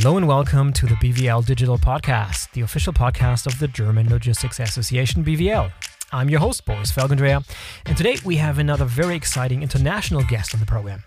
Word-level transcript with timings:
Hello 0.00 0.16
and 0.16 0.28
welcome 0.28 0.72
to 0.74 0.86
the 0.86 0.94
BVL 0.94 1.44
Digital 1.44 1.76
Podcast, 1.76 2.52
the 2.52 2.60
official 2.60 2.92
podcast 2.92 3.48
of 3.48 3.58
the 3.58 3.66
German 3.66 4.08
Logistics 4.08 4.60
Association 4.60 5.24
BVL. 5.24 5.72
I'm 6.12 6.30
your 6.30 6.38
host, 6.38 6.64
Boris 6.64 6.92
Felgendreher, 6.92 7.44
and 7.84 7.96
today 7.96 8.16
we 8.24 8.36
have 8.36 8.60
another 8.60 8.84
very 8.84 9.16
exciting 9.16 9.60
international 9.60 10.22
guest 10.22 10.54
on 10.54 10.60
the 10.60 10.66
program. 10.66 11.02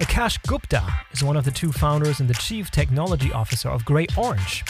Akash 0.00 0.44
Gupta 0.48 0.82
is 1.12 1.22
one 1.22 1.36
of 1.36 1.44
the 1.44 1.52
two 1.52 1.70
founders 1.70 2.18
and 2.18 2.28
the 2.28 2.34
chief 2.34 2.72
technology 2.72 3.32
officer 3.32 3.68
of 3.68 3.84
Grey 3.84 4.08
Orange. 4.16 4.64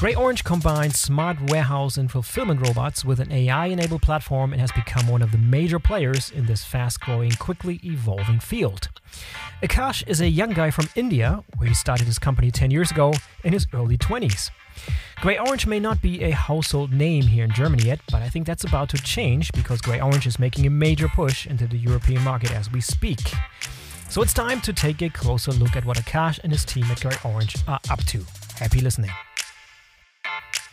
Grey 0.00 0.14
Orange 0.14 0.44
combines 0.44 0.98
smart 0.98 1.36
warehouse 1.50 1.98
and 1.98 2.10
fulfillment 2.10 2.66
robots 2.66 3.04
with 3.04 3.20
an 3.20 3.30
AI 3.30 3.66
enabled 3.66 4.00
platform 4.00 4.50
and 4.50 4.58
has 4.58 4.72
become 4.72 5.06
one 5.06 5.20
of 5.20 5.30
the 5.30 5.36
major 5.36 5.78
players 5.78 6.30
in 6.30 6.46
this 6.46 6.64
fast 6.64 7.00
growing, 7.00 7.32
quickly 7.32 7.78
evolving 7.84 8.40
field. 8.40 8.88
Akash 9.62 10.02
is 10.08 10.22
a 10.22 10.26
young 10.26 10.54
guy 10.54 10.70
from 10.70 10.88
India, 10.96 11.44
where 11.58 11.68
he 11.68 11.74
started 11.74 12.06
his 12.06 12.18
company 12.18 12.50
10 12.50 12.70
years 12.70 12.90
ago 12.90 13.12
in 13.44 13.52
his 13.52 13.66
early 13.74 13.98
20s. 13.98 14.48
Grey 15.20 15.36
Orange 15.38 15.66
may 15.66 15.78
not 15.78 16.00
be 16.00 16.22
a 16.22 16.30
household 16.30 16.94
name 16.94 17.24
here 17.24 17.44
in 17.44 17.52
Germany 17.52 17.84
yet, 17.84 18.00
but 18.10 18.22
I 18.22 18.30
think 18.30 18.46
that's 18.46 18.64
about 18.64 18.88
to 18.88 18.96
change 18.96 19.52
because 19.52 19.82
Grey 19.82 20.00
Orange 20.00 20.26
is 20.26 20.38
making 20.38 20.66
a 20.66 20.70
major 20.70 21.08
push 21.08 21.46
into 21.46 21.66
the 21.66 21.76
European 21.76 22.22
market 22.22 22.52
as 22.52 22.72
we 22.72 22.80
speak. 22.80 23.20
So 24.08 24.22
it's 24.22 24.32
time 24.32 24.62
to 24.62 24.72
take 24.72 25.02
a 25.02 25.10
closer 25.10 25.52
look 25.52 25.76
at 25.76 25.84
what 25.84 25.98
Akash 25.98 26.40
and 26.42 26.50
his 26.50 26.64
team 26.64 26.84
at 26.84 27.02
Grey 27.02 27.18
Orange 27.22 27.56
are 27.68 27.80
up 27.90 28.02
to. 28.04 28.24
Happy 28.56 28.80
listening. 28.80 29.10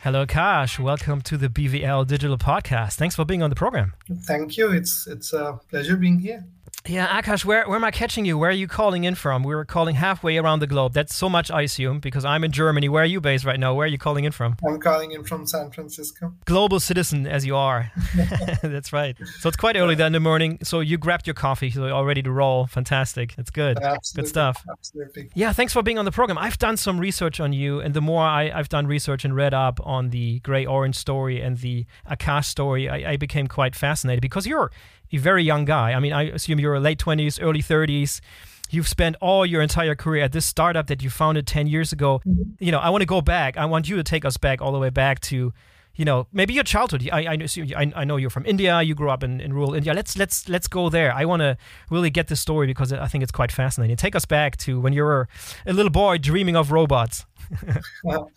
Hello, 0.07 0.25
Akash. 0.25 0.79
Welcome 0.79 1.19
to 1.23 1.35
the 1.35 1.49
BVL 1.49 2.07
Digital 2.07 2.37
Podcast. 2.37 2.93
Thanks 2.93 3.13
for 3.13 3.25
being 3.25 3.43
on 3.43 3.49
the 3.49 3.57
program. 3.57 3.93
Thank 4.21 4.55
you. 4.55 4.71
It's 4.71 5.05
it's 5.05 5.33
a 5.33 5.59
pleasure 5.69 5.97
being 5.97 6.19
here. 6.19 6.45
Yeah, 6.89 7.21
Akash, 7.21 7.43
where, 7.43 7.67
where 7.67 7.75
am 7.75 7.83
I 7.83 7.91
catching 7.91 8.25
you? 8.25 8.37
Where 8.37 8.49
are 8.49 8.53
you 8.53 8.67
calling 8.67 9.03
in 9.03 9.15
from? 9.15 9.43
We 9.43 9.53
were 9.53 9.65
calling 9.65 9.95
halfway 9.95 10.37
around 10.37 10.59
the 10.59 10.67
globe. 10.67 10.93
That's 10.93 11.13
so 11.13 11.27
much, 11.27 11.51
I 11.51 11.63
assume, 11.63 11.99
because 11.99 12.23
I'm 12.23 12.43
in 12.43 12.51
Germany. 12.51 12.87
Where 12.87 13.03
are 13.03 13.07
you 13.07 13.19
based 13.19 13.43
right 13.43 13.59
now? 13.59 13.73
Where 13.73 13.85
are 13.85 13.89
you 13.89 13.97
calling 13.97 14.23
in 14.23 14.31
from? 14.31 14.55
I'm 14.67 14.79
calling 14.79 15.11
in 15.11 15.23
from 15.25 15.45
San 15.45 15.71
Francisco. 15.71 16.33
Global 16.45 16.79
citizen 16.79 17.27
as 17.27 17.45
you 17.45 17.57
are. 17.57 17.91
That's 18.61 18.93
right. 18.93 19.17
So 19.39 19.49
it's 19.49 19.57
quite 19.57 19.75
early 19.75 19.95
then 19.95 20.07
in 20.07 20.13
the 20.13 20.19
morning. 20.21 20.59
So 20.63 20.79
you 20.79 20.97
grabbed 20.97 21.27
your 21.27 21.33
coffee, 21.33 21.69
so 21.69 21.85
you're 21.85 21.93
all 21.93 22.05
ready 22.05 22.21
to 22.21 22.31
roll. 22.31 22.67
Fantastic. 22.67 23.35
That's 23.35 23.49
good. 23.49 23.77
Absolutely. 23.79 24.21
Good 24.23 24.29
stuff. 24.29 24.63
Absolutely. 24.71 25.29
Yeah, 25.33 25.51
thanks 25.51 25.73
for 25.73 25.83
being 25.83 25.97
on 25.97 26.05
the 26.05 26.11
program. 26.11 26.37
I've 26.37 26.57
done 26.57 26.77
some 26.77 26.99
research 26.99 27.39
on 27.39 27.51
you, 27.51 27.81
and 27.81 27.93
the 27.93 28.01
more 28.01 28.23
I, 28.23 28.49
have 28.49 28.69
done 28.69 28.87
research 28.87 29.25
and 29.25 29.35
read 29.35 29.53
up 29.53 29.79
on 29.83 30.09
the 30.09 30.39
Grey 30.39 30.65
Orange 30.65 30.95
story 30.95 31.41
and 31.41 31.57
the 31.57 31.85
Akash 32.09 32.45
story, 32.45 32.87
I, 32.87 33.11
I 33.11 33.17
became 33.17 33.47
quite 33.47 33.75
fascinated 33.75 34.21
because 34.21 34.47
you're 34.47 34.71
a 35.11 35.17
very 35.17 35.43
young 35.43 35.65
guy. 35.65 35.93
I 35.93 35.99
mean, 35.99 36.13
I 36.13 36.23
assume 36.23 36.59
you're 36.59 36.79
late 36.79 36.99
20s, 36.99 37.39
early 37.41 37.61
30s. 37.61 38.21
You've 38.69 38.87
spent 38.87 39.15
all 39.21 39.45
your 39.45 39.61
entire 39.61 39.95
career 39.95 40.23
at 40.23 40.33
this 40.33 40.45
startup 40.45 40.87
that 40.87 41.01
you 41.01 41.09
founded 41.09 41.47
10 41.47 41.67
years 41.67 41.93
ago. 41.93 42.19
Mm-hmm. 42.27 42.63
You 42.63 42.71
know, 42.71 42.79
I 42.79 42.89
want 42.89 43.01
to 43.01 43.05
go 43.05 43.21
back. 43.21 43.57
I 43.57 43.65
want 43.65 43.87
you 43.87 43.95
to 43.95 44.03
take 44.03 44.25
us 44.25 44.37
back 44.37 44.61
all 44.61 44.73
the 44.73 44.79
way 44.79 44.89
back 44.89 45.21
to, 45.21 45.53
you 45.95 46.05
know, 46.05 46.27
maybe 46.33 46.53
your 46.53 46.65
childhood. 46.65 47.07
I, 47.11 47.25
I, 47.25 47.33
assume, 47.35 47.71
I, 47.75 47.91
I 47.95 48.03
know 48.03 48.17
you're 48.17 48.29
from 48.29 48.45
India. 48.45 48.81
You 48.81 48.93
grew 48.93 49.09
up 49.09 49.23
in, 49.23 49.39
in 49.39 49.53
rural 49.53 49.73
India. 49.73 49.93
Let's 49.93 50.17
let's 50.17 50.49
let's 50.49 50.67
go 50.67 50.89
there. 50.89 51.13
I 51.13 51.23
want 51.23 51.39
to 51.41 51.57
really 51.89 52.09
get 52.09 52.27
this 52.27 52.41
story 52.41 52.67
because 52.67 52.91
I 52.91 53.07
think 53.07 53.23
it's 53.23 53.31
quite 53.31 53.53
fascinating. 53.53 53.95
Take 53.95 54.15
us 54.15 54.25
back 54.25 54.57
to 54.57 54.81
when 54.81 54.91
you 54.91 55.03
were 55.03 55.29
a 55.65 55.71
little 55.71 55.91
boy 55.91 56.17
dreaming 56.17 56.57
of 56.57 56.73
robots. 56.73 57.25
well, 58.03 58.29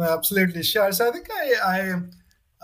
absolutely, 0.00 0.64
sure. 0.64 0.90
So 0.90 1.08
I 1.08 1.12
think 1.12 1.28
I, 1.30 1.54
I 1.64 1.90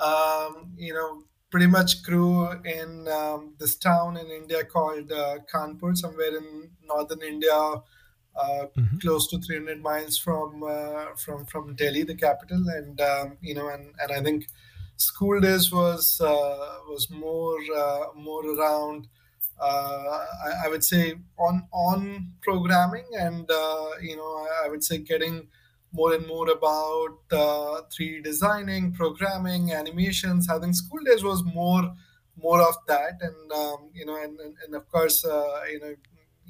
um, 0.02 0.72
you 0.76 0.92
know, 0.92 1.22
pretty 1.52 1.66
much 1.66 2.02
grew 2.02 2.50
in 2.64 3.06
um, 3.08 3.52
this 3.58 3.76
town 3.76 4.16
in 4.16 4.26
India 4.28 4.64
called 4.64 5.12
uh, 5.12 5.36
Kanpur, 5.52 5.94
somewhere 5.94 6.34
in 6.38 6.70
northern 6.82 7.22
India, 7.22 7.52
uh, 7.52 8.66
mm-hmm. 8.74 8.96
close 8.96 9.28
to 9.28 9.38
300 9.38 9.80
miles 9.82 10.16
from 10.16 10.64
uh, 10.64 11.14
from 11.14 11.44
from 11.44 11.74
Delhi, 11.74 12.04
the 12.04 12.14
capital. 12.14 12.64
And 12.68 12.98
um, 13.02 13.36
you 13.42 13.54
know, 13.54 13.68
and, 13.68 13.92
and 14.00 14.10
I 14.10 14.22
think 14.22 14.46
school 14.96 15.38
days 15.40 15.70
was 15.70 16.20
uh, 16.22 16.78
was 16.88 17.10
more 17.10 17.58
uh, 17.76 18.06
more 18.16 18.44
around. 18.46 19.08
Uh, 19.60 20.18
I, 20.46 20.64
I, 20.64 20.68
would 20.68 20.82
say 20.82 21.14
on 21.38 21.68
on 21.70 22.32
programming, 22.40 23.04
and 23.12 23.46
you 24.00 24.16
know, 24.16 24.30
I, 24.48 24.66
I 24.66 24.68
would 24.70 24.82
say 24.82 24.98
getting 24.98 25.48
more 25.92 26.14
and 26.14 26.26
more 26.26 26.50
about 26.50 27.18
uh, 27.30 27.82
3D 27.90 28.24
designing, 28.24 28.92
programming, 28.92 29.72
animations. 29.72 30.48
I 30.48 30.58
think 30.58 30.74
school 30.74 31.00
days 31.04 31.22
was 31.22 31.44
more 31.44 31.94
more 32.42 32.62
of 32.62 32.76
that, 32.88 33.20
and 33.20 33.52
um, 33.52 33.90
you 33.92 34.06
know, 34.06 34.16
and, 34.16 34.40
and, 34.40 34.54
and 34.64 34.74
of 34.74 34.88
course, 34.88 35.24
uh, 35.24 35.60
you 35.70 35.80
know, 35.80 35.94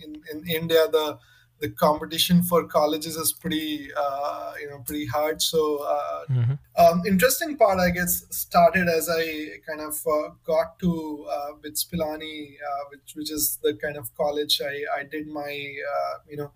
in, 0.02 0.22
in 0.30 0.48
India 0.48 0.86
the 0.90 1.18
the 1.62 1.70
competition 1.70 2.42
for 2.42 2.66
colleges 2.66 3.16
is 3.16 3.32
pretty 3.32 3.88
uh, 3.96 4.52
you 4.60 4.68
know 4.68 4.78
pretty 4.84 5.06
hard. 5.06 5.40
So 5.40 5.78
uh, 5.84 6.24
mm-hmm. 6.28 6.54
um, 6.76 7.02
interesting 7.06 7.56
part, 7.56 7.78
I 7.78 7.90
guess, 7.90 8.24
started 8.30 8.88
as 8.88 9.08
I 9.08 9.60
kind 9.66 9.80
of 9.80 9.96
uh, 10.06 10.30
got 10.44 10.78
to 10.80 11.26
uh, 11.30 11.52
BITS 11.62 11.84
Pilani, 11.84 12.54
uh, 12.54 12.84
which 12.90 13.14
which 13.14 13.30
is 13.30 13.58
the 13.62 13.74
kind 13.74 13.96
of 13.96 14.14
college 14.16 14.60
I 14.60 15.00
I 15.00 15.04
did 15.04 15.28
my 15.28 15.74
uh, 15.94 16.14
you 16.28 16.36
know 16.36 16.50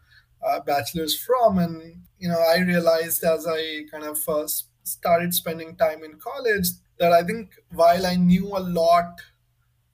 uh, 0.45 0.61
bachelor's 0.61 1.19
from. 1.19 1.59
And, 1.59 2.03
you 2.19 2.29
know, 2.29 2.39
I 2.39 2.59
realized 2.59 3.25
as 3.25 3.47
I 3.47 3.83
kind 3.91 4.05
of 4.05 4.19
uh, 4.29 4.47
started 4.85 5.35
spending 5.35 5.77
time 5.77 6.03
in 6.05 6.19
college 6.19 6.69
that 6.99 7.13
I 7.13 7.23
think 7.23 7.55
while 7.73 8.07
I 8.07 8.17
knew 8.17 8.57
a 8.57 8.61
lot, 8.61 9.21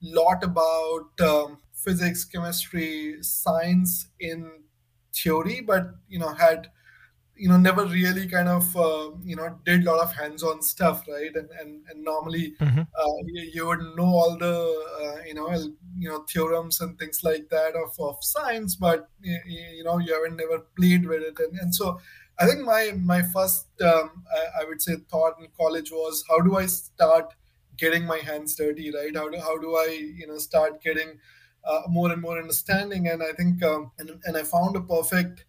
lot 0.01 0.43
about 0.43 1.19
um, 1.21 1.57
physics, 1.73 2.23
chemistry, 2.23 3.17
science 3.21 4.07
in 4.19 4.51
theory, 5.13 5.61
but, 5.61 5.95
you 6.07 6.19
know, 6.19 6.33
had 6.33 6.69
you 7.35 7.49
know 7.49 7.57
never 7.57 7.85
really 7.85 8.27
kind 8.27 8.47
of 8.47 8.75
uh, 8.77 9.09
you 9.23 9.35
know 9.35 9.57
did 9.65 9.85
a 9.85 9.91
lot 9.91 10.01
of 10.01 10.13
hands-on 10.15 10.61
stuff 10.61 11.03
right 11.07 11.35
and 11.35 11.49
and, 11.59 11.81
and 11.89 12.03
normally 12.03 12.53
mm-hmm. 12.59 12.81
uh, 12.81 13.15
you, 13.25 13.51
you, 13.53 13.65
would 13.65 13.81
know 13.95 14.05
all 14.05 14.37
the 14.37 14.55
uh, 15.01 15.23
you 15.25 15.33
know 15.33 15.47
you 15.97 16.09
know 16.09 16.25
theorems 16.31 16.81
and 16.81 16.97
things 16.97 17.23
like 17.23 17.49
that 17.49 17.73
of, 17.75 17.93
of 17.99 18.17
science 18.23 18.75
but 18.75 19.09
you, 19.21 19.83
know 19.83 19.97
you 19.97 20.13
haven't 20.13 20.37
never 20.37 20.59
played 20.77 21.05
with 21.05 21.21
it. 21.21 21.37
And, 21.39 21.59
and 21.59 21.75
so 21.75 21.99
i 22.39 22.45
think 22.45 22.61
my 22.61 22.91
my 22.97 23.21
first 23.21 23.67
um, 23.81 24.23
I, 24.33 24.61
I, 24.61 24.65
would 24.65 24.81
say 24.81 24.95
thought 25.09 25.39
in 25.39 25.47
college 25.57 25.91
was 25.91 26.23
how 26.29 26.39
do 26.39 26.57
i 26.57 26.65
start 26.65 27.33
getting 27.77 28.05
my 28.05 28.17
hands 28.19 28.55
dirty 28.55 28.91
right? 28.91 29.15
How 29.15 29.29
do, 29.29 29.37
how 29.39 29.57
do 29.57 29.75
i 29.75 29.87
you 30.15 30.27
know 30.27 30.37
start 30.37 30.81
getting 30.81 31.19
uh, 31.65 31.81
more 31.87 32.11
and 32.11 32.21
more 32.21 32.37
understanding? 32.37 33.07
And 33.07 33.23
i 33.23 33.31
think 33.33 33.63
um, 33.63 33.91
and, 33.99 34.19
and 34.25 34.37
i 34.37 34.43
found 34.43 34.75
a 34.75 34.81
perfect 34.81 35.45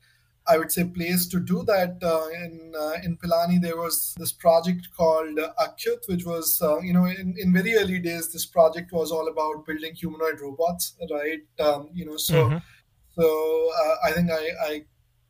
I 0.46 0.58
would 0.58 0.70
say 0.70 0.84
place 0.84 1.26
to 1.28 1.40
do 1.40 1.62
that. 1.64 1.98
Uh, 2.02 2.28
in 2.44 2.72
uh, 2.78 2.94
in 3.02 3.16
Pilani, 3.16 3.60
there 3.60 3.76
was 3.76 4.14
this 4.18 4.32
project 4.32 4.88
called 4.96 5.38
uh, 5.38 5.52
AcYut, 5.58 6.06
which 6.08 6.24
was 6.24 6.60
uh, 6.60 6.80
you 6.80 6.92
know 6.92 7.06
in, 7.06 7.34
in 7.38 7.52
very 7.52 7.74
early 7.74 7.98
days, 7.98 8.32
this 8.32 8.46
project 8.46 8.92
was 8.92 9.10
all 9.10 9.28
about 9.28 9.64
building 9.66 9.94
humanoid 9.94 10.40
robots, 10.40 10.94
right? 11.10 11.40
Um, 11.58 11.88
you 11.94 12.04
know, 12.04 12.16
so 12.16 12.48
mm-hmm. 12.48 12.58
so 13.16 13.70
uh, 13.84 14.08
I 14.08 14.12
think 14.12 14.30
I, 14.30 14.50
I 14.62 14.84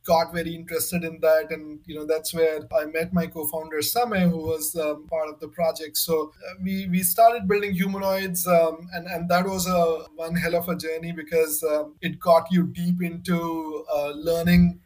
got 0.05 0.31
very 0.31 0.53
interested 0.53 1.03
in 1.03 1.19
that 1.19 1.47
and 1.49 1.79
you 1.85 1.95
know 1.95 2.05
that's 2.05 2.31
where 2.33 2.59
i 2.79 2.85
met 2.85 3.11
my 3.11 3.25
co-founder 3.25 3.79
samay 3.79 4.29
who 4.29 4.37
was 4.37 4.75
um, 4.75 5.07
part 5.07 5.27
of 5.27 5.39
the 5.39 5.47
project 5.47 5.97
so 5.97 6.31
uh, 6.47 6.53
we 6.63 6.87
we 6.89 7.01
started 7.01 7.47
building 7.47 7.73
humanoids 7.73 8.45
um, 8.47 8.87
and 8.93 9.07
and 9.07 9.27
that 9.27 9.45
was 9.45 9.67
a 9.67 10.05
one 10.15 10.35
hell 10.35 10.55
of 10.55 10.69
a 10.69 10.75
journey 10.75 11.11
because 11.11 11.63
um, 11.63 11.95
it 12.01 12.19
got 12.19 12.45
you 12.51 12.67
deep 12.67 13.01
into 13.01 13.83
uh, 13.91 14.11
learning 14.11 14.79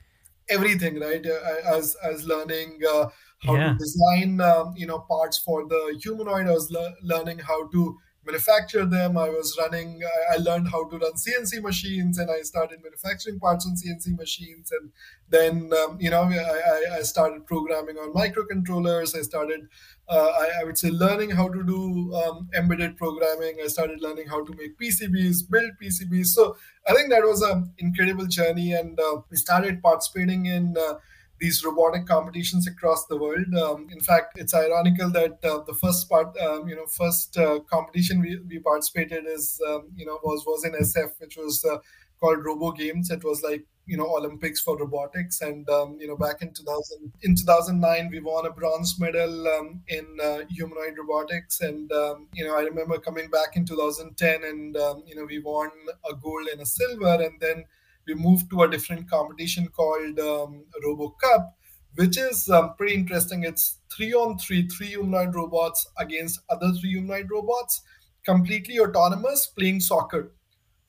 everything 0.50 1.00
right 1.00 1.26
uh, 1.26 1.76
as 1.78 1.96
as 2.04 2.26
learning 2.26 2.80
uh, 2.90 3.10
how 3.44 3.56
yeah. 3.56 3.74
to 3.74 3.78
design 3.78 4.42
um, 4.42 4.74
you 4.76 4.88
know 4.88 5.00
parts 5.00 5.38
for 5.38 5.68
the 5.68 6.00
humanoid 6.04 6.48
i 6.48 6.52
was 6.52 6.70
le- 6.72 6.96
learning 7.02 7.40
how 7.40 7.68
to 7.70 7.98
manufacture 8.30 8.86
them 8.86 9.18
i 9.18 9.30
was 9.30 9.58
running 9.60 10.02
I, 10.34 10.38
learned 10.38 10.70
how 10.70 10.82
to 10.90 10.98
run 10.98 11.14
cnc 11.26 11.62
machines 11.62 12.18
and 12.18 12.30
i 12.32 12.42
started 12.42 12.80
manufacturing 12.84 13.40
parts 13.40 13.68
on 13.68 13.76
cnc 13.82 14.18
machines 14.18 14.72
and 14.72 14.92
then 15.30 15.72
um, 15.82 15.98
you 16.00 16.10
know 16.10 16.24
I, 16.24 16.98
I 16.98 17.02
started 17.02 17.46
programming 17.46 17.98
on 17.98 18.14
microcontrollers 18.14 19.18
i 19.18 19.22
started 19.22 19.68
uh, 20.10 20.32
I, 20.42 20.62
I, 20.62 20.64
would 20.64 20.78
say 20.78 20.90
learning 20.90 21.30
how 21.30 21.50
to 21.50 21.64
do 21.64 22.16
um, 22.16 22.50
embedded 22.58 22.98
programming. 22.98 23.60
I 23.64 23.68
started 23.68 24.02
learning 24.02 24.28
how 24.28 24.44
to 24.44 24.54
make 24.56 24.76
PCBs, 24.80 25.48
build 25.52 25.72
PCBs. 25.80 26.28
So 26.28 26.58
I 26.88 26.96
think 26.96 27.12
that 27.12 27.22
was 27.22 27.44
an 27.44 27.72
incredible 27.78 28.26
journey, 28.26 28.74
and 28.74 29.00
uh, 29.00 29.22
we 29.30 29.38
started 29.38 29.84
participating 29.84 30.48
in. 30.48 30.76
Uh, 30.76 30.96
these 31.40 31.64
robotic 31.64 32.06
competitions 32.06 32.68
across 32.68 33.06
the 33.06 33.18
world. 33.18 33.54
Um, 33.56 33.88
in 33.92 34.00
fact, 34.00 34.38
it's 34.38 34.54
ironical 34.54 35.10
that 35.12 35.44
uh, 35.44 35.64
the 35.66 35.78
first 35.82 36.10
part, 36.10 36.38
um, 36.38 36.68
you 36.68 36.76
know, 36.76 36.86
first 36.86 37.38
uh, 37.38 37.60
competition 37.70 38.22
we, 38.22 38.40
we 38.48 38.60
participated 38.60 39.26
is, 39.26 39.62
um, 39.68 39.90
you 39.96 40.06
know, 40.06 40.20
was 40.24 40.44
was 40.46 40.66
in 40.66 40.74
SF, 40.74 41.12
which 41.20 41.38
was 41.38 41.64
uh, 41.66 41.78
called 42.20 42.44
Robo 42.46 42.72
Games. 42.72 43.10
It 43.10 43.24
was 43.24 43.42
like 43.42 43.66
you 43.86 43.98
know 43.98 44.06
Olympics 44.16 44.62
for 44.62 44.78
robotics. 44.78 45.42
And 45.42 45.68
um, 45.70 45.98
you 46.00 46.08
know, 46.08 46.18
back 46.18 46.42
in 46.42 46.54
2000, 46.54 47.12
in 47.22 47.36
2009, 47.36 48.10
we 48.12 48.20
won 48.20 48.46
a 48.46 48.52
bronze 48.52 49.00
medal 49.00 49.48
um, 49.48 49.82
in 49.88 50.06
uh, 50.22 50.40
humanoid 50.50 50.98
robotics. 50.98 51.62
And 51.62 51.92
um, 51.94 52.28
you 52.34 52.46
know, 52.46 52.56
I 52.56 52.62
remember 52.62 53.00
coming 53.00 53.30
back 53.30 53.56
in 53.56 53.66
2010, 53.66 54.44
and 54.44 54.76
you 55.08 55.16
know, 55.16 55.26
we 55.26 55.40
won 55.40 55.72
a 56.10 56.14
gold 56.16 56.48
and 56.52 56.62
a 56.62 56.66
silver. 56.66 57.24
And 57.24 57.40
then 57.40 57.64
we 58.10 58.16
moved 58.16 58.50
to 58.52 58.64
a 58.64 58.70
different 58.72 59.10
competition 59.10 59.70
called 59.70 60.20
um, 60.20 60.66
Robo 60.86 61.10
Cup. 61.24 61.56
which 61.96 62.18
is 62.18 62.50
um, 62.50 62.76
pretty 62.78 62.96
interesting. 62.96 63.44
It's 63.44 63.80
three 63.96 64.14
on 64.14 64.38
three, 64.40 64.68
three 64.68 64.88
humanoid 64.88 65.36
robots 65.36 65.88
against 65.98 66.40
other 66.50 66.72
three 66.80 66.92
humanoid 66.92 67.30
robots, 67.32 67.82
completely 68.26 68.80
autonomous, 68.80 69.48
playing 69.48 69.82
soccer. 69.82 70.32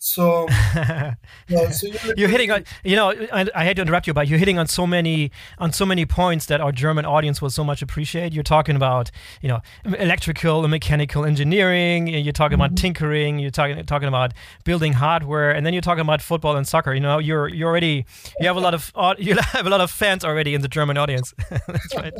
So, 0.02 0.46
yeah, 0.74 1.70
so 1.72 1.86
you're, 1.86 2.14
you're, 2.16 2.28
hitting 2.30 2.50
on, 2.50 2.64
you 2.84 2.96
know, 2.96 3.10
I, 3.10 3.46
I, 3.54 3.64
hate 3.66 3.74
to 3.74 3.82
interrupt 3.82 4.06
you, 4.06 4.14
but 4.14 4.28
you're 4.28 4.38
hitting 4.38 4.58
on 4.58 4.66
so 4.66 4.86
many 4.86 5.30
on 5.58 5.74
so 5.74 5.84
many 5.84 6.06
points 6.06 6.46
that 6.46 6.58
our 6.58 6.72
German 6.72 7.04
audience 7.04 7.42
will 7.42 7.50
so 7.50 7.62
much 7.62 7.82
appreciate. 7.82 8.32
You're 8.32 8.42
talking 8.42 8.76
about, 8.76 9.10
you 9.42 9.48
know, 9.50 9.60
electrical 9.84 10.64
and 10.64 10.70
mechanical 10.70 11.26
engineering. 11.26 12.06
You're 12.06 12.32
talking 12.32 12.56
mm-hmm. 12.56 12.64
about 12.64 12.76
tinkering. 12.78 13.38
You're 13.40 13.50
talking 13.50 13.84
talking 13.84 14.08
about 14.08 14.32
building 14.64 14.94
hardware, 14.94 15.50
and 15.50 15.66
then 15.66 15.74
you're 15.74 15.82
talking 15.82 16.00
about 16.00 16.22
football 16.22 16.56
and 16.56 16.66
soccer. 16.66 16.94
You 16.94 17.00
know, 17.00 17.18
you're 17.18 17.48
you 17.48 17.66
already 17.66 18.06
you 18.40 18.46
have 18.46 18.56
a 18.56 18.60
lot 18.60 18.72
of 18.72 18.90
you 19.18 19.36
have 19.36 19.66
a 19.66 19.70
lot 19.70 19.82
of 19.82 19.90
fans 19.90 20.24
already 20.24 20.54
in 20.54 20.62
the 20.62 20.68
German 20.68 20.96
audience. 20.96 21.34
That's 21.50 21.94
right. 21.94 22.14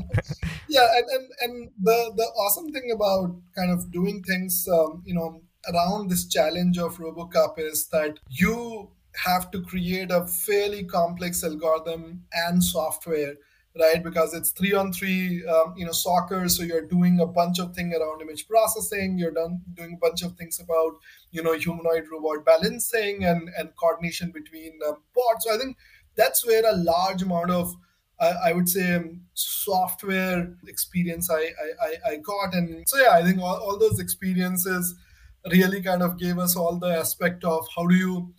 yeah, 0.69 0.87
and, 0.99 1.09
and 1.09 1.29
and 1.41 1.71
the 1.83 2.12
the 2.15 2.25
awesome 2.25 2.71
thing 2.73 2.91
about 2.94 3.41
kind 3.56 3.71
of 3.73 3.91
doing 3.91 4.23
things, 4.23 4.69
um, 4.71 5.03
you 5.06 5.15
know 5.15 5.41
around 5.69 6.09
this 6.09 6.27
challenge 6.27 6.79
of 6.79 6.99
RoboCup 6.99 7.59
is 7.59 7.89
that 7.89 8.19
you 8.29 8.91
have 9.15 9.51
to 9.51 9.61
create 9.62 10.11
a 10.11 10.27
fairly 10.27 10.85
complex 10.85 11.43
algorithm 11.45 12.25
and 12.33 12.62
software 12.62 13.35
right? 13.79 14.03
Because 14.03 14.35
it's 14.35 14.51
three 14.51 14.73
on 14.73 14.93
three 14.93 15.45
um, 15.47 15.75
you 15.77 15.87
know 15.87 15.93
soccer 15.93 16.49
so 16.49 16.62
you're 16.62 16.87
doing 16.87 17.21
a 17.21 17.27
bunch 17.27 17.59
of 17.59 17.75
things 17.75 17.95
around 17.95 18.21
image 18.21 18.49
processing 18.49 19.19
you're 19.19 19.31
done 19.31 19.61
doing 19.75 19.95
a 19.95 19.97
bunch 19.97 20.23
of 20.23 20.37
things 20.37 20.59
about 20.61 20.95
you 21.31 21.43
know 21.43 21.53
humanoid 21.53 22.05
robot 22.11 22.45
balancing 22.45 23.25
and 23.25 23.49
and 23.57 23.71
coordination 23.77 24.31
between 24.31 24.79
uh, 24.87 24.93
bots. 25.15 25.45
So 25.45 25.55
i 25.55 25.59
think 25.59 25.77
that's 26.17 26.45
where 26.47 26.65
a 26.67 26.77
large 26.77 27.23
amount 27.23 27.51
of 27.51 27.75
I, 28.21 28.33
I 28.47 28.53
would 28.53 28.69
say 28.69 28.95
um, 28.95 29.23
software 29.35 30.53
experience 30.67 31.31
I, 31.31 31.51
I 31.83 32.12
i 32.12 32.17
got. 32.17 32.55
And 32.55 32.89
so 32.89 32.99
yeah 32.99 33.12
i 33.12 33.23
think 33.23 33.41
all, 33.41 33.57
all 33.57 33.79
those 33.79 34.01
experiences 34.01 34.97
really 35.51 35.83
kind 35.83 36.03
of 36.03 36.19
gave 36.19 36.39
us 36.39 36.57
all 36.57 36.77
the 36.79 36.89
aspect 36.89 37.45
of 37.45 37.67
how 37.75 37.87
do 37.87 37.95
you 37.95 38.35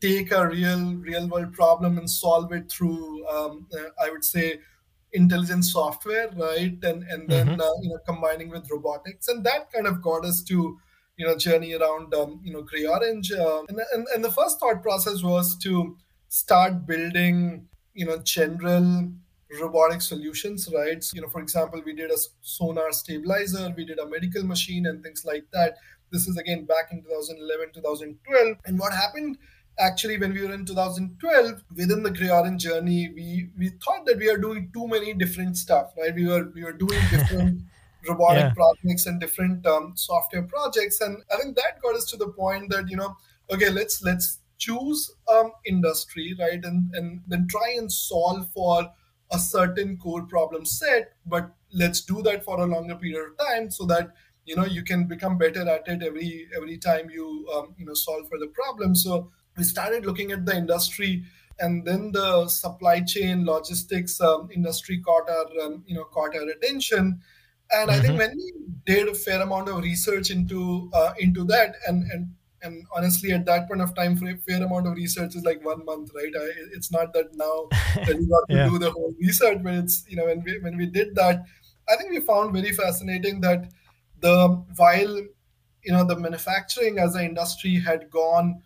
take 0.00 0.32
a 0.32 0.46
real 0.46 0.94
real 0.96 1.28
world 1.28 1.52
problem 1.52 1.98
and 1.98 2.08
solve 2.08 2.52
it 2.52 2.70
through 2.70 3.26
um, 3.28 3.66
uh, 3.74 3.88
i 4.04 4.10
would 4.10 4.24
say 4.24 4.58
intelligent 5.14 5.64
software 5.64 6.28
right? 6.36 6.76
And 6.82 7.04
and 7.04 7.28
then 7.28 7.46
mm-hmm. 7.46 7.60
uh, 7.60 7.74
you 7.80 7.88
know 7.90 7.98
combining 8.06 8.50
with 8.50 8.70
robotics. 8.70 9.28
And 9.28 9.44
that 9.44 9.72
kind 9.72 9.86
of 9.86 10.02
got 10.02 10.24
us 10.24 10.42
to 10.44 10.78
you 11.16 11.26
know 11.26 11.36
journey 11.36 11.72
around 11.74 12.12
um, 12.14 12.40
you 12.44 12.52
know 12.52 12.62
Grey 12.62 12.84
Orange 12.84 13.32
uh, 13.32 13.62
and, 13.68 13.80
and 13.92 14.06
and 14.14 14.24
the 14.24 14.32
first 14.32 14.60
thought 14.60 14.82
process 14.82 15.22
was 15.22 15.56
to 15.58 15.96
start 16.28 16.86
building 16.86 17.66
you 17.94 18.04
know 18.04 18.18
general 18.18 19.10
robotic 19.60 20.02
solutions 20.02 20.68
right? 20.74 21.02
So, 21.02 21.14
you 21.14 21.22
know 21.22 21.28
for 21.28 21.40
example 21.40 21.80
we 21.84 21.94
did 21.94 22.10
a 22.10 22.16
sonar 22.40 22.92
stabilizer 22.92 23.72
we 23.76 23.84
did 23.84 24.00
a 24.00 24.08
medical 24.08 24.42
machine 24.42 24.86
and 24.86 25.02
things 25.02 25.24
like 25.24 25.44
that 25.52 25.76
this 26.14 26.28
is 26.28 26.36
again 26.38 26.64
back 26.64 26.92
in 26.92 27.02
2011, 27.02 27.72
2012. 27.74 28.56
And 28.64 28.78
what 28.78 28.92
happened 28.92 29.36
actually 29.78 30.16
when 30.16 30.32
we 30.32 30.40
were 30.46 30.54
in 30.54 30.64
2012 30.64 31.64
within 31.76 32.04
the 32.04 32.10
Grey 32.10 32.30
Orange 32.30 32.62
journey 32.62 33.10
we 33.14 33.48
we 33.58 33.70
thought 33.84 34.06
that 34.06 34.18
we 34.18 34.30
are 34.30 34.38
doing 34.38 34.70
too 34.72 34.86
many 34.86 35.14
different 35.14 35.56
stuff 35.56 35.92
right 35.98 36.14
we 36.14 36.26
were 36.26 36.44
we 36.54 36.62
were 36.62 36.72
doing 36.72 37.00
different 37.10 37.62
robotic 38.08 38.44
yeah. 38.44 38.52
projects 38.54 39.06
and 39.06 39.18
different 39.20 39.66
um, 39.66 39.92
software 39.96 40.44
projects 40.44 41.00
and 41.00 41.24
i 41.32 41.36
think 41.38 41.56
that 41.56 41.82
got 41.82 41.96
us 41.96 42.04
to 42.04 42.16
the 42.16 42.28
point 42.28 42.70
that 42.70 42.88
you 42.88 42.96
know 42.96 43.16
okay 43.52 43.68
let's 43.68 44.00
let's 44.02 44.38
choose 44.58 45.10
um 45.32 45.50
industry 45.66 46.36
right 46.38 46.64
and 46.64 46.94
and 46.94 47.20
then 47.26 47.44
try 47.50 47.74
and 47.76 47.90
solve 47.90 48.48
for 48.54 48.88
a 49.32 49.38
certain 49.40 49.96
core 49.96 50.22
problem 50.22 50.64
set 50.64 51.14
but 51.26 51.50
let's 51.72 52.02
do 52.02 52.22
that 52.22 52.44
for 52.44 52.60
a 52.60 52.66
longer 52.66 52.94
period 52.94 53.32
of 53.32 53.46
time 53.46 53.68
so 53.70 53.84
that 53.84 54.12
you 54.44 54.56
know 54.56 54.64
you 54.64 54.82
can 54.82 55.06
become 55.06 55.38
better 55.38 55.68
at 55.68 55.86
it 55.88 56.02
every 56.02 56.48
every 56.56 56.76
time 56.78 57.10
you 57.10 57.46
um, 57.54 57.74
you 57.78 57.86
know 57.86 57.94
solve 57.94 58.28
for 58.28 58.38
the 58.38 58.48
problem 58.48 58.94
so 58.94 59.30
we 59.56 59.64
started 59.64 60.04
looking 60.04 60.32
at 60.32 60.44
the 60.44 60.56
industry 60.56 61.24
and 61.60 61.84
then 61.84 62.10
the 62.12 62.48
supply 62.48 63.00
chain 63.00 63.44
logistics 63.44 64.20
um, 64.20 64.48
industry 64.52 64.98
caught 64.98 65.28
our 65.28 65.64
um, 65.64 65.82
you 65.86 65.94
know 65.94 66.04
caught 66.04 66.34
our 66.36 66.48
attention 66.48 67.20
and 67.72 67.90
mm-hmm. 67.90 67.90
i 67.90 68.00
think 68.00 68.12
mm-hmm. 68.12 68.18
when 68.18 68.36
we 68.36 68.52
did 68.84 69.08
a 69.08 69.14
fair 69.14 69.40
amount 69.42 69.68
of 69.68 69.78
research 69.82 70.30
into 70.30 70.90
uh, 70.92 71.12
into 71.18 71.44
that 71.44 71.76
and 71.86 72.10
and 72.12 72.28
and 72.62 72.86
honestly 72.96 73.30
at 73.32 73.44
that 73.44 73.68
point 73.68 73.80
of 73.80 73.94
time 73.94 74.18
a 74.26 74.36
fair 74.38 74.62
amount 74.62 74.86
of 74.86 74.94
research 74.94 75.36
is 75.36 75.44
like 75.44 75.64
one 75.64 75.84
month 75.84 76.10
right 76.14 76.32
I, 76.34 76.48
it's 76.72 76.90
not 76.90 77.12
that 77.12 77.36
now 77.36 77.68
that 78.06 78.16
we 78.18 78.26
got 78.26 78.48
to 78.48 78.56
yeah. 78.56 78.68
do 78.68 78.78
the 78.78 78.90
whole 78.90 79.14
research 79.20 79.58
but 79.62 79.74
it's 79.74 80.04
you 80.08 80.16
know 80.16 80.26
when 80.26 80.42
we 80.42 80.58
when 80.60 80.76
we 80.76 80.86
did 80.86 81.14
that 81.14 81.44
i 81.88 81.96
think 81.96 82.10
we 82.10 82.20
found 82.20 82.52
very 82.52 82.72
fascinating 82.72 83.40
that 83.42 83.70
the 84.26 84.36
while 84.76 85.16
you 85.84 85.92
know 85.92 86.04
the 86.04 86.16
manufacturing 86.16 86.98
as 86.98 87.14
an 87.14 87.24
industry 87.26 87.74
had 87.78 88.10
gone 88.10 88.62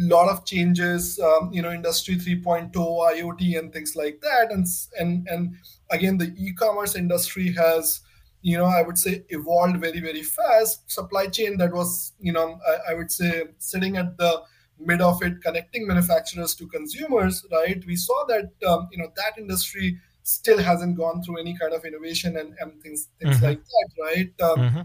a 0.00 0.04
lot 0.14 0.28
of 0.28 0.44
changes 0.44 1.18
um, 1.20 1.50
you 1.52 1.62
know 1.62 1.72
industry 1.72 2.16
3.0 2.16 2.72
iot 2.72 3.58
and 3.58 3.72
things 3.72 3.96
like 3.96 4.20
that 4.20 4.52
and 4.52 4.66
and 5.00 5.26
and 5.28 5.56
again 5.90 6.16
the 6.18 6.32
e-commerce 6.38 6.94
industry 6.94 7.52
has 7.52 8.00
you 8.42 8.56
know 8.56 8.66
i 8.66 8.82
would 8.82 8.98
say 8.98 9.24
evolved 9.30 9.78
very 9.78 10.00
very 10.00 10.22
fast. 10.22 10.90
Supply 10.90 11.26
chain 11.26 11.56
that 11.56 11.72
was 11.72 12.12
you 12.20 12.32
know 12.32 12.58
i, 12.68 12.92
I 12.92 12.94
would 12.94 13.10
say 13.10 13.44
sitting 13.58 13.96
at 13.96 14.16
the 14.16 14.42
mid 14.78 15.00
of 15.00 15.20
it 15.22 15.42
connecting 15.42 15.86
manufacturers 15.88 16.54
to 16.54 16.68
consumers 16.68 17.44
right? 17.50 17.82
We 17.84 17.96
saw 17.96 18.24
that 18.28 18.52
um, 18.68 18.88
you 18.92 18.98
know 18.98 19.10
that 19.16 19.38
industry 19.38 19.98
still 20.28 20.58
hasn't 20.58 20.96
gone 20.96 21.22
through 21.22 21.38
any 21.38 21.56
kind 21.56 21.72
of 21.72 21.84
innovation 21.84 22.36
and, 22.36 22.54
and 22.60 22.82
things 22.82 23.08
things 23.20 23.36
mm-hmm. 23.36 23.46
like 23.46 23.62
that, 23.64 23.88
right? 24.02 24.32
Um, 24.42 24.58
mm-hmm. 24.58 24.80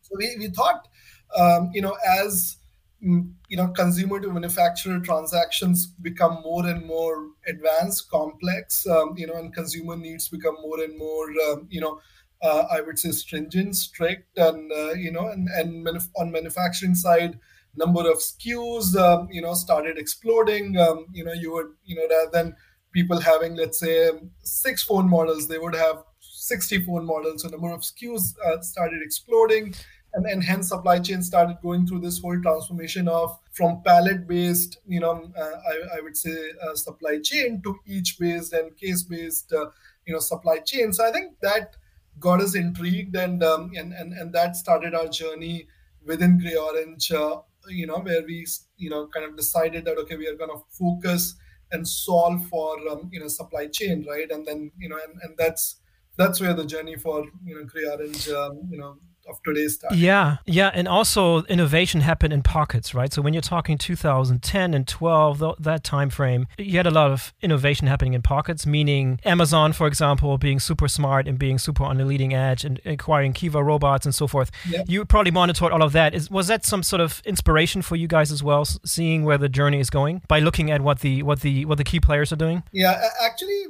So 0.00 0.10
we, 0.16 0.36
we 0.38 0.48
thought, 0.48 0.88
um, 1.36 1.70
you 1.74 1.82
know, 1.82 1.96
as 2.18 2.56
mm, 3.04 3.30
you 3.48 3.56
know, 3.56 3.68
consumer 3.68 4.20
to 4.20 4.32
manufacturer 4.32 4.98
transactions 5.00 5.86
become 5.86 6.40
more 6.42 6.66
and 6.66 6.86
more 6.86 7.28
advanced, 7.46 8.10
complex, 8.10 8.86
um, 8.86 9.14
you 9.16 9.26
know, 9.26 9.34
and 9.34 9.54
consumer 9.54 9.96
needs 9.96 10.28
become 10.28 10.56
more 10.62 10.82
and 10.82 10.96
more, 10.96 11.28
um, 11.48 11.66
you 11.68 11.80
know, 11.80 12.00
uh, 12.42 12.64
I 12.70 12.80
would 12.80 12.98
say 12.98 13.10
stringent, 13.10 13.76
strict, 13.76 14.38
and 14.38 14.72
uh, 14.72 14.92
you 14.92 15.10
know, 15.10 15.28
and 15.28 15.48
and 15.48 15.86
manuf- 15.86 16.10
on 16.16 16.30
manufacturing 16.32 16.94
side, 16.94 17.38
number 17.76 18.00
of 18.10 18.18
SKUs, 18.18 18.96
um, 18.96 19.28
you 19.30 19.42
know, 19.42 19.52
started 19.52 19.98
exploding. 19.98 20.78
Um, 20.78 21.06
you 21.12 21.24
know, 21.24 21.32
you 21.32 21.52
would, 21.52 21.72
you 21.84 21.96
know, 21.96 22.06
rather 22.08 22.30
than 22.32 22.56
people 22.96 23.20
having, 23.20 23.54
let's 23.56 23.78
say, 23.78 24.10
six 24.42 24.82
phone 24.82 25.08
models, 25.10 25.46
they 25.46 25.58
would 25.58 25.74
have 25.74 25.98
60 26.20 26.82
phone 26.84 27.04
models. 27.04 27.42
So 27.42 27.48
number 27.48 27.70
of 27.70 27.82
SKUs 27.82 28.34
uh, 28.46 28.62
started 28.62 29.02
exploding. 29.02 29.74
And, 30.14 30.24
and 30.24 30.42
hence 30.42 30.70
supply 30.70 30.98
chain 31.00 31.20
started 31.22 31.58
going 31.62 31.86
through 31.86 32.00
this 32.00 32.20
whole 32.20 32.40
transformation 32.40 33.06
of 33.06 33.38
from 33.52 33.82
pallet 33.82 34.26
based 34.26 34.78
you 34.86 35.00
know 35.00 35.30
uh, 35.36 35.56
I, 35.70 35.98
I, 35.98 36.00
would 36.00 36.16
say 36.16 36.36
uh, 36.64 36.74
supply 36.74 37.18
chain 37.22 37.60
to 37.64 37.76
each 37.86 38.16
based 38.18 38.54
and 38.54 38.74
case 38.78 39.02
based 39.02 39.52
uh, 39.52 39.66
you 40.06 40.14
know 40.14 40.20
supply 40.20 40.58
chain 40.60 40.94
so 40.94 41.06
i 41.06 41.10
think 41.10 41.34
that 41.42 41.76
got 42.18 42.40
us 42.40 42.54
intrigued 42.54 43.14
and 43.16 43.42
um, 43.42 43.72
and, 43.76 43.92
and 43.92 44.14
and 44.14 44.32
that 44.32 44.56
started 44.56 44.94
our 44.94 45.08
journey 45.08 45.68
within 46.06 46.38
Grey 46.38 46.56
Orange 46.56 47.12
uh, 47.12 47.36
you 47.68 47.86
know 47.86 47.98
where 47.98 48.22
we 48.24 48.46
you 48.78 48.88
know 48.88 49.08
kind 49.08 49.26
of 49.26 49.36
decided 49.36 49.84
that 49.84 49.98
okay 49.98 50.16
we 50.16 50.28
are 50.28 50.38
going 50.42 50.54
to 50.56 50.62
focus 50.70 51.34
and 51.72 51.86
solve 51.86 52.46
for 52.48 52.76
um, 52.88 53.08
you 53.12 53.20
know 53.20 53.28
supply 53.28 53.66
chain 53.66 54.04
right? 54.08 54.30
And 54.30 54.46
then 54.46 54.70
you 54.78 54.88
know 54.88 54.98
and, 55.04 55.18
and 55.22 55.36
that's 55.36 55.80
that's 56.16 56.40
where 56.40 56.54
the 56.54 56.64
journey 56.64 56.96
for 56.96 57.24
you 57.44 57.54
know 57.54 57.64
Grey 57.64 57.84
Orange 57.84 58.28
um, 58.28 58.68
you 58.70 58.78
know 58.78 58.98
of 59.28 59.42
today's 59.42 59.78
time. 59.78 59.90
Yeah, 59.94 60.36
yeah, 60.46 60.70
and 60.72 60.86
also 60.88 61.42
innovation 61.44 62.00
happened 62.00 62.32
in 62.32 62.42
pockets, 62.42 62.94
right? 62.94 63.12
So 63.12 63.22
when 63.22 63.34
you're 63.34 63.42
talking 63.42 63.78
2010 63.78 64.74
and 64.74 64.86
12, 64.86 65.38
th- 65.38 65.54
that 65.60 65.84
time 65.84 66.10
frame, 66.10 66.46
you 66.58 66.76
had 66.76 66.86
a 66.86 66.90
lot 66.90 67.10
of 67.10 67.34
innovation 67.42 67.86
happening 67.86 68.14
in 68.14 68.22
pockets, 68.22 68.66
meaning 68.66 69.20
Amazon, 69.24 69.72
for 69.72 69.86
example, 69.86 70.38
being 70.38 70.60
super 70.60 70.88
smart 70.88 71.26
and 71.26 71.38
being 71.38 71.58
super 71.58 71.84
on 71.84 71.98
the 71.98 72.04
leading 72.04 72.34
edge 72.34 72.64
and 72.64 72.80
acquiring 72.84 73.32
Kiva 73.32 73.62
robots 73.62 74.06
and 74.06 74.14
so 74.14 74.26
forth. 74.26 74.50
Yeah. 74.68 74.82
You 74.86 75.04
probably 75.04 75.30
monitored 75.30 75.72
all 75.72 75.82
of 75.82 75.92
that. 75.92 76.14
Is 76.14 76.30
was 76.30 76.46
that 76.48 76.64
some 76.64 76.82
sort 76.82 77.00
of 77.00 77.22
inspiration 77.24 77.82
for 77.82 77.96
you 77.96 78.08
guys 78.08 78.30
as 78.32 78.42
well, 78.42 78.64
seeing 78.64 79.24
where 79.24 79.38
the 79.38 79.48
journey 79.48 79.80
is 79.80 79.90
going 79.90 80.22
by 80.28 80.40
looking 80.40 80.70
at 80.70 80.80
what 80.80 81.00
the 81.00 81.22
what 81.22 81.40
the 81.40 81.64
what 81.64 81.78
the 81.78 81.84
key 81.84 82.00
players 82.00 82.32
are 82.32 82.36
doing? 82.36 82.62
Yeah, 82.72 83.08
actually, 83.20 83.64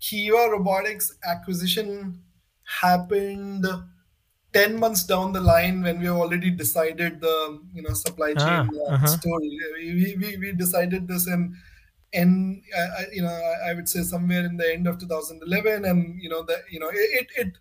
Kiva 0.00 0.48
Robotics 0.50 1.16
acquisition 1.26 2.22
happened 2.80 3.66
10 4.52 4.78
months 4.78 5.04
down 5.04 5.32
the 5.32 5.40
line 5.40 5.82
when 5.82 6.00
we 6.00 6.06
have 6.06 6.16
already 6.16 6.50
decided 6.50 7.20
the 7.20 7.60
you 7.74 7.82
know 7.82 7.92
supply 7.92 8.32
ah, 8.36 8.40
chain 8.40 8.80
ah, 8.88 8.94
uh-huh. 8.94 9.06
story 9.06 9.58
we, 9.76 10.16
we, 10.20 10.36
we 10.38 10.52
decided 10.52 11.06
this 11.06 11.26
in 11.26 11.54
in 12.12 12.62
uh, 12.76 13.02
you 13.12 13.22
know 13.22 13.52
I, 13.66 13.74
would 13.74 13.88
say 13.88 14.02
somewhere 14.02 14.44
in 14.46 14.56
the 14.56 14.72
end 14.72 14.86
of 14.86 14.98
2011 14.98 15.84
and 15.84 16.20
you 16.22 16.30
know 16.30 16.42
that 16.44 16.60
you 16.70 16.80
know 16.80 16.88
it 16.92 17.26
it 17.36 17.52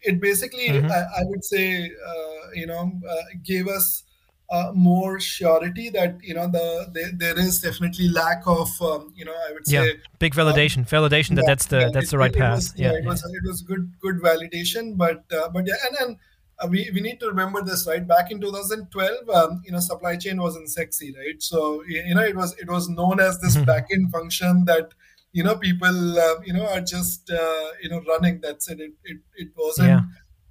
it 0.00 0.20
basically 0.20 0.68
mm-hmm. 0.68 0.90
I, 0.90 1.20
I, 1.20 1.24
would 1.24 1.44
say 1.44 1.84
uh, 1.84 2.50
you 2.54 2.66
know 2.66 2.92
uh, 3.08 3.22
gave 3.44 3.68
us 3.68 4.04
uh, 4.52 4.70
more 4.74 5.18
surety 5.18 5.88
that 5.88 6.18
you 6.22 6.34
know 6.34 6.46
the, 6.46 6.86
the 6.92 7.10
there 7.16 7.38
is 7.38 7.60
definitely 7.60 8.08
lack 8.08 8.42
of 8.46 8.70
um, 8.82 9.10
you 9.16 9.24
know 9.24 9.32
I 9.48 9.52
would 9.52 9.66
say 9.66 9.86
yeah. 9.86 9.92
big 10.18 10.34
validation 10.34 10.78
um, 10.78 10.84
validation 10.84 11.36
that 11.36 11.44
yeah, 11.44 11.52
that's 11.52 11.66
the 11.66 11.80
yeah, 11.80 11.90
that's 11.92 12.10
the 12.10 12.18
right 12.18 12.36
it, 12.36 12.38
path. 12.38 12.52
It 12.52 12.56
was, 12.56 12.74
yeah, 12.76 12.92
it 12.92 13.04
was 13.04 13.24
it 13.24 13.44
was 13.46 13.62
good 13.62 13.90
good 14.00 14.20
validation, 14.20 14.98
but 14.98 15.24
uh, 15.32 15.48
but 15.48 15.66
yeah, 15.66 15.74
and 15.86 15.96
and 16.00 16.16
uh, 16.62 16.66
we, 16.68 16.90
we 16.94 17.00
need 17.00 17.18
to 17.20 17.26
remember 17.28 17.62
this 17.62 17.86
right 17.86 18.06
back 18.06 18.30
in 18.30 18.40
2012 18.40 19.28
um, 19.30 19.62
you 19.64 19.72
know 19.72 19.80
supply 19.80 20.16
chain 20.16 20.40
wasn't 20.40 20.68
sexy 20.68 21.14
right 21.16 21.42
so 21.42 21.82
you 21.88 22.14
know 22.14 22.22
it 22.22 22.36
was 22.36 22.54
it 22.58 22.68
was 22.68 22.88
known 22.88 23.20
as 23.20 23.40
this 23.40 23.56
mm-hmm. 23.56 23.70
backend 23.70 24.10
function 24.12 24.64
that 24.66 24.92
you 25.32 25.42
know 25.42 25.56
people 25.56 26.18
uh, 26.18 26.34
you 26.44 26.52
know 26.52 26.66
are 26.66 26.80
just 26.80 27.30
uh, 27.30 27.68
you 27.82 27.88
know 27.88 28.02
running 28.06 28.38
that's 28.42 28.68
it 28.68 28.80
it, 28.80 28.92
it, 29.04 29.18
it 29.34 29.48
wasn't 29.56 29.88
yeah. 29.88 30.00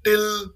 till 0.03 0.47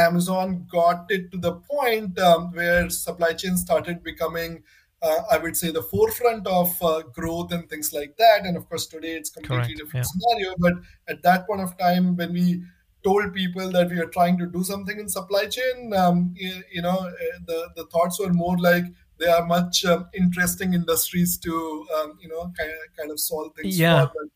amazon 0.00 0.66
got 0.70 1.06
it 1.08 1.30
to 1.30 1.38
the 1.38 1.52
point 1.52 2.18
um, 2.18 2.52
where 2.52 2.88
supply 2.90 3.32
chain 3.32 3.56
started 3.56 4.02
becoming 4.02 4.62
uh, 5.02 5.22
I 5.30 5.38
would 5.38 5.56
say 5.56 5.70
the 5.70 5.82
forefront 5.82 6.46
of 6.46 6.76
uh, 6.82 7.02
growth 7.14 7.52
and 7.52 7.68
things 7.68 7.92
like 7.92 8.16
that. 8.18 8.44
And 8.44 8.56
of 8.56 8.68
course, 8.68 8.86
today 8.86 9.12
it's 9.12 9.30
completely 9.30 9.74
Correct. 9.74 9.78
different 9.78 10.06
yeah. 10.06 10.10
scenario. 10.28 10.54
But 10.58 10.74
at 11.08 11.22
that 11.22 11.46
point 11.46 11.62
of 11.62 11.76
time, 11.78 12.16
when 12.16 12.32
we 12.32 12.62
told 13.02 13.32
people 13.32 13.70
that 13.70 13.88
we 13.88 13.98
are 13.98 14.06
trying 14.06 14.36
to 14.38 14.46
do 14.46 14.62
something 14.62 14.98
in 14.98 15.08
supply 15.08 15.46
chain, 15.46 15.92
um, 15.94 16.34
you, 16.36 16.62
you, 16.70 16.82
know, 16.82 16.98
uh, 16.98 17.38
the, 17.46 17.70
the 17.76 17.84
thoughts 17.86 18.20
were 18.20 18.32
more 18.32 18.58
like 18.58 18.84
they 19.18 19.26
are 19.26 19.46
much 19.46 19.84
um, 19.84 20.06
interesting 20.14 20.74
industries 20.74 21.38
to, 21.38 21.86
um, 21.98 22.18
you 22.20 22.28
know, 22.28 22.52
kind 22.58 22.70
of, 22.70 22.96
kind 22.96 23.10
of 23.10 23.18
solve 23.18 23.54
things 23.54 23.78
yeah. 23.78 24.06
for. 24.06 24.26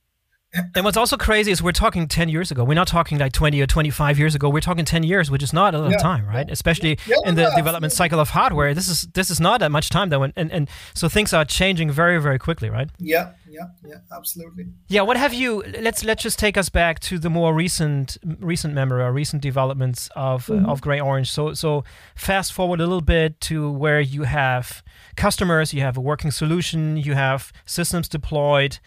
And 0.74 0.84
what's 0.84 0.96
also 0.96 1.16
crazy 1.16 1.50
is 1.50 1.62
we're 1.62 1.72
talking 1.72 2.06
10 2.06 2.28
years 2.28 2.50
ago. 2.50 2.64
We're 2.64 2.74
not 2.74 2.86
talking 2.86 3.18
like 3.18 3.32
20 3.32 3.60
or 3.60 3.66
25 3.66 4.18
years 4.18 4.34
ago. 4.34 4.48
We're 4.48 4.60
talking 4.60 4.84
10 4.84 5.02
years, 5.02 5.30
which 5.30 5.42
is 5.42 5.52
not 5.52 5.74
a 5.74 5.78
lot 5.78 5.90
yeah. 5.90 5.96
of 5.96 6.02
time, 6.02 6.26
right? 6.26 6.48
Especially 6.50 6.98
yeah, 7.06 7.16
in 7.24 7.34
the 7.34 7.42
yeah, 7.42 7.56
development 7.56 7.92
cycle 7.92 8.20
of 8.20 8.30
hardware. 8.30 8.74
This 8.74 8.88
is 8.88 9.02
this 9.14 9.30
is 9.30 9.40
not 9.40 9.60
that 9.60 9.72
much 9.72 9.88
time 9.88 10.10
though. 10.10 10.22
And, 10.22 10.32
and, 10.36 10.52
and 10.52 10.70
so 10.94 11.08
things 11.08 11.32
are 11.32 11.44
changing 11.44 11.90
very, 11.90 12.20
very 12.20 12.38
quickly, 12.38 12.70
right? 12.70 12.88
Yeah, 12.98 13.32
yeah, 13.48 13.66
yeah, 13.84 13.96
absolutely. 14.12 14.66
Yeah, 14.88 15.02
what 15.02 15.16
have 15.16 15.34
you 15.34 15.62
let's 15.80 16.04
let's 16.04 16.22
just 16.22 16.38
take 16.38 16.56
us 16.56 16.68
back 16.68 17.00
to 17.00 17.18
the 17.18 17.30
more 17.30 17.54
recent 17.54 18.16
recent 18.38 18.74
memory 18.74 19.02
or 19.02 19.12
recent 19.12 19.42
developments 19.42 20.08
of 20.14 20.46
mm-hmm. 20.46 20.66
uh, 20.66 20.72
of 20.72 20.80
Grey 20.80 21.00
Orange. 21.00 21.30
So 21.30 21.54
so 21.54 21.84
fast 22.14 22.52
forward 22.52 22.80
a 22.80 22.84
little 22.84 23.00
bit 23.00 23.40
to 23.42 23.70
where 23.70 24.00
you 24.00 24.22
have 24.22 24.82
customers, 25.16 25.74
you 25.74 25.80
have 25.80 25.96
a 25.96 26.00
working 26.00 26.30
solution, 26.30 26.96
you 26.96 27.14
have 27.14 27.52
systems 27.64 28.08
deployed 28.08 28.78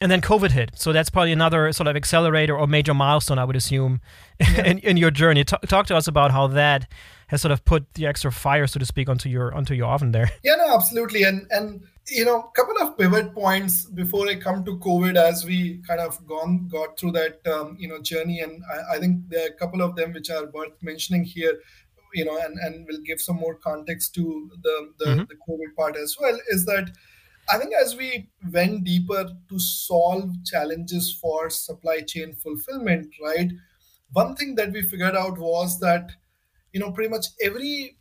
and 0.00 0.10
then 0.10 0.20
COVID 0.20 0.50
hit. 0.50 0.72
So 0.74 0.92
that's 0.92 1.08
probably 1.08 1.32
another 1.32 1.72
sort 1.72 1.86
of 1.86 1.96
accelerator 1.96 2.56
or 2.56 2.66
major 2.66 2.92
milestone, 2.92 3.38
I 3.38 3.44
would 3.44 3.56
assume, 3.56 4.00
yeah. 4.40 4.64
in, 4.64 4.78
in 4.80 4.96
your 4.96 5.10
journey. 5.10 5.44
Talk, 5.44 5.62
talk 5.62 5.86
to 5.86 5.96
us 5.96 6.06
about 6.06 6.32
how 6.32 6.46
that 6.48 6.90
has 7.28 7.40
sort 7.40 7.52
of 7.52 7.64
put 7.64 7.94
the 7.94 8.06
extra 8.06 8.30
fire, 8.30 8.66
so 8.66 8.78
to 8.78 8.86
speak, 8.86 9.08
onto 9.08 9.28
your 9.28 9.54
onto 9.54 9.74
your 9.74 9.88
oven 9.88 10.12
there. 10.12 10.30
Yeah, 10.44 10.56
no, 10.56 10.74
absolutely. 10.74 11.22
And 11.24 11.46
and 11.50 11.82
you 12.08 12.24
know, 12.24 12.40
a 12.40 12.50
couple 12.52 12.80
of 12.80 12.96
pivot 12.96 13.34
points 13.34 13.84
before 13.86 14.28
I 14.28 14.36
come 14.36 14.64
to 14.64 14.78
COVID, 14.78 15.16
as 15.16 15.44
we 15.44 15.82
kind 15.88 16.00
of 16.00 16.24
gone 16.26 16.68
got 16.68 16.98
through 16.98 17.12
that 17.12 17.44
um, 17.46 17.76
you 17.78 17.88
know 17.88 18.00
journey, 18.00 18.40
and 18.40 18.62
I, 18.70 18.96
I 18.96 18.98
think 18.98 19.28
there 19.28 19.44
are 19.44 19.48
a 19.48 19.54
couple 19.54 19.82
of 19.82 19.96
them 19.96 20.12
which 20.12 20.30
are 20.30 20.46
worth 20.46 20.74
mentioning 20.82 21.24
here. 21.24 21.54
You 22.14 22.24
know, 22.24 22.38
and 22.38 22.58
and 22.60 22.86
will 22.86 23.00
give 23.04 23.20
some 23.20 23.36
more 23.36 23.56
context 23.56 24.14
to 24.14 24.50
the 24.62 24.92
the, 24.98 25.04
mm-hmm. 25.06 25.24
the 25.24 25.36
COVID 25.48 25.74
part 25.76 25.96
as 25.96 26.16
well. 26.20 26.38
Is 26.48 26.64
that 26.66 26.90
I 27.48 27.58
think 27.58 27.72
as 27.74 27.96
we 27.96 28.30
went 28.52 28.84
deeper 28.84 29.30
to 29.48 29.58
solve 29.58 30.30
challenges 30.44 31.12
for 31.12 31.50
supply 31.50 32.00
chain 32.00 32.34
fulfillment, 32.34 33.14
right? 33.22 33.50
One 34.12 34.34
thing 34.36 34.54
that 34.56 34.72
we 34.72 34.82
figured 34.82 35.16
out 35.16 35.38
was 35.38 35.78
that, 35.80 36.10
you 36.72 36.80
know, 36.80 36.92
pretty 36.92 37.10
much 37.10 37.26
every 37.42 37.98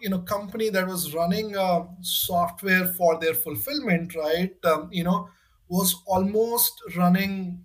you 0.00 0.08
know 0.10 0.20
company 0.20 0.68
that 0.68 0.86
was 0.86 1.14
running 1.14 1.56
uh, 1.56 1.84
software 2.02 2.86
for 2.94 3.18
their 3.18 3.34
fulfillment, 3.34 4.14
right? 4.14 4.54
Um, 4.64 4.88
you 4.92 5.04
know, 5.04 5.28
was 5.68 5.94
almost 6.06 6.72
running 6.96 7.64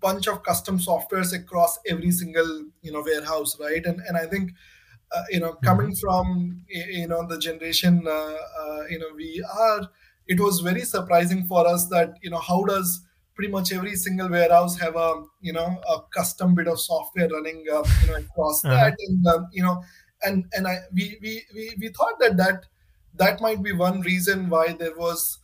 bunch 0.00 0.26
of 0.26 0.42
custom 0.42 0.78
softwares 0.78 1.32
across 1.34 1.78
every 1.88 2.10
single 2.10 2.66
you 2.82 2.92
know 2.92 3.02
warehouse, 3.02 3.58
right? 3.60 3.84
And 3.84 4.00
and 4.00 4.16
I 4.16 4.26
think 4.26 4.52
uh, 5.14 5.22
you 5.30 5.40
know 5.40 5.54
coming 5.64 5.88
mm-hmm. 5.88 6.00
from 6.00 6.64
you 6.68 7.06
know 7.06 7.26
the 7.26 7.38
generation 7.38 8.02
uh, 8.06 8.10
uh, 8.10 8.82
you 8.90 8.98
know 8.98 9.12
we 9.16 9.44
are 9.58 9.88
it 10.26 10.40
was 10.40 10.60
very 10.60 10.82
surprising 10.82 11.44
for 11.46 11.66
us 11.66 11.86
that 11.86 12.14
you 12.22 12.30
know 12.30 12.38
how 12.38 12.62
does 12.64 13.02
pretty 13.34 13.50
much 13.50 13.72
every 13.72 13.96
single 13.96 14.28
warehouse 14.28 14.78
have 14.78 14.96
a 14.96 15.22
you 15.40 15.52
know 15.52 15.80
a 15.88 16.00
custom 16.14 16.54
bit 16.54 16.68
of 16.68 16.80
software 16.80 17.28
running 17.28 17.64
uh, 17.72 17.82
you 18.02 18.08
know 18.08 18.16
across 18.16 18.64
uh-huh. 18.64 18.74
that 18.74 18.94
and 19.08 19.26
um, 19.26 19.48
you 19.52 19.62
know 19.62 19.82
and 20.22 20.44
and 20.52 20.66
I 20.66 20.78
we, 20.94 21.18
we 21.20 21.42
we 21.54 21.74
we 21.80 21.88
thought 21.88 22.18
that 22.20 22.36
that 22.36 22.64
that 23.14 23.40
might 23.40 23.62
be 23.62 23.72
one 23.72 24.00
reason 24.00 24.48
why 24.48 24.72
there 24.72 24.96
was 24.96 25.38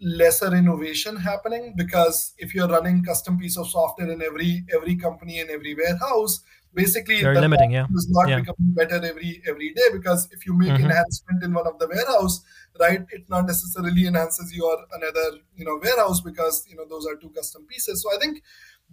lesser 0.00 0.54
innovation 0.54 1.16
happening 1.16 1.74
because 1.76 2.32
if 2.38 2.54
you're 2.54 2.68
running 2.68 3.02
custom 3.02 3.36
piece 3.38 3.56
of 3.56 3.68
software 3.68 4.10
in 4.10 4.22
every 4.22 4.64
every 4.74 4.94
company 4.94 5.40
and 5.40 5.50
every 5.50 5.74
warehouse 5.74 6.40
basically 6.74 7.20
very 7.22 7.40
limiting 7.40 7.70
yeah 7.70 7.86
is 7.94 8.08
not 8.10 8.28
yeah. 8.28 8.40
becoming 8.40 8.72
better 8.72 8.96
every 8.96 9.42
every 9.48 9.72
day 9.72 9.88
because 9.92 10.28
if 10.32 10.46
you 10.46 10.52
make 10.52 10.70
mm-hmm. 10.70 10.84
enhancement 10.84 11.42
in 11.42 11.52
one 11.52 11.66
of 11.66 11.78
the 11.78 11.88
warehouse 11.88 12.42
right 12.78 13.06
it 13.10 13.28
not 13.28 13.46
necessarily 13.46 14.06
enhances 14.06 14.54
your 14.54 14.76
another 14.92 15.38
you 15.56 15.64
know 15.64 15.78
warehouse 15.82 16.20
because 16.20 16.66
you 16.68 16.76
know 16.76 16.84
those 16.88 17.06
are 17.06 17.16
two 17.16 17.30
custom 17.30 17.64
pieces 17.66 18.02
so 18.02 18.14
i 18.14 18.18
think 18.18 18.42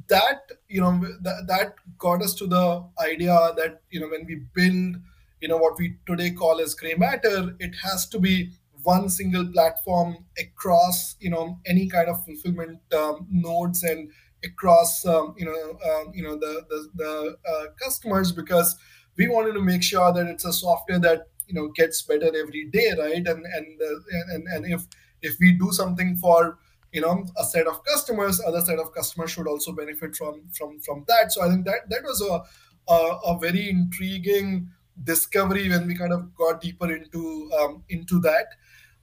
that 0.08 0.52
you 0.68 0.82
know 0.82 1.00
that, 1.22 1.46
that 1.48 1.76
got 1.98 2.22
us 2.22 2.34
to 2.34 2.48
the 2.48 2.84
idea 3.00 3.52
that 3.58 3.82
you 3.90 4.00
know 4.00 4.08
when 4.08 4.26
we 4.26 4.36
build 4.54 4.96
you 5.42 5.48
know 5.48 5.58
what 5.58 5.78
we 5.78 5.96
today 6.06 6.32
call 6.32 6.60
as 6.60 6.74
gray 6.74 6.96
matter 6.96 7.56
it 7.60 7.76
has 7.84 8.08
to 8.08 8.20
be 8.20 8.52
one 8.84 9.10
single 9.10 9.46
platform 9.52 10.18
across 10.40 11.16
you 11.20 11.30
know 11.30 11.60
any 11.66 11.88
kind 11.88 12.08
of 12.08 12.24
fulfillment 12.24 12.80
um, 12.94 13.28
nodes 13.30 13.84
and 13.84 14.10
across 14.46 15.06
um, 15.06 15.34
you 15.38 15.46
know 15.46 15.80
um, 15.90 16.12
you 16.14 16.24
know 16.24 16.38
the 16.38 16.64
the, 16.70 16.90
the 16.96 17.38
uh, 17.50 17.66
customers 17.84 18.32
because 18.32 18.76
we 19.18 19.28
wanted 19.28 19.54
to 19.54 19.62
make 19.62 19.84
sure 19.84 20.12
that 20.14 20.28
it's 20.28 20.46
a 20.46 20.54
software 20.54 21.00
that 21.00 21.28
you 21.48 21.54
know 21.56 21.70
gets 21.76 22.02
better 22.02 22.28
every 22.36 22.66
day 22.66 22.92
right? 22.98 23.28
And 23.28 23.46
and 23.46 23.82
uh, 23.82 24.34
and, 24.34 24.48
and 24.48 24.66
if 24.66 24.84
if 25.22 25.36
we 25.40 25.54
do 25.54 25.72
something 25.72 26.18
for 26.18 26.58
you 26.92 27.02
know 27.02 27.26
a 27.38 27.44
set 27.44 27.68
of 27.68 27.84
customers 27.86 28.42
other 28.46 28.62
set 28.62 28.80
of 28.80 28.94
customers 28.94 29.32
should 29.32 29.48
also 29.48 29.72
benefit 29.72 30.16
from 30.16 30.44
from 30.58 30.80
from 30.80 31.06
that. 31.08 31.32
So 31.32 31.44
i 31.44 31.50
think 31.50 31.66
that 31.66 31.90
that 31.90 32.04
was 32.04 32.22
a 32.22 32.44
a, 32.88 33.18
a 33.26 33.40
very 33.40 33.70
intriguing 33.70 34.70
discovery 35.04 35.68
when 35.70 35.88
we 35.88 35.96
kind 35.96 36.14
of 36.14 36.34
got 36.36 36.62
deeper 36.62 36.94
into 36.94 37.52
um, 37.60 37.84
into 37.90 38.20
that 38.22 38.48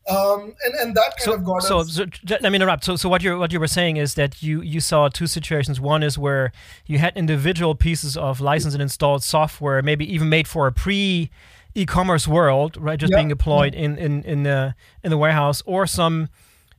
um, 0.08 0.54
and 0.64 0.74
and 0.80 0.94
that 0.96 1.16
kind 1.16 1.20
so, 1.20 1.34
of 1.34 1.44
got 1.44 1.62
so, 1.62 1.78
us. 1.78 1.94
So, 1.94 2.06
let 2.26 2.42
me 2.42 2.56
interrupt. 2.56 2.84
So, 2.84 2.96
so 2.96 3.08
what 3.08 3.22
you 3.22 3.38
what 3.38 3.52
you 3.52 3.60
were 3.60 3.68
saying 3.68 3.98
is 3.98 4.14
that 4.14 4.42
you 4.42 4.60
you 4.60 4.80
saw 4.80 5.08
two 5.08 5.26
situations. 5.26 5.80
One 5.80 6.02
is 6.02 6.18
where 6.18 6.52
you 6.86 6.98
had 6.98 7.16
individual 7.16 7.74
pieces 7.74 8.16
of 8.16 8.40
licensed 8.40 8.74
and 8.74 8.82
installed 8.82 9.22
software, 9.22 9.80
maybe 9.82 10.12
even 10.12 10.28
made 10.28 10.48
for 10.48 10.66
a 10.66 10.72
pre 10.72 11.30
e-commerce 11.74 12.26
world, 12.26 12.76
right? 12.76 12.98
Just 12.98 13.12
yeah, 13.12 13.18
being 13.18 13.28
deployed 13.28 13.74
in 13.74 13.96
in 13.96 14.24
in 14.24 14.42
the 14.42 14.74
in 15.04 15.10
the 15.10 15.18
warehouse, 15.18 15.62
or 15.66 15.86
some 15.86 16.28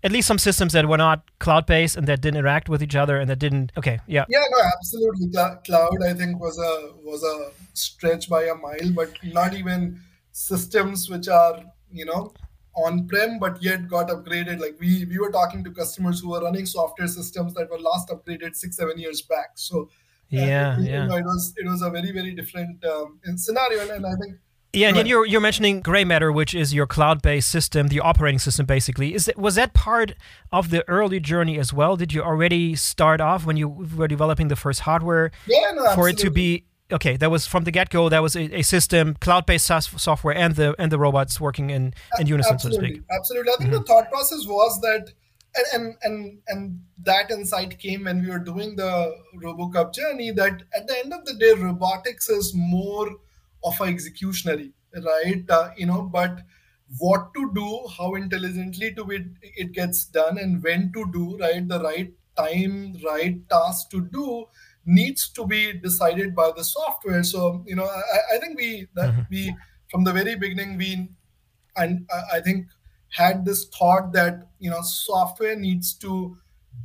at 0.04 0.12
least 0.12 0.28
some 0.28 0.38
systems 0.38 0.74
that 0.74 0.86
were 0.88 0.98
not 0.98 1.24
cloud 1.40 1.66
based 1.66 1.96
and 1.96 2.08
that 2.08 2.20
didn't 2.20 2.38
interact 2.38 2.68
with 2.68 2.84
each 2.84 2.96
other 2.96 3.18
and 3.18 3.30
that 3.30 3.40
didn't. 3.40 3.72
Okay, 3.78 4.00
yeah. 4.06 4.26
Yeah, 4.28 4.44
no, 4.52 4.58
absolutely. 4.78 5.30
Cloud, 5.32 6.04
I 6.06 6.14
think, 6.14 6.42
was 6.42 6.60
a 6.60 6.92
was 7.04 7.24
a 7.24 7.52
stretch 7.74 8.30
by 8.30 8.44
a 8.44 8.56
mile, 8.56 8.92
but 8.94 9.12
not 9.24 9.54
even 9.54 10.02
systems 10.34 11.10
which 11.10 11.28
are 11.28 11.64
you 11.92 12.06
know 12.06 12.34
on-prem 12.76 13.40
but 13.40 13.62
yet 13.62 13.88
got 13.88 14.10
upgraded 14.10 14.60
like 14.60 14.76
we 14.80 15.06
we 15.06 15.20
were 15.20 15.32
talking 15.32 15.64
to 15.64 15.72
customers 15.72 16.20
who 16.20 16.30
were 16.30 16.42
running 16.42 16.66
software 16.66 17.08
systems 17.08 17.54
that 17.54 17.70
were 17.70 17.80
last 17.80 18.10
upgraded 18.10 18.56
six 18.56 18.78
seven 18.78 18.98
years 18.98 19.22
back 19.22 19.52
so 19.56 19.90
yeah, 20.30 20.76
uh, 20.78 20.82
yeah. 20.82 21.06
Know, 21.06 21.18
it 21.18 21.26
was 21.26 21.54
it 21.58 21.68
was 21.68 21.84
a 21.84 21.90
very 21.92 22.12
very 22.12 22.34
different 22.34 22.84
um, 22.86 23.20
scenario 23.36 23.82
and, 23.82 23.92
and 23.92 24.06
i 24.06 24.16
think 24.16 24.36
yeah, 24.76 24.88
and 24.88 24.98
then 24.98 25.06
you're 25.06 25.24
you're 25.24 25.40
mentioning 25.40 25.82
Gray 25.82 26.04
Matter, 26.04 26.32
which 26.32 26.56
is 26.56 26.74
your 26.74 26.88
cloud-based 26.88 27.48
system, 27.48 27.90
the 27.90 28.00
operating 28.00 28.40
system, 28.40 28.66
basically. 28.66 29.14
Is 29.14 29.28
it 29.28 29.38
was 29.38 29.54
that 29.54 29.76
part 29.76 30.14
of 30.52 30.72
the 30.72 30.84
early 30.90 31.20
journey 31.20 31.60
as 31.60 31.72
well? 31.72 31.96
Did 31.96 32.12
you 32.12 32.24
already 32.24 32.76
start 32.76 33.22
off 33.22 33.46
when 33.46 33.56
you 33.56 33.70
were 33.70 34.08
developing 34.08 34.48
the 34.48 34.56
first 34.56 34.80
hardware 34.80 35.30
yeah, 35.46 35.74
no, 35.76 35.94
for 35.94 36.10
it 36.10 36.18
to 36.18 36.32
be 36.32 36.66
okay, 36.94 37.18
that 37.18 37.32
was 37.32 37.48
from 37.48 37.64
the 37.64 37.72
get 37.72 37.90
go. 37.90 38.10
That 38.10 38.22
was 38.22 38.36
a, 38.36 38.60
a 38.60 38.62
system, 38.62 39.16
cloud 39.16 39.46
based 39.46 39.66
software, 39.66 40.36
and 40.36 40.56
the 40.56 40.76
and 40.80 40.92
the 40.92 41.00
robots 41.00 41.42
working 41.42 41.70
in 41.70 41.94
in 42.20 42.28
unison, 42.28 42.54
Absolutely. 42.54 42.88
so 42.88 42.88
to 42.88 42.96
speak. 42.96 43.04
Absolutely, 43.12 43.52
I 43.52 43.56
think 43.58 43.70
mm-hmm. 43.72 43.80
the 43.80 43.86
thought 43.86 44.10
process 44.10 44.46
was 44.46 44.80
that, 44.82 45.12
and, 45.74 45.96
and 46.04 46.40
and 46.48 46.80
that 47.04 47.32
insight 47.32 47.80
came 47.80 48.06
when 48.06 48.22
we 48.22 48.30
were 48.30 48.40
doing 48.40 48.76
the 48.76 49.16
RoboCup 49.44 49.94
journey. 49.94 50.32
That 50.32 50.64
at 50.76 50.88
the 50.88 50.98
end 51.04 51.14
of 51.14 51.26
the 51.26 51.34
day, 51.34 51.54
robotics 51.54 52.30
is 52.30 52.54
more 52.56 53.10
of 53.64 53.80
a 53.80 53.84
executionary, 53.86 54.74
right? 55.04 55.44
Uh, 55.50 55.70
you 55.76 55.86
know, 55.86 56.04
but 56.04 56.42
what 57.00 57.34
to 57.34 57.52
do, 57.54 57.88
how 57.98 58.14
intelligently 58.16 58.94
to 58.94 59.10
it 59.12 59.26
it 59.42 59.72
gets 59.72 60.06
done, 60.06 60.38
and 60.38 60.64
when 60.64 60.92
to 60.94 61.06
do, 61.12 61.38
right? 61.38 61.68
The 61.68 61.82
right 61.82 62.14
time, 62.38 62.98
right 63.06 63.38
task 63.50 63.90
to 63.92 64.02
do 64.02 64.48
needs 64.86 65.30
to 65.30 65.46
be 65.46 65.74
decided 65.74 66.36
by 66.36 66.52
the 66.56 66.64
software. 66.64 67.24
So 67.24 67.64
you 67.66 67.76
know, 67.76 67.86
I, 67.86 68.36
I 68.36 68.38
think 68.40 68.58
we 68.58 68.88
that 68.96 69.12
mm-hmm. 69.12 69.22
we 69.30 69.56
from 69.90 70.04
the 70.04 70.14
very 70.14 70.36
beginning, 70.36 70.78
we 70.78 71.10
and 71.76 72.08
I 72.32 72.40
think 72.40 72.68
had 73.10 73.46
this 73.46 73.66
thought 73.66 74.12
that 74.14 74.48
you 74.60 74.70
know 74.70 74.82
software 74.82 75.56
needs 75.56 75.94
to 75.94 76.38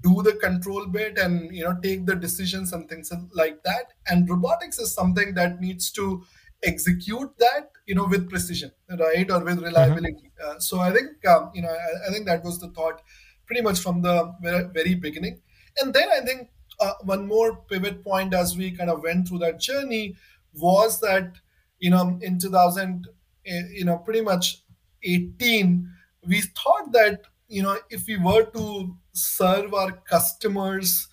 do 0.02 0.22
the 0.22 0.34
control 0.34 0.86
bit 0.86 1.18
and 1.18 1.54
you 1.54 1.64
know 1.64 1.76
take 1.82 2.06
the 2.06 2.14
decisions 2.14 2.72
and 2.72 2.88
things 2.88 3.10
like 3.32 3.62
that 3.64 3.92
and 4.06 4.28
robotics 4.28 4.78
is 4.78 4.92
something 4.92 5.34
that 5.34 5.60
needs 5.60 5.90
to 5.90 6.22
execute 6.62 7.30
that 7.38 7.70
you 7.86 7.94
know 7.94 8.06
with 8.06 8.28
precision 8.28 8.70
right 8.98 9.30
or 9.30 9.42
with 9.42 9.62
reliability 9.62 10.30
mm-hmm. 10.40 10.56
uh, 10.56 10.58
so 10.58 10.80
i 10.80 10.92
think 10.92 11.26
um, 11.26 11.50
you 11.54 11.62
know 11.62 11.68
I, 11.70 12.08
I, 12.08 12.12
think 12.12 12.26
that 12.26 12.44
was 12.44 12.58
the 12.58 12.68
thought 12.68 13.00
pretty 13.46 13.62
much 13.62 13.80
from 13.80 14.02
the 14.02 14.34
very, 14.42 14.64
very 14.64 14.94
beginning 14.94 15.40
and 15.80 15.94
then 15.94 16.08
i 16.10 16.20
think 16.20 16.48
uh, 16.80 16.92
one 17.02 17.26
more 17.26 17.56
pivot 17.68 18.02
point 18.04 18.34
as 18.34 18.56
we 18.56 18.70
kind 18.70 18.90
of 18.90 19.02
went 19.02 19.28
through 19.28 19.38
that 19.38 19.60
journey 19.60 20.14
was 20.54 21.00
that 21.00 21.32
you 21.78 21.90
know 21.90 22.18
in 22.22 22.38
2000 22.38 23.08
eh, 23.46 23.62
you 23.70 23.84
know 23.84 23.98
pretty 23.98 24.20
much 24.20 24.62
18 25.02 25.88
we 26.26 26.40
thought 26.40 26.92
that 26.92 27.22
you 27.48 27.62
know 27.62 27.78
if 27.90 28.06
we 28.06 28.16
were 28.16 28.44
to 28.44 28.94
serve 29.12 29.74
our 29.74 29.92
customers 29.92 31.08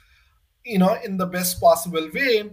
you 0.63 0.77
know 0.77 0.97
in 1.03 1.17
the 1.17 1.25
best 1.25 1.59
possible 1.59 2.09
way 2.13 2.49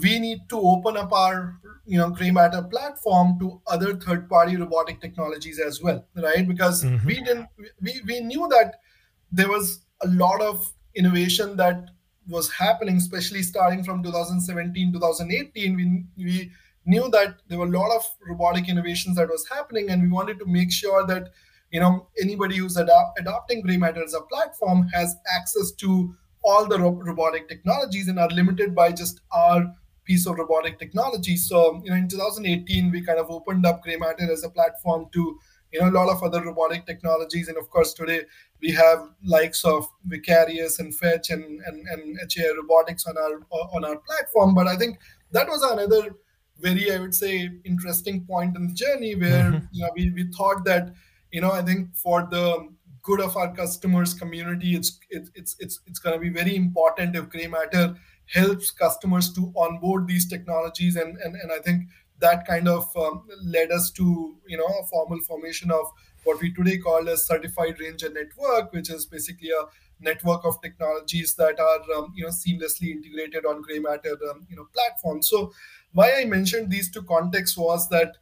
we 0.00 0.18
need 0.18 0.48
to 0.48 0.58
open 0.58 0.96
up 0.96 1.12
our 1.12 1.58
you 1.84 1.98
know 1.98 2.10
gray 2.10 2.30
matter 2.30 2.62
platform 2.62 3.38
to 3.38 3.60
other 3.66 3.94
third 3.94 4.28
party 4.28 4.56
robotic 4.56 5.00
technologies 5.00 5.58
as 5.58 5.82
well 5.82 6.04
right 6.16 6.48
because 6.48 6.84
mm-hmm. 6.84 7.06
we 7.06 7.14
didn't 7.14 7.46
we, 7.80 8.00
we 8.06 8.20
knew 8.20 8.48
that 8.48 8.76
there 9.30 9.48
was 9.48 9.84
a 10.02 10.08
lot 10.08 10.40
of 10.40 10.72
innovation 10.94 11.56
that 11.56 11.88
was 12.28 12.50
happening 12.52 12.96
especially 12.96 13.42
starting 13.42 13.82
from 13.84 14.02
2017 14.02 14.92
2018 14.92 15.76
we, 15.76 16.04
we 16.16 16.52
knew 16.84 17.08
that 17.10 17.40
there 17.48 17.58
were 17.58 17.66
a 17.66 17.78
lot 17.78 17.94
of 17.96 18.04
robotic 18.26 18.68
innovations 18.68 19.16
that 19.16 19.28
was 19.28 19.46
happening 19.48 19.90
and 19.90 20.02
we 20.02 20.08
wanted 20.08 20.38
to 20.38 20.46
make 20.46 20.72
sure 20.72 21.06
that 21.06 21.30
you 21.70 21.80
know 21.80 22.08
anybody 22.20 22.56
who's 22.56 22.76
adop- 22.76 23.12
adopting 23.18 23.60
gray 23.60 23.76
matter 23.76 24.02
as 24.02 24.14
a 24.14 24.20
platform 24.22 24.88
has 24.88 25.16
access 25.34 25.72
to 25.72 26.14
all 26.44 26.66
the 26.66 26.78
ro- 26.78 26.90
robotic 26.90 27.48
technologies 27.48 28.08
and 28.08 28.18
are 28.18 28.28
limited 28.30 28.74
by 28.74 28.90
just 28.92 29.20
our 29.32 29.74
piece 30.04 30.26
of 30.26 30.36
robotic 30.36 30.78
technology. 30.78 31.36
So 31.36 31.80
you 31.84 31.90
know 31.90 31.96
in 31.96 32.08
2018 32.08 32.90
we 32.90 33.02
kind 33.04 33.18
of 33.18 33.30
opened 33.30 33.64
up 33.64 33.82
gray 33.82 33.96
matter 33.96 34.30
as 34.30 34.44
a 34.44 34.50
platform 34.50 35.08
to 35.12 35.38
you 35.72 35.80
know 35.80 35.88
a 35.88 35.96
lot 35.98 36.08
of 36.08 36.22
other 36.22 36.42
robotic 36.44 36.86
technologies. 36.86 37.48
And 37.48 37.56
of 37.56 37.70
course 37.70 37.92
today 37.92 38.22
we 38.60 38.72
have 38.72 39.08
likes 39.24 39.64
of 39.64 39.88
vicarious 40.04 40.78
and 40.78 40.94
fetch 40.94 41.30
and 41.30 41.60
and, 41.66 41.86
and 41.88 42.18
HAI 42.18 42.52
robotics 42.56 43.06
on 43.06 43.16
our 43.16 43.40
on 43.50 43.84
our 43.84 43.96
platform. 43.98 44.54
But 44.54 44.68
i 44.68 44.76
think 44.76 44.98
that 45.32 45.48
was 45.48 45.62
another 45.62 46.14
very 46.60 46.92
i 46.92 46.98
would 46.98 47.14
say 47.14 47.50
interesting 47.64 48.24
point 48.24 48.56
in 48.56 48.68
the 48.68 48.74
journey 48.74 49.14
where 49.14 49.44
mm-hmm. 49.50 49.66
you 49.72 49.82
know 49.82 49.90
we, 49.96 50.10
we 50.10 50.24
thought 50.36 50.64
that 50.64 50.94
you 51.32 51.40
know 51.40 51.50
i 51.50 51.62
think 51.62 51.94
for 51.94 52.28
the 52.30 52.68
good 53.02 53.20
of 53.20 53.36
our 53.36 53.52
customers 53.52 54.14
community 54.14 54.76
it's 54.76 55.00
it, 55.10 55.28
it's 55.34 55.56
it's 55.58 55.80
it's 55.86 55.98
going 55.98 56.14
to 56.14 56.20
be 56.20 56.28
very 56.28 56.54
important 56.54 57.16
if 57.16 57.28
gray 57.30 57.46
matter 57.46 57.96
helps 58.26 58.70
customers 58.70 59.32
to 59.34 59.52
onboard 59.56 60.06
these 60.06 60.28
technologies. 60.28 60.96
And 60.96 61.16
and, 61.18 61.34
and 61.34 61.52
i 61.52 61.58
think 61.58 61.88
that 62.22 62.46
kind 62.46 62.68
of 62.68 62.96
um, 62.96 63.22
led 63.42 63.70
us 63.72 63.90
to 63.90 64.36
you 64.46 64.56
know 64.56 64.72
a 64.80 64.86
formal 64.86 65.20
formation 65.20 65.70
of 65.70 65.86
what 66.24 66.40
we 66.40 66.52
today 66.54 66.78
call 66.78 67.08
a 67.08 67.16
certified 67.16 67.80
ranger 67.80 68.10
network 68.10 68.72
which 68.72 68.90
is 68.90 69.06
basically 69.06 69.50
a 69.50 69.64
network 70.00 70.44
of 70.44 70.60
technologies 70.62 71.34
that 71.34 71.60
are 71.60 71.80
um, 71.96 72.12
you 72.16 72.24
know 72.24 72.30
seamlessly 72.30 72.90
integrated 72.90 73.44
on 73.44 73.62
gray 73.62 73.78
matter 73.78 74.16
um, 74.30 74.46
you 74.48 74.56
know 74.56 74.66
platform. 74.74 75.22
So 75.22 75.52
why 75.92 76.12
i 76.20 76.24
mentioned 76.24 76.70
these 76.70 76.90
two 76.90 77.02
contexts 77.02 77.56
was 77.56 77.88
that 77.90 78.16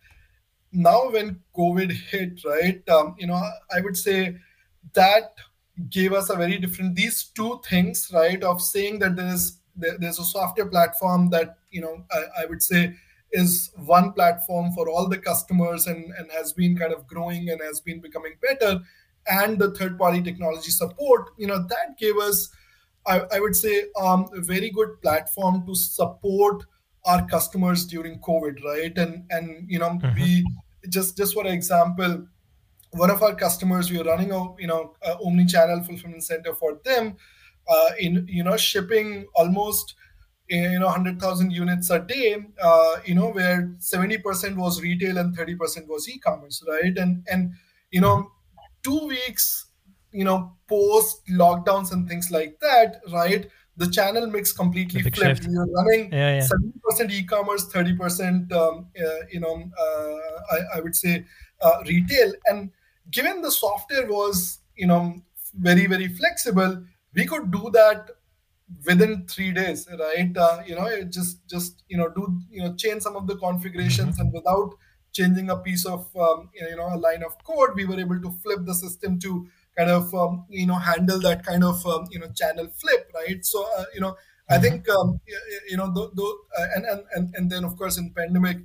now 0.73 1.11
when 1.11 1.41
covid 1.57 1.93
hit 1.93 2.45
right 2.45 2.89
um, 2.89 3.15
you 3.19 3.27
know 3.27 3.41
i 3.75 3.81
would 3.81 3.97
say 3.97 4.37
that 4.95 5.35
gave 5.89 6.13
us 6.13 6.31
a 6.31 6.37
very 6.37 6.59
different 6.59 6.95
these 6.95 7.25
two 7.25 7.61
things 7.69 8.11
right 8.13 8.43
of 8.43 8.61
saying 8.61 8.99
that 8.99 9.17
there 9.17 9.33
is 9.35 9.59
there, 9.77 9.97
there's 9.99 10.19
a 10.19 10.25
software 10.25 10.67
platform 10.67 11.31
that 11.31 11.59
you 11.71 11.81
know 11.81 12.05
I, 12.13 12.43
I, 12.43 12.47
would 12.47 12.63
say 12.63 12.97
is 13.33 13.71
one 13.77 14.13
platform 14.13 14.73
for 14.73 14.89
all 14.89 15.09
the 15.09 15.19
customers 15.19 15.87
and 15.87 16.13
and 16.19 16.31
has 16.33 16.53
been 16.53 16.77
kind 16.77 16.93
of 16.93 17.07
growing 17.07 17.49
and 17.51 17.61
has 17.61 17.81
been 17.81 18.01
becoming 18.01 18.35
better 18.43 18.81
and 19.29 19.59
the 19.59 19.71
third 19.73 19.99
party 19.99 20.23
technology 20.23 20.71
support 20.71 21.31
you 21.37 21.47
know 21.47 21.59
that 21.69 21.97
gave 21.99 22.17
us 22.17 22.51
i, 23.07 23.21
I 23.33 23.41
would 23.41 23.57
say 23.57 23.85
um, 24.01 24.29
a 24.35 24.41
very 24.41 24.71
good 24.71 25.01
platform 25.03 25.65
to 25.67 25.75
support 25.75 26.65
our 27.05 27.27
customers 27.27 27.87
during 27.87 28.19
covid 28.21 28.65
right 28.65 28.97
and 28.97 29.25
and 29.31 29.65
you 29.69 29.79
know 29.79 29.91
mm-hmm. 29.91 30.21
we 30.21 30.45
just 30.89 31.17
just 31.17 31.35
for 31.35 31.47
example 31.47 32.27
one 32.93 33.11
of 33.11 33.23
our 33.23 33.35
customers 33.35 33.91
we 33.91 34.01
are 34.01 34.05
running 34.05 34.33
a 34.33 34.45
you 34.59 34.67
know 34.67 34.95
omni 35.25 35.47
channel 35.47 35.83
fulfillment 35.83 36.25
center 36.25 36.55
for 36.55 36.81
them 36.85 37.17
uh, 37.69 37.91
in 37.99 38.27
you 38.29 38.43
know 38.43 38.57
shipping 38.57 39.27
almost 39.35 39.95
you 40.51 40.79
know 40.79 40.87
100000 40.87 41.51
units 41.53 41.91
a 41.91 42.01
day 42.01 42.37
uh, 42.63 42.97
you 43.05 43.15
know 43.15 43.31
where 43.31 43.73
70% 43.79 44.57
was 44.57 44.83
retail 44.83 45.19
and 45.19 45.37
30% 45.37 45.87
was 45.87 46.09
e-commerce 46.09 46.63
right 46.69 46.97
and 46.99 47.25
and 47.31 47.53
you 47.91 48.01
know 48.01 48.31
two 48.83 49.07
weeks 49.07 49.67
you 50.13 50.25
know 50.25 50.53
post 50.69 51.25
lockdowns 51.29 51.93
and 51.93 52.09
things 52.09 52.31
like 52.31 52.59
that 52.61 53.01
right 53.13 53.49
the 53.77 53.91
channel 53.91 54.27
mix 54.27 54.53
completely 54.53 55.01
flipped. 55.03 55.17
Shift. 55.17 55.47
You're 55.49 55.67
running 55.67 56.13
yeah, 56.13 56.35
yeah. 56.37 57.01
70% 57.01 57.11
e-commerce, 57.13 57.67
30%, 57.73 58.53
um, 58.53 58.87
uh, 59.01 59.05
you 59.33 59.41
know, 59.41 59.65
uh, 59.79 60.55
I, 60.55 60.77
I, 60.77 60.81
would 60.81 60.95
say 60.95 61.25
uh, 61.63 61.79
retail. 61.87 62.33
And 62.47 62.71
given 63.11 63.41
the 63.41 63.51
software 63.51 64.07
was, 64.07 64.59
you 64.77 64.87
know, 64.87 65.15
very, 65.59 65.87
very 65.87 66.09
flexible, 66.09 66.83
we 67.15 67.25
could 67.25 67.51
do 67.51 67.71
that 67.73 68.11
within 68.87 69.27
three 69.27 69.53
days, 69.53 69.89
right? 69.99 70.37
Uh, 70.37 70.63
you 70.67 70.75
know, 70.75 70.89
just, 71.05 71.47
just, 71.49 71.83
you 71.89 71.97
know, 71.97 72.09
do, 72.09 72.41
you 72.51 72.63
know, 72.63 72.75
change 72.75 73.03
some 73.03 73.17
of 73.17 73.27
the 73.27 73.37
configurations 73.37 74.15
mm-hmm. 74.15 74.23
and 74.23 74.33
without 74.33 74.75
changing 75.13 75.51
a 75.51 75.57
piece 75.57 75.85
of, 75.85 76.07
um, 76.17 76.51
you 76.55 76.77
know, 76.77 76.89
a 76.95 76.97
line 76.97 77.23
of 77.23 77.33
code, 77.45 77.71
we 77.75 77.85
were 77.85 77.99
able 77.99 78.21
to 78.21 78.31
flip 78.43 78.61
the 78.65 78.75
system 78.75 79.19
to 79.19 79.49
kind 79.77 79.91
of 79.91 80.15
um, 80.15 80.45
you 80.49 80.67
know 80.67 80.75
handle 80.75 81.21
that 81.21 81.45
kind 81.45 81.65
of 81.65 81.85
um, 81.87 82.07
you 82.11 82.19
know 82.19 82.29
channel 82.35 82.69
flip 82.77 83.11
right 83.15 83.45
so 83.45 83.67
uh, 83.79 83.85
you 83.95 84.01
know 84.01 84.17
i 84.49 84.55
mm-hmm. 84.55 84.63
think 84.63 84.89
um, 84.91 85.21
you 85.69 85.77
know 85.77 85.87
the, 85.93 86.11
the, 86.15 86.27
uh, 86.59 86.67
and, 86.75 86.85
and 87.15 87.35
and 87.37 87.51
then 87.51 87.65
of 87.65 87.77
course 87.77 87.99
in 87.99 88.11
pandemic 88.11 88.59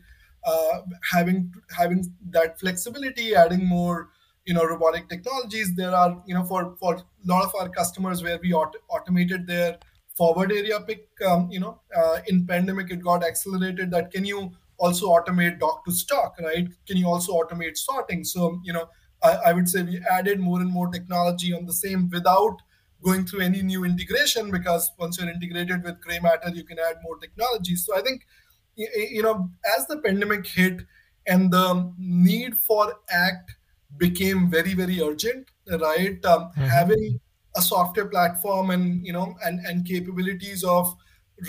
uh, 0.46 0.82
having 1.12 1.54
having 1.78 2.04
that 2.30 2.60
flexibility 2.60 3.36
adding 3.36 3.66
more 3.66 4.10
you 4.46 4.54
know 4.54 4.64
robotic 4.64 5.08
technologies 5.10 5.76
there 5.76 5.96
are 5.96 6.22
you 6.26 6.34
know 6.34 6.44
for 6.44 6.76
for 6.80 6.96
a 6.96 7.04
lot 7.26 7.44
of 7.44 7.56
our 7.60 7.70
customers 7.70 8.24
where 8.24 8.40
we 8.42 8.54
auto- 8.54 8.86
automated 8.90 9.48
their 9.48 9.78
forward 10.16 10.52
area 10.52 10.80
pick 10.80 11.08
um, 11.28 11.50
you 11.52 11.60
know 11.60 11.82
uh, 11.96 12.20
in 12.28 12.46
pandemic 12.48 12.92
it 12.92 13.04
got 13.04 13.24
accelerated 13.24 13.92
that 13.92 14.12
can 14.12 14.26
you 14.26 14.52
also 14.78 15.08
automate 15.08 15.60
dock 15.60 15.86
to 15.86 15.92
stock 15.92 16.36
right? 16.40 16.68
Can 16.88 16.98
you 16.98 17.08
also 17.08 17.34
automate 17.34 17.78
sorting? 17.78 18.24
So 18.24 18.60
you 18.64 18.74
know 18.74 18.90
I, 19.24 19.38
I 19.48 19.54
would 19.54 19.70
say 19.70 19.84
we 19.84 20.00
added 20.10 20.40
more 20.40 20.62
and 20.62 20.70
more 20.70 20.88
technology 20.88 21.54
on 21.54 21.66
the 21.66 21.74
same 21.74 22.10
without 22.10 22.58
going 23.04 23.26
through 23.26 23.42
any 23.42 23.62
new 23.62 23.86
integration 23.86 24.50
because 24.52 24.92
once 24.98 25.20
you're 25.20 25.30
integrated 25.30 25.84
with 25.84 26.02
gray 26.02 26.20
matter 26.20 26.50
you 26.50 26.64
can 26.64 26.80
add 26.80 26.98
more 27.04 27.18
technology. 27.18 27.76
So 27.76 27.98
i 27.98 28.02
think 28.02 28.26
you 28.76 29.24
know 29.24 29.50
as 29.78 29.88
the 29.88 29.98
pandemic 29.98 30.46
hit 30.46 30.82
and 31.28 31.52
the 31.52 31.92
need 31.98 32.60
for 32.60 32.94
act 33.10 33.56
became 33.98 34.50
very 34.50 34.74
very 34.74 35.02
urgent 35.02 35.50
right? 35.68 36.24
Um, 36.26 36.52
mm-hmm. 36.52 36.64
having 36.66 37.20
a 37.58 37.62
software 37.62 38.08
platform 38.08 38.70
and 38.70 39.06
you 39.06 39.14
know 39.14 39.36
and 39.46 39.60
and 39.66 39.86
capabilities 39.86 40.64
of 40.64 40.96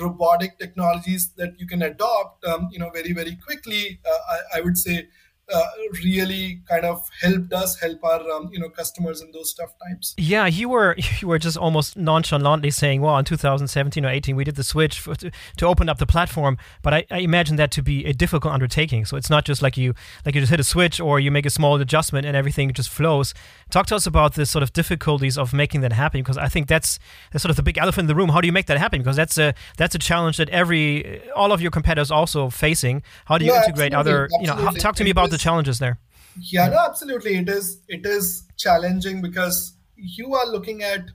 robotic 0.00 0.58
technologies 0.58 1.28
that 1.36 1.58
you 1.60 1.66
can 1.66 1.82
adopt 1.82 2.44
um, 2.44 2.68
you 2.72 2.78
know 2.78 2.90
very 2.90 3.12
very 3.12 3.36
quickly 3.36 4.00
uh, 4.04 4.18
I, 4.34 4.58
I 4.58 4.60
would 4.60 4.76
say 4.78 5.08
uh, 5.52 5.64
really 6.04 6.60
kind 6.68 6.84
of 6.84 7.08
helped 7.20 7.52
us 7.52 7.78
help 7.78 8.02
our 8.02 8.20
um, 8.30 8.48
you 8.52 8.58
know 8.58 8.68
customers 8.68 9.20
in 9.20 9.30
those 9.32 9.54
tough 9.54 9.74
times. 9.78 10.14
Yeah, 10.16 10.46
you 10.46 10.68
were 10.68 10.96
you 11.20 11.28
were 11.28 11.38
just 11.38 11.56
almost 11.56 11.96
nonchalantly 11.96 12.70
saying, 12.70 13.00
"Well, 13.00 13.16
in 13.18 13.24
2017 13.24 14.04
or 14.04 14.08
18, 14.08 14.36
we 14.36 14.44
did 14.44 14.56
the 14.56 14.64
switch 14.64 15.00
for, 15.00 15.14
to, 15.16 15.30
to 15.58 15.66
open 15.66 15.88
up 15.88 15.98
the 15.98 16.06
platform." 16.06 16.58
But 16.82 16.94
I, 16.94 17.06
I, 17.10 17.18
imagine 17.18 17.56
that 17.56 17.70
to 17.72 17.82
be 17.82 18.04
a 18.06 18.12
difficult 18.12 18.52
undertaking. 18.52 19.04
So 19.04 19.16
it's 19.16 19.30
not 19.30 19.44
just 19.44 19.62
like 19.62 19.76
you 19.76 19.94
like 20.24 20.34
you 20.34 20.40
just 20.40 20.50
hit 20.50 20.60
a 20.60 20.64
switch 20.64 21.00
or 21.00 21.20
you 21.20 21.30
make 21.30 21.46
a 21.46 21.50
small 21.50 21.80
adjustment 21.80 22.26
and 22.26 22.36
everything 22.36 22.72
just 22.72 22.88
flows. 22.88 23.34
Talk 23.70 23.86
to 23.86 23.96
us 23.96 24.06
about 24.06 24.34
the 24.34 24.46
sort 24.46 24.62
of 24.62 24.72
difficulties 24.72 25.38
of 25.38 25.52
making 25.52 25.80
that 25.82 25.92
happen 25.92 26.20
because 26.20 26.38
I 26.38 26.48
think 26.48 26.66
that's 26.66 26.98
that's 27.32 27.42
sort 27.42 27.50
of 27.50 27.56
the 27.56 27.62
big 27.62 27.78
elephant 27.78 28.04
in 28.04 28.08
the 28.08 28.14
room. 28.14 28.30
How 28.30 28.40
do 28.40 28.46
you 28.46 28.52
make 28.52 28.66
that 28.66 28.78
happen? 28.78 29.00
Because 29.00 29.16
that's 29.16 29.38
a 29.38 29.54
that's 29.76 29.94
a 29.94 29.98
challenge 29.98 30.38
that 30.38 30.48
every 30.48 31.22
all 31.30 31.52
of 31.52 31.60
your 31.60 31.70
competitors 31.70 32.10
also 32.10 32.50
facing. 32.50 33.02
How 33.26 33.38
do 33.38 33.44
you 33.44 33.54
integrate 33.54 33.94
other? 33.94 34.24
Absolutely. 34.24 34.64
You 34.64 34.72
know, 34.72 34.72
talk 34.78 34.96
to 34.96 35.04
me 35.04 35.10
about 35.10 35.30
the 35.30 35.35
challenges 35.38 35.78
there. 35.78 35.98
Yeah, 36.40 36.68
no, 36.68 36.78
absolutely. 36.78 37.36
It 37.36 37.48
is 37.48 37.80
it 37.88 38.04
is 38.04 38.44
challenging 38.56 39.22
because 39.22 39.74
you 39.96 40.34
are 40.34 40.46
looking 40.46 40.82
at 40.82 41.10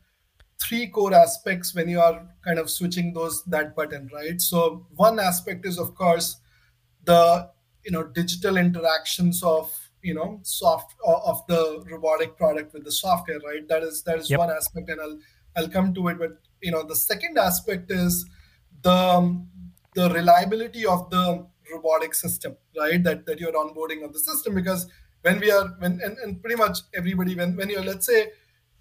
three 0.60 0.88
core 0.88 1.14
aspects 1.14 1.74
when 1.76 1.90
you 1.90 2.00
are 2.00 2.28
kind 2.44 2.60
of 2.60 2.70
switching 2.70 3.14
those 3.14 3.44
that 3.46 3.76
button, 3.76 4.10
right? 4.14 4.42
So 4.42 4.86
one 4.96 5.20
aspect 5.20 5.66
is 5.66 5.78
of 5.78 5.96
course 5.96 6.38
the 7.04 7.50
you 7.84 7.92
know 7.92 8.04
digital 8.04 8.58
interactions 8.58 9.44
of 9.44 9.72
you 10.02 10.14
know 10.14 10.40
soft 10.44 10.96
of 11.06 11.46
the 11.48 11.84
robotic 11.90 12.38
product 12.38 12.74
with 12.74 12.84
the 12.84 12.92
software 12.92 13.40
right 13.46 13.68
that 13.68 13.84
is 13.84 14.02
that 14.04 14.18
is 14.18 14.30
yep. 14.30 14.40
one 14.40 14.50
aspect 14.50 14.90
and 14.90 15.00
i'll 15.02 15.20
i'll 15.56 15.70
come 15.70 15.94
to 15.94 16.08
it 16.08 16.18
but 16.18 16.38
you 16.62 16.72
know 16.72 16.84
the 16.84 16.96
second 16.96 17.38
aspect 17.38 17.92
is 17.92 18.26
the 18.82 19.46
the 19.94 20.10
reliability 20.12 20.86
of 20.86 21.10
the 21.10 21.46
robotic 21.72 22.14
system 22.14 22.56
right 22.78 23.04
that 23.04 23.26
that 23.26 23.40
you're 23.40 23.54
onboarding 23.54 24.04
of 24.04 24.14
the 24.14 24.20
system 24.20 24.56
because 24.56 24.88
when 25.22 25.40
we 25.40 25.52
are 25.52 25.68
when 25.80 26.00
and, 26.04 26.18
and 26.20 26.42
pretty 26.42 26.56
much 26.56 26.80
everybody 26.96 27.36
when 27.36 27.56
when 27.56 27.70
you're 27.70 27.84
let's 27.84 28.06
say 28.06 28.30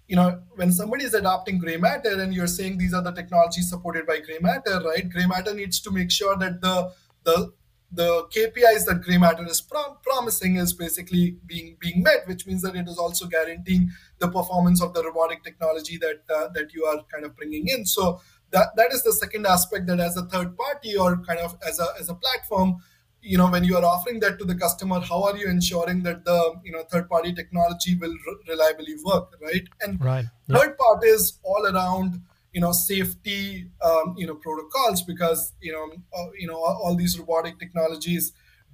you 0.07 0.15
know 0.15 0.41
when 0.55 0.71
somebody 0.71 1.03
is 1.03 1.13
adopting 1.13 1.59
gray 1.59 1.77
matter 1.77 2.19
and 2.21 2.33
you're 2.33 2.47
saying 2.47 2.77
these 2.77 2.93
are 2.93 3.01
the 3.01 3.11
technologies 3.11 3.69
supported 3.69 4.05
by 4.05 4.19
gray 4.19 4.39
matter 4.41 4.81
right 4.85 5.09
gray 5.09 5.25
matter 5.25 5.53
needs 5.53 5.79
to 5.79 5.91
make 5.91 6.11
sure 6.11 6.37
that 6.37 6.61
the 6.61 6.91
the 7.23 7.53
the 7.91 8.25
KPIs 8.29 8.85
that 8.85 9.01
Gray 9.01 9.17
Matter 9.17 9.45
is 9.45 9.59
prom- 9.59 9.97
promising 10.01 10.55
is 10.55 10.73
basically 10.73 11.37
being 11.45 11.75
being 11.79 12.01
met, 12.01 12.25
which 12.25 12.47
means 12.47 12.61
that 12.61 12.75
it 12.75 12.87
is 12.87 12.97
also 12.97 13.25
guaranteeing 13.27 13.91
the 14.19 14.29
performance 14.29 14.81
of 14.81 14.93
the 14.93 15.03
robotic 15.03 15.43
technology 15.43 15.97
that 15.97 16.21
uh, 16.33 16.47
that 16.53 16.73
you 16.73 16.85
are 16.85 17.03
kind 17.11 17.25
of 17.25 17.35
bringing 17.35 17.67
in. 17.67 17.85
So 17.85 18.21
that 18.51 18.75
that 18.75 18.91
is 18.91 19.03
the 19.03 19.13
second 19.13 19.45
aspect 19.45 19.87
that 19.87 19.99
as 19.99 20.17
a 20.17 20.25
third 20.25 20.57
party 20.57 20.95
or 20.95 21.17
kind 21.17 21.39
of 21.39 21.57
as 21.67 21.79
a 21.79 21.87
as 21.99 22.09
a 22.09 22.15
platform, 22.15 22.77
you 23.21 23.37
know, 23.37 23.49
when 23.49 23.63
you 23.63 23.77
are 23.77 23.85
offering 23.85 24.19
that 24.21 24.39
to 24.39 24.45
the 24.45 24.55
customer, 24.55 24.99
how 24.99 25.23
are 25.23 25.37
you 25.37 25.47
ensuring 25.47 26.03
that 26.03 26.25
the 26.25 26.55
you 26.63 26.71
know 26.71 26.83
third 26.83 27.09
party 27.09 27.33
technology 27.33 27.95
will 27.95 28.11
re- 28.13 28.37
reliably 28.49 28.95
work, 29.03 29.37
right? 29.41 29.67
And 29.81 30.03
right. 30.03 30.25
third 30.49 30.77
part 30.77 31.03
is 31.03 31.39
all 31.43 31.65
around 31.65 32.21
you 32.53 32.61
know 32.61 32.71
safety 32.71 33.69
um, 33.83 34.15
you 34.17 34.27
know 34.27 34.35
protocols 34.35 35.01
because 35.03 35.53
you 35.61 35.71
know 35.71 35.89
uh, 36.17 36.31
you 36.37 36.47
know 36.47 36.55
all, 36.55 36.81
all, 36.83 36.95
these 36.95 37.17
robotic 37.17 37.57
technologies 37.59 38.33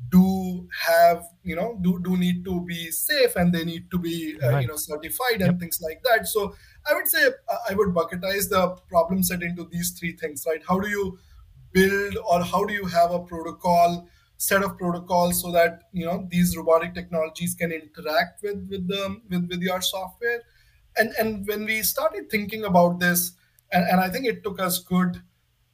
do 0.10 0.68
have 0.86 1.24
you 1.44 1.56
know 1.56 1.78
do 1.82 2.00
do 2.00 2.18
need 2.18 2.44
to 2.46 2.62
be 2.62 2.92
safe 2.92 3.36
and 3.36 3.54
they 3.54 3.64
need 3.64 3.90
to 3.92 3.98
be 3.98 4.38
uh, 4.44 4.50
right. 4.50 4.62
you 4.62 4.68
know 4.68 4.76
certified 4.76 5.42
and 5.42 5.54
yep. 5.54 5.60
things 5.60 5.80
like 5.82 6.02
that 6.04 6.28
so 6.28 6.56
i 6.90 6.94
would 6.94 7.08
say 7.08 7.26
uh, 7.28 7.58
i 7.70 7.74
would 7.74 7.90
bucketize 7.90 8.50
the 8.50 8.68
problem 8.90 9.24
set 9.24 9.42
into 9.42 9.66
these 9.72 9.92
three 9.92 10.14
things 10.14 10.46
right? 10.48 10.62
How 10.68 10.80
do 10.80 10.90
you 10.90 11.18
build 11.72 12.18
or 12.30 12.44
how 12.44 12.66
do 12.66 12.74
you 12.74 12.86
have 12.86 13.12
a 13.12 13.20
protocol 13.20 14.08
set 14.38 14.64
of 14.64 14.78
protocols 14.78 15.42
so 15.42 15.52
that 15.52 15.84
you 15.92 16.06
know 16.06 16.28
these 16.30 16.56
robotic 16.56 16.94
technologies 16.94 17.56
can 17.56 17.72
interact 17.72 18.44
with 18.44 18.68
with 18.70 18.88
the 18.88 19.18
with, 19.30 19.48
with 19.50 19.62
your 19.62 19.82
software? 19.82 20.44
And 20.98 21.14
and 21.20 21.48
when 21.48 21.66
we 21.66 21.84
started 21.84 22.30
thinking 22.30 22.66
about 22.66 23.00
this 23.00 23.34
and, 23.72 23.86
and 23.90 24.00
I 24.00 24.10
think 24.10 24.26
it 24.26 24.44
took 24.44 24.62
us 24.62 24.80
good, 24.80 25.22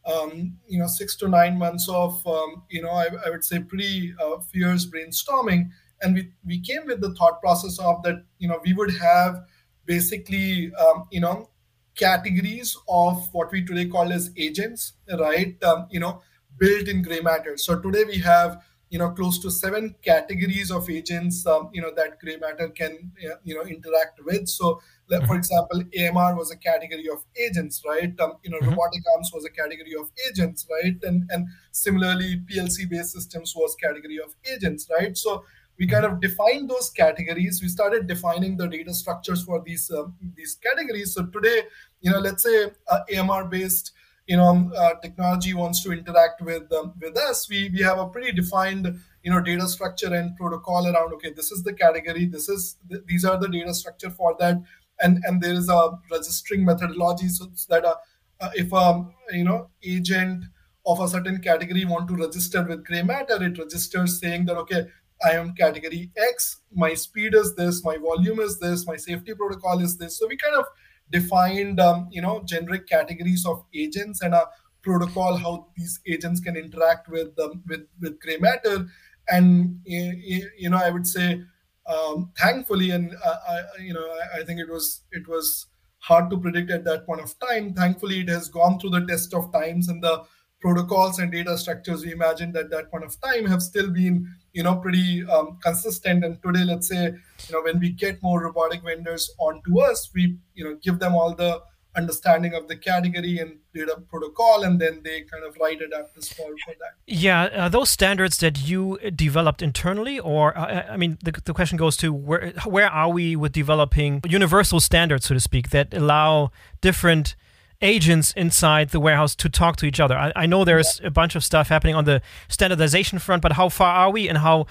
um, 0.05 0.57
you 0.67 0.79
know, 0.79 0.87
six 0.87 1.15
to 1.17 1.27
nine 1.27 1.57
months 1.57 1.87
of, 1.89 2.25
um, 2.27 2.63
you 2.69 2.81
know, 2.81 2.89
I, 2.89 3.07
I, 3.25 3.29
would 3.29 3.43
say 3.43 3.59
pretty 3.59 4.13
uh, 4.21 4.39
fierce 4.39 4.85
brainstorming, 4.85 5.69
and 6.01 6.15
we 6.15 6.31
we 6.45 6.59
came 6.59 6.85
with 6.85 7.01
the 7.01 7.13
thought 7.13 7.39
process 7.39 7.79
of 7.79 8.03
that, 8.03 8.23
you 8.39 8.47
know, 8.47 8.59
we 8.65 8.73
would 8.73 8.97
have 8.97 9.45
basically, 9.85 10.73
um, 10.75 11.07
you 11.11 11.19
know, 11.19 11.49
categories 11.95 12.75
of 12.89 13.27
what 13.33 13.51
we 13.51 13.63
today 13.63 13.85
call 13.85 14.11
as 14.11 14.31
agents, 14.37 14.93
right? 15.19 15.61
Um, 15.63 15.87
you 15.91 15.99
know, 15.99 16.21
built 16.57 16.87
in 16.87 17.01
gray 17.01 17.19
matter. 17.19 17.57
So 17.57 17.79
today 17.79 18.03
we 18.05 18.19
have 18.19 18.63
you 18.93 18.99
know 18.99 19.09
close 19.09 19.39
to 19.39 19.49
seven 19.49 19.95
categories 20.05 20.69
of 20.69 20.87
agents 20.87 21.47
um, 21.47 21.69
you 21.73 21.81
know 21.81 21.91
that 21.95 22.19
gray 22.19 22.37
matter 22.37 22.69
can 22.69 23.11
you 23.43 23.55
know 23.55 23.63
interact 23.63 24.19
with 24.23 24.47
so 24.47 24.79
mm-hmm. 25.11 25.25
for 25.25 25.35
example 25.35 25.81
amr 26.01 26.35
was 26.35 26.51
a 26.51 26.57
category 26.57 27.07
of 27.11 27.25
agents 27.45 27.81
right 27.87 28.13
um, 28.19 28.33
you 28.43 28.51
know 28.51 28.59
mm-hmm. 28.59 28.69
robotic 28.69 29.01
arms 29.15 29.31
was 29.33 29.45
a 29.45 29.49
category 29.49 29.95
of 29.99 30.11
agents 30.27 30.67
right 30.69 30.97
and 31.09 31.27
and 31.31 31.47
similarly 31.71 32.39
plc 32.51 32.87
based 32.87 33.13
systems 33.13 33.53
was 33.55 33.75
category 33.83 34.19
of 34.23 34.35
agents 34.53 34.87
right 34.95 35.17
so 35.17 35.43
we 35.79 35.87
kind 35.87 36.05
of 36.05 36.21
defined 36.21 36.69
those 36.69 36.89
categories. 36.89 37.61
We 37.61 37.67
started 37.67 38.07
defining 38.07 38.57
the 38.57 38.67
data 38.67 38.93
structures 38.93 39.43
for 39.43 39.61
these 39.65 39.89
um, 39.91 40.15
these 40.35 40.55
categories. 40.55 41.13
So 41.13 41.25
today 41.25 41.63
you 42.01 42.11
know 42.11 42.19
let's 42.19 42.43
say 42.43 42.71
uh, 42.87 42.99
amr 43.17 43.45
based 43.45 43.91
you 44.27 44.37
know 44.37 44.71
uh, 44.77 44.95
technology 45.01 45.53
wants 45.53 45.83
to 45.83 45.91
interact 45.91 46.41
with 46.41 46.71
um, 46.71 46.93
with 47.01 47.17
us. 47.17 47.49
We 47.49 47.69
we 47.69 47.81
have 47.81 47.99
a 47.99 48.07
pretty 48.07 48.31
defined 48.31 48.99
you 49.23 49.31
know 49.31 49.41
data 49.41 49.67
structure 49.67 50.13
and 50.13 50.35
protocol 50.37 50.87
around 50.87 51.13
okay 51.13 51.31
this 51.31 51.51
is 51.51 51.63
the 51.63 51.73
category 51.73 52.25
this 52.25 52.49
is 52.49 52.77
th- 52.89 53.03
these 53.07 53.25
are 53.25 53.39
the 53.39 53.47
data 53.49 53.73
structure 53.73 54.09
for 54.09 54.35
that. 54.39 54.61
And 55.01 55.23
and 55.25 55.41
there 55.41 55.53
is 55.53 55.69
a 55.69 55.99
registering 56.11 56.65
methodology 56.65 57.27
so 57.29 57.45
that 57.69 57.83
uh, 57.83 57.95
uh, 58.39 58.49
if 58.53 58.71
a 58.71 59.05
you 59.31 59.43
know 59.43 59.69
agent 59.83 60.45
of 60.85 60.99
a 60.99 61.07
certain 61.07 61.39
category 61.39 61.85
want 61.85 62.07
to 62.09 62.15
register 62.15 62.61
with 62.63 62.85
gray 62.85 63.01
matter 63.01 63.41
it 63.43 63.57
registers 63.57 64.19
saying 64.19 64.45
that 64.45 64.57
okay 64.57 64.87
i 65.23 65.31
am 65.31 65.53
category 65.53 66.11
x. 66.17 66.61
My 66.73 66.93
speed 66.93 67.33
is 67.33 67.55
this. 67.55 67.83
My 67.83 67.97
volume 67.97 68.39
is 68.39 68.59
this. 68.59 68.85
My 68.87 68.97
safety 68.97 69.33
protocol 69.33 69.79
is 69.79 69.97
this. 69.97 70.17
So 70.17 70.27
we 70.27 70.37
kind 70.37 70.55
of 70.55 70.65
defined 71.11 71.79
um, 71.79 72.07
you 72.11 72.21
know 72.21 72.43
generic 72.45 72.87
categories 72.87 73.45
of 73.45 73.63
agents 73.73 74.21
and 74.21 74.33
a 74.33 74.47
protocol 74.81 75.37
how 75.37 75.67
these 75.77 75.99
agents 76.07 76.39
can 76.39 76.55
interact 76.57 77.09
with 77.09 77.37
um, 77.39 77.63
with 77.67 77.87
with 78.01 78.19
gray 78.19 78.37
matter. 78.37 78.87
And 79.29 79.79
you 79.85 80.69
know 80.69 80.77
i 80.77 80.89
would 80.89 81.07
say 81.07 81.41
um, 81.87 82.31
thankfully 82.37 82.91
and 82.91 83.15
uh, 83.23 83.35
I, 83.49 83.81
you 83.81 83.93
know 83.93 84.05
I, 84.05 84.39
I 84.39 84.43
think 84.43 84.59
it 84.59 84.69
was 84.69 85.03
it 85.11 85.27
was 85.27 85.67
hard 85.99 86.29
to 86.29 86.37
predict 86.37 86.69
at 86.69 86.83
that 86.83 87.05
point 87.05 87.21
of 87.21 87.37
time. 87.39 87.73
Thankfully 87.73 88.19
it 88.21 88.29
has 88.29 88.49
gone 88.49 88.79
through 88.79 88.89
the 88.91 89.05
test 89.05 89.33
of 89.33 89.51
times 89.53 89.87
and 89.87 90.03
the 90.03 90.23
protocols 90.63 91.19
and 91.19 91.31
data 91.31 91.57
structures 91.57 92.05
we 92.05 92.13
imagined 92.13 92.55
at 92.55 92.69
that 92.69 92.89
point 92.89 93.03
of 93.03 93.19
time 93.19 93.45
have 93.53 93.61
still 93.61 93.89
been 93.91 94.15
you 94.53 94.63
know 94.63 94.75
pretty 94.75 95.25
um, 95.25 95.57
consistent. 95.61 96.23
And 96.23 96.41
today 96.41 96.63
let's 96.71 96.87
say 96.87 97.03
you 97.47 97.51
know 97.51 97.61
when 97.67 97.79
we 97.79 97.89
get 97.89 98.23
more 98.23 98.39
robotic 98.47 98.81
vendors 98.89 99.29
onto 99.37 99.81
us 99.81 100.09
we 100.15 100.37
you 100.55 100.63
know 100.63 100.75
give 100.81 100.99
them 100.99 101.15
all 101.15 101.35
the 101.35 101.61
understanding 101.95 102.53
of 102.55 102.67
the 102.67 102.75
category 102.75 103.37
and 103.37 103.51
data 103.73 103.95
protocol 104.09 104.63
and 104.63 104.81
then 104.81 105.01
they 105.03 105.21
kind 105.21 105.43
of 105.47 105.55
write 105.61 105.79
adapters 105.79 106.33
for, 106.33 106.47
for 106.63 106.73
that. 106.79 106.93
Yeah 107.05 107.69
those 107.69 107.91
standards 107.91 108.37
that 108.39 108.55
you 108.67 108.97
developed 109.15 109.61
internally 109.61 110.19
or 110.19 110.57
uh, 110.57 110.85
i 110.89 110.97
mean 110.97 111.19
the, 111.23 111.31
the 111.45 111.53
question 111.53 111.77
goes 111.77 111.95
to 111.97 112.11
where 112.11 112.51
where 112.65 112.89
are 112.89 113.09
we 113.09 113.35
with 113.35 113.51
developing 113.51 114.21
universal 114.27 114.79
standards 114.79 115.27
so 115.27 115.35
to 115.35 115.39
speak 115.39 115.69
that 115.69 115.93
allow 115.93 116.49
different 116.81 117.35
agents 117.83 118.31
inside 118.33 118.89
the 118.89 118.99
warehouse 118.99 119.35
to 119.35 119.49
talk 119.49 119.75
to 119.77 119.85
each 119.85 119.99
other. 119.99 120.17
I, 120.17 120.31
I 120.35 120.45
know 120.45 120.63
there's 120.63 120.99
yeah. 120.99 121.07
a 121.07 121.11
bunch 121.11 121.35
of 121.35 121.43
stuff 121.43 121.67
happening 121.67 121.95
on 121.95 122.05
the 122.05 122.21
standardization 122.47 123.19
front, 123.19 123.41
but 123.41 123.53
how 123.53 123.69
far 123.69 123.93
are 123.93 124.09
we, 124.11 124.27
and 124.27 124.39
how 124.39 124.65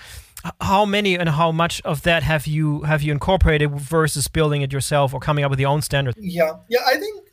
how 0.61 0.85
many 0.85 1.15
and 1.15 1.29
how 1.29 1.53
much 1.53 1.81
of 1.83 2.03
that 2.03 2.23
have 2.25 2.47
you 2.47 2.83
have 2.83 3.03
you 3.03 3.13
incorporated 3.13 3.71
versus 3.71 4.27
building 4.27 4.63
it 4.63 4.73
yourself 4.73 5.15
or 5.15 5.21
coming 5.21 5.45
up 5.45 5.51
with 5.51 5.61
your 5.61 5.71
own 5.71 5.83
standards? 5.83 6.17
Yeah, 6.21 6.55
yeah, 6.69 6.81
I 6.87 6.97
think 6.97 7.29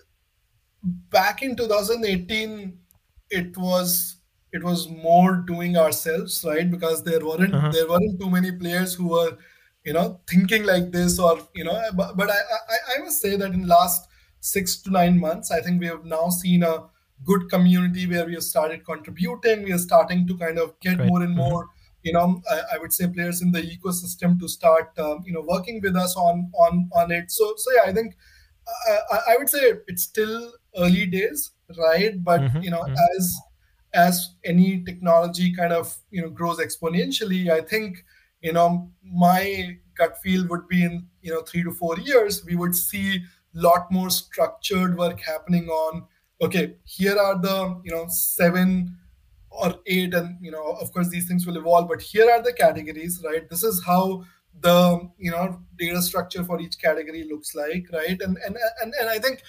back 0.84 1.42
in 1.42 1.56
2018, 1.56 2.78
it 3.32 3.58
was 3.58 4.18
it 4.52 4.64
was 4.64 4.90
more 4.90 5.44
doing 5.48 5.78
ourselves, 5.78 6.44
right? 6.46 6.70
Because 6.70 7.04
there 7.04 7.26
weren't 7.26 7.56
uh-huh. 7.56 7.72
there 7.72 7.88
weren't 7.88 8.20
too 8.20 8.30
many 8.30 8.52
players 8.52 8.94
who 8.94 9.08
were 9.10 9.38
you 9.86 9.94
know 9.94 10.20
thinking 10.30 10.64
like 10.64 10.92
this 10.92 11.20
or 11.20 11.40
you 11.56 11.64
know 11.64 11.82
but, 11.96 12.18
but 12.18 12.30
I, 12.30 12.34
I 12.34 12.78
i 12.96 13.04
must 13.04 13.22
say 13.22 13.38
that 13.38 13.54
in 13.54 13.66
last 13.66 14.09
six 14.40 14.82
to 14.84 14.92
nine 14.92 15.20
months. 15.20 15.52
I 15.52 15.62
think 15.62 15.80
we 15.80 15.88
have 15.88 16.06
now 16.06 16.30
seen 16.30 16.64
a 16.64 16.84
good 17.26 17.50
community 17.50 18.08
where 18.08 18.26
we 18.26 18.34
have 18.34 18.44
started 18.44 18.86
contributing. 18.86 19.64
We 19.64 19.74
are 19.74 19.78
starting 19.78 20.28
to 20.28 20.38
kind 20.38 20.58
of 20.58 20.80
get 20.80 20.98
more 21.06 21.22
and 21.22 21.36
mm-hmm. 21.36 21.50
more, 21.50 21.68
you 22.04 22.14
know, 22.14 22.42
I, 22.50 22.76
I, 22.76 22.78
would 22.78 22.94
say 22.94 23.08
players 23.08 23.42
in 23.42 23.52
the 23.52 23.62
ecosystem 23.62 24.40
to 24.40 24.48
start, 24.48 24.98
um, 24.98 25.24
you 25.26 25.34
know, 25.34 25.44
working 25.46 25.82
with 25.82 25.96
us 25.96 26.16
on 26.16 26.50
on 26.58 26.90
on 26.96 27.12
it. 27.12 27.30
So 27.30 27.54
so 27.58 27.72
yeah, 27.74 27.90
I 27.90 27.94
think 27.94 28.16
I, 29.12 29.20
I 29.32 29.38
would 29.38 29.50
say 29.50 29.74
it's 29.88 30.04
still 30.04 30.54
early 30.78 31.06
days, 31.06 31.52
right? 31.78 32.24
But 32.24 32.42
mm-hmm. 32.42 32.62
you 32.62 32.72
know, 32.72 32.84
mm-hmm. 32.84 33.18
as 33.18 33.38
as 33.94 34.36
any 34.46 34.84
technology 34.84 35.54
kind 35.54 35.74
of 35.74 35.96
you 36.12 36.22
know 36.22 36.30
grows 36.30 36.60
exponentially, 36.60 37.50
I 37.52 37.62
think 37.62 38.06
you 38.42 38.54
know 38.54 38.90
my 39.04 39.78
gut 39.98 40.18
feel 40.22 40.48
would 40.48 40.68
be 40.68 40.84
in 40.84 41.08
you 41.22 41.34
know 41.34 41.42
three 41.42 41.64
to 41.64 41.72
four 41.72 41.98
years 42.00 42.46
we 42.46 42.56
would 42.56 42.74
see 42.74 43.22
lot 43.54 43.92
more 43.92 44.10
structured 44.10 44.98
work 44.98 45.20
happening 45.20 45.68
on 45.68 46.06
okay 46.42 46.76
here 46.86 47.18
are 47.18 47.40
the 47.42 47.82
you 47.84 47.92
know 47.92 48.06
seven 48.08 48.98
or 49.52 49.76
eight 49.88 50.14
and 50.14 50.38
you 50.42 50.52
know 50.52 50.78
of 50.80 50.92
course 50.92 51.10
these 51.10 51.28
things 51.28 51.46
will 51.46 51.58
evolve 51.58 51.88
but 51.88 52.02
here 52.02 52.30
are 52.30 52.42
the 52.42 52.54
categories 52.54 53.22
right? 53.26 53.50
This 53.50 53.64
is 53.64 53.84
how 53.84 54.24
the 54.62 55.10
you 55.18 55.32
know 55.32 55.60
data 55.78 56.02
structure 56.02 56.44
for 56.44 56.60
each 56.60 56.80
category 56.80 57.24
looks 57.24 57.56
like 57.56 57.88
right? 57.92 58.22
And 58.22 58.38
and 58.46 58.58
and, 58.82 58.94
and 59.00 59.10
i 59.10 59.18
think 59.18 59.42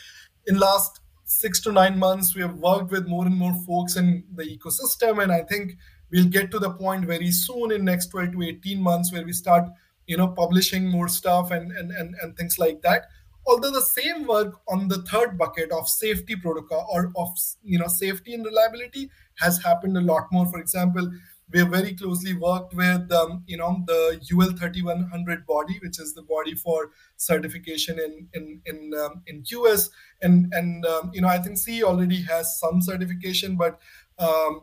in 0.47 0.59
last 0.59 1.01
six 1.25 1.61
to 1.61 1.73
nine 1.73 1.99
months 1.99 2.35
we 2.35 2.43
have 2.43 2.55
worked 2.55 2.91
with 2.91 3.07
more 3.07 3.27
and 3.27 3.37
more 3.37 3.55
folks 3.67 3.97
in 3.97 4.25
the 4.35 4.43
ecosystem 4.43 5.23
and 5.23 5.31
i 5.31 5.43
think 5.43 5.77
we'll 6.11 6.27
get 6.27 6.51
to 6.51 6.59
the 6.59 6.71
point 6.71 7.05
very 7.05 7.31
soon 7.31 7.71
in 7.71 7.85
next 7.85 8.09
12 8.09 8.33
to 8.33 8.43
18 8.43 8.83
months 8.83 9.13
where 9.13 9.25
we 9.25 9.33
start 9.33 9.69
you 10.07 10.17
know 10.17 10.29
publishing 10.29 10.89
more 10.89 11.09
stuff 11.09 11.51
and 11.51 11.71
and 11.73 11.93
and, 11.93 12.15
and 12.23 12.37
things 12.37 12.59
like 12.59 12.83
that 12.83 13.07
although 13.47 13.71
the 13.71 13.83
same 13.83 14.27
work 14.27 14.61
on 14.69 14.89
the 14.89 15.03
third 15.03 15.37
bucket 15.39 15.71
of 15.73 15.89
safety 15.89 16.37
protocol 16.37 16.87
or 16.93 17.13
of 17.17 17.37
you 17.63 17.79
know 17.79 17.87
safety 17.87 18.35
and 18.35 18.45
reliability 18.45 19.11
has 19.39 19.63
happened 19.63 19.97
a 19.97 20.01
lot 20.01 20.27
more 20.31 20.47
for 20.47 20.59
example 20.59 21.11
we 21.53 21.59
have 21.59 21.69
very 21.69 21.95
closely 21.95 22.35
worked 22.35 22.75
with 22.75 23.11
um, 23.13 23.43
you 23.47 23.57
know 23.57 23.83
the 23.87 24.21
UL 24.33 24.53
3100 24.53 25.47
body, 25.47 25.79
which 25.83 25.99
is 25.99 26.15
the 26.15 26.23
body 26.23 26.55
for 26.55 26.91
certification 27.17 27.99
in 27.99 28.29
in 28.35 28.61
in, 28.67 28.93
um, 28.95 29.23
in 29.27 29.43
US, 29.47 29.91
and 30.23 30.53
and 30.53 30.87
um, 30.87 31.11
you 31.13 31.21
know 31.21 31.29
I 31.29 31.39
think 31.39 31.59
CE 31.59 31.83
already 31.83 32.23
has 32.23 32.59
some 32.59 32.81
certification, 32.81 33.57
but 33.57 33.81
um, 34.19 34.63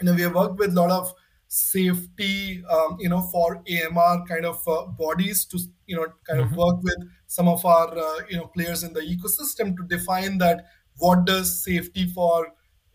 you 0.00 0.06
know 0.06 0.14
we 0.14 0.22
have 0.22 0.34
worked 0.34 0.58
with 0.58 0.76
a 0.76 0.80
lot 0.80 0.90
of 0.90 1.12
safety 1.48 2.62
um, 2.68 2.96
you 2.98 3.08
know 3.08 3.20
for 3.20 3.62
AMR 3.68 4.24
kind 4.26 4.44
of 4.44 4.66
uh, 4.68 4.86
bodies 4.86 5.44
to 5.46 5.58
you 5.86 5.96
know 5.96 6.06
kind 6.26 6.40
mm-hmm. 6.40 6.52
of 6.52 6.56
work 6.56 6.82
with 6.82 7.08
some 7.28 7.46
of 7.46 7.64
our 7.64 7.96
uh, 7.96 8.20
you 8.28 8.36
know 8.36 8.46
players 8.46 8.82
in 8.82 8.92
the 8.92 9.00
ecosystem 9.00 9.76
to 9.76 9.84
define 9.86 10.38
that 10.38 10.66
what 10.96 11.24
does 11.24 11.62
safety 11.62 12.06
for 12.06 12.48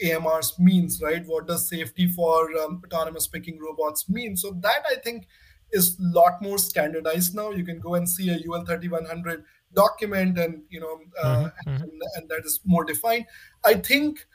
AMRs 0.03 0.59
means, 0.59 1.01
right? 1.01 1.25
What 1.25 1.47
does 1.47 1.69
safety 1.69 2.07
for 2.07 2.49
um, 2.57 2.81
autonomous 2.85 3.27
picking 3.27 3.59
robots 3.59 4.09
mean? 4.09 4.35
So 4.35 4.51
that 4.61 4.83
I 4.91 4.95
think 4.95 5.27
is 5.71 5.97
a 5.99 6.03
lot 6.03 6.41
more 6.41 6.57
standardized 6.57 7.35
now. 7.35 7.51
You 7.51 7.63
can 7.63 7.79
go 7.79 7.95
and 7.95 8.09
see 8.09 8.29
a 8.29 8.37
UL 8.49 8.65
3100 8.65 9.43
document, 9.73 10.37
and 10.37 10.63
you 10.69 10.79
know, 10.79 10.99
uh, 11.21 11.49
mm-hmm. 11.65 11.69
and, 11.69 12.01
and 12.15 12.29
that 12.29 12.41
is 12.43 12.59
more 12.65 12.83
defined. 12.83 13.25
I 13.63 13.75
think 13.75 14.25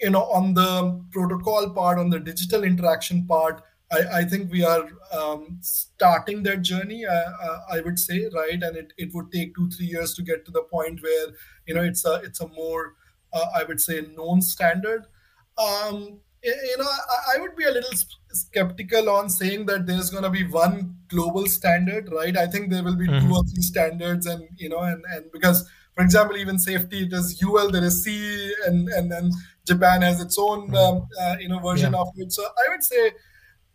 you 0.00 0.10
know 0.10 0.24
on 0.24 0.54
the 0.54 1.02
protocol 1.10 1.70
part, 1.70 1.98
on 1.98 2.10
the 2.10 2.20
digital 2.20 2.62
interaction 2.62 3.26
part. 3.26 3.62
I, 3.92 4.18
I 4.18 4.24
think 4.24 4.50
we 4.50 4.64
are 4.64 4.88
um, 5.12 5.58
starting 5.60 6.42
that 6.44 6.62
journey. 6.62 7.06
Uh, 7.06 7.30
uh, 7.42 7.58
I 7.72 7.80
would 7.80 7.98
say, 7.98 8.28
right, 8.34 8.60
and 8.62 8.76
it, 8.76 8.92
it 8.98 9.14
would 9.14 9.30
take 9.30 9.54
two 9.54 9.70
three 9.70 9.86
years 9.86 10.14
to 10.14 10.22
get 10.22 10.44
to 10.46 10.50
the 10.50 10.62
point 10.62 11.02
where 11.02 11.28
you 11.66 11.74
know 11.74 11.82
it's 11.82 12.04
a 12.04 12.14
it's 12.24 12.40
a 12.40 12.48
more 12.48 12.94
uh, 13.32 13.46
I 13.54 13.64
would 13.64 13.80
say 13.80 14.06
known 14.16 14.42
standard 14.42 15.06
um, 15.58 16.20
you 16.42 16.76
know, 16.78 16.84
I, 16.84 17.36
I, 17.36 17.40
would 17.40 17.56
be 17.56 17.64
a 17.64 17.70
little 17.70 17.90
skeptical 18.32 19.08
on 19.08 19.28
saying 19.28 19.66
that 19.66 19.86
there's 19.86 20.10
going 20.10 20.22
to 20.22 20.30
be 20.30 20.46
one 20.46 20.96
global 21.08 21.46
standard, 21.46 22.12
right? 22.12 22.36
I 22.36 22.46
think 22.46 22.70
there 22.70 22.84
will 22.84 22.96
be 22.96 23.08
mm-hmm. 23.08 23.26
two 23.26 23.34
or 23.34 23.42
three 23.44 23.62
standards, 23.62 24.26
and 24.26 24.46
you 24.56 24.68
know, 24.68 24.80
and 24.80 25.02
and 25.12 25.32
because, 25.32 25.68
for 25.94 26.04
example, 26.04 26.36
even 26.36 26.58
safety, 26.58 27.04
it 27.04 27.12
is 27.12 27.42
UL, 27.42 27.70
there 27.70 27.84
is 27.84 28.04
C, 28.04 28.52
and 28.66 28.88
and 28.90 29.10
then 29.10 29.32
Japan 29.66 30.02
has 30.02 30.20
its 30.20 30.38
own, 30.38 30.68
mm-hmm. 30.68 30.76
um, 30.76 31.08
uh, 31.20 31.36
you 31.40 31.48
know, 31.48 31.58
version 31.58 31.94
yeah. 31.94 32.00
of 32.00 32.08
it. 32.16 32.32
So 32.32 32.44
I 32.44 32.70
would 32.70 32.84
say 32.84 33.12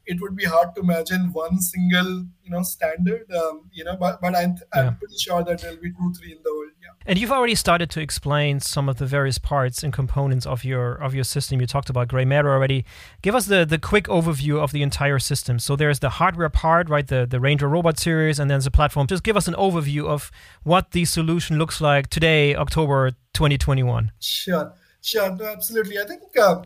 it 0.06 0.20
would 0.22 0.36
be 0.36 0.46
hard 0.46 0.74
to 0.76 0.82
imagine 0.82 1.32
one 1.32 1.60
single 1.60 2.26
you 2.44 2.50
know 2.50 2.64
standard 2.64 3.32
um, 3.32 3.70
you 3.72 3.84
know 3.84 3.96
but 3.96 4.20
but 4.22 4.36
i'm, 4.36 4.56
I'm 4.74 4.96
pretty 4.98 5.18
sure 5.18 5.44
that 5.44 5.62
there'll 5.62 5.78
be 5.78 5.92
two 5.92 6.14
three 6.14 6.32
in 6.34 6.40
the 6.44 6.54
world 6.54 6.72
yeah. 6.82 6.90
And 7.06 7.20
you've 7.20 7.32
already 7.32 7.56
started 7.56 7.90
to 7.92 8.02
explain 8.02 8.60
some 8.60 8.90
of 8.90 8.98
the 8.98 9.06
various 9.06 9.38
parts 9.38 9.84
and 9.84 9.94
components 9.94 10.46
of 10.46 10.64
your 10.64 10.96
of 10.96 11.14
your 11.14 11.24
system. 11.24 11.62
You 11.62 11.68
talked 11.68 11.90
about 11.90 12.08
gray 12.08 12.26
matter 12.26 12.52
already. 12.52 12.86
Give 13.22 13.36
us 13.36 13.46
the 13.46 13.66
the 13.66 13.78
quick 13.78 14.06
overview 14.06 14.60
of 14.60 14.72
the 14.72 14.82
entire 14.82 15.20
system. 15.20 15.60
So 15.60 15.76
there's 15.76 16.00
the 16.00 16.10
hardware 16.10 16.50
part 16.50 16.90
right 16.90 17.08
the 17.08 17.28
the 17.30 17.40
ranger 17.40 17.68
robot 17.68 18.00
series 18.00 18.40
and 18.40 18.50
then 18.50 18.60
the 18.62 18.72
platform. 18.72 19.08
Just 19.08 19.24
give 19.24 19.38
us 19.38 19.48
an 19.48 19.56
overview 19.56 20.08
of 20.08 20.32
what 20.64 20.92
the 20.92 21.06
solution 21.06 21.58
looks 21.58 21.82
like 21.82 22.08
today 22.08 22.56
october 22.56 23.12
2021 23.34 24.12
sure. 24.20 24.74
Sure. 25.02 25.36
No, 25.36 25.46
absolutely. 25.46 25.98
I 26.00 26.06
think 26.06 26.22
uh, 26.38 26.64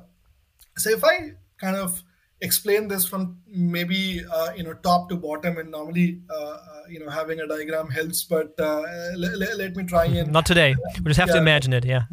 so 0.78 0.90
if 0.90 1.04
i 1.04 1.32
kind 1.58 1.76
of 1.76 2.04
explain 2.42 2.88
this 2.88 3.08
from 3.08 3.38
maybe 3.48 4.24
uh, 4.32 4.52
you 4.56 4.64
know 4.64 4.74
top 4.74 5.10
to 5.10 5.16
bottom. 5.16 5.58
And 5.58 5.72
normally 5.72 6.22
uh, 6.30 6.34
uh 6.34 6.76
you 6.90 7.00
know 7.00 7.10
having 7.10 7.40
a 7.40 7.48
diagram 7.48 7.90
helps 7.90 8.24
but 8.24 8.54
uh, 8.60 8.84
let, 9.18 9.58
let 9.58 9.76
me 9.76 9.84
try 9.84 10.06
and 10.06 10.32
not 10.32 10.46
today. 10.46 10.76
We 10.98 11.06
just 11.06 11.20
have 11.20 11.30
yeah. 11.30 11.36
to 11.36 11.40
imagine 11.40 11.74
it 11.74 11.86
yeah. 11.86 12.04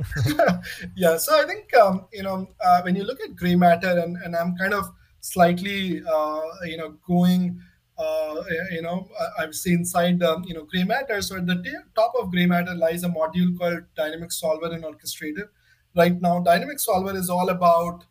Yeah 0.96 1.16
so 1.16 1.38
i 1.40 1.44
think 1.44 1.74
um, 1.76 2.06
you 2.12 2.22
know 2.22 2.48
uh, 2.64 2.80
when 2.82 2.96
you 2.96 3.04
look 3.04 3.20
at 3.20 3.36
gray 3.36 3.54
matter 3.54 3.98
and, 3.98 4.16
and 4.24 4.34
i'm 4.34 4.56
kind 4.56 4.74
of 4.74 4.90
slightly 5.20 6.02
uh, 6.02 6.40
you 6.64 6.76
know 6.76 6.94
going 7.06 7.60
you 8.72 8.82
know 8.82 9.08
i've 9.38 9.54
seen 9.54 9.80
inside 9.80 10.22
um, 10.22 10.42
you 10.44 10.54
know 10.54 10.64
gray 10.64 10.84
matter. 10.84 11.20
So 11.22 11.36
at 11.36 11.46
the 11.46 11.62
top 11.94 12.12
of 12.18 12.30
gray 12.30 12.46
matter 12.46 12.74
lies 12.74 13.04
a 13.04 13.08
module 13.08 13.56
called 13.58 13.82
dynamic 13.96 14.32
solver 14.32 14.72
and 14.72 14.84
orchestrator. 14.84 15.48
Right 15.94 16.20
now 16.20 16.40
dynamic 16.40 16.80
solver 16.80 17.14
is 17.16 17.30
all 17.30 17.50
about 17.50 18.04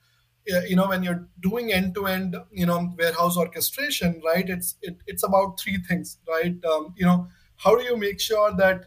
you 0.46 0.76
know 0.76 0.88
when 0.88 1.04
you're 1.04 1.28
doing 1.42 1.72
end 1.72 1.94
to 1.96 2.08
end 2.08 2.36
you 2.52 2.66
know 2.66 2.94
warehouse 2.98 3.38
orchestration 3.38 4.22
right 4.26 4.50
it's 4.50 4.76
it, 4.82 4.98
it's 5.08 5.24
about 5.24 5.60
three 5.60 5.78
things 5.88 6.18
right? 6.28 6.56
Um, 6.66 6.94
you 6.98 7.06
know 7.06 7.28
how 7.58 7.76
do 7.76 7.84
you 7.84 7.96
make 7.96 8.20
sure 8.20 8.52
that 8.58 8.86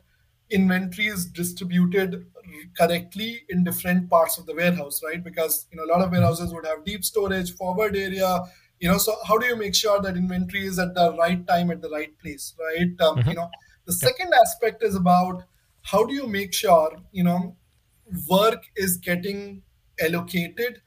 inventory 0.50 1.06
is 1.06 1.26
distributed 1.26 2.26
correctly 2.76 3.42
in 3.48 3.64
different 3.64 4.10
parts 4.10 4.36
of 4.38 4.46
the 4.46 4.54
warehouse 4.54 5.00
right? 5.04 5.22
Because 5.22 5.66
you 5.70 5.78
know 5.78 5.84
a 5.84 5.90
lot 5.92 6.02
of 6.04 6.10
warehouses 6.10 6.52
would 6.52 6.66
have 6.66 6.84
deep 6.84 7.04
storage 7.04 7.54
forward 7.54 7.96
area 7.96 8.40
you 8.80 8.90
know 8.90 8.98
so 8.98 9.14
how 9.26 9.38
do 9.38 9.46
you 9.46 9.56
make 9.56 9.74
sure 9.74 10.00
that 10.00 10.16
inventory 10.16 10.66
is 10.66 10.78
at 10.78 10.94
the 10.94 11.16
right 11.16 11.46
time 11.46 11.70
at 11.70 11.80
the 11.80 11.90
right 11.90 12.18
place 12.18 12.54
right? 12.58 13.00
Um, 13.00 13.18
mm-hmm. 13.18 13.30
you 13.30 13.36
know 13.36 13.50
the 13.86 13.92
second 13.92 14.32
aspect 14.34 14.82
is 14.82 14.94
about 14.94 15.44
how 15.82 16.04
do 16.04 16.14
you 16.14 16.26
make 16.26 16.52
sure 16.52 16.96
you 17.12 17.22
know 17.22 17.56
work 18.28 18.64
is 18.76 18.96
getting 18.96 19.62
allocated 20.00 20.80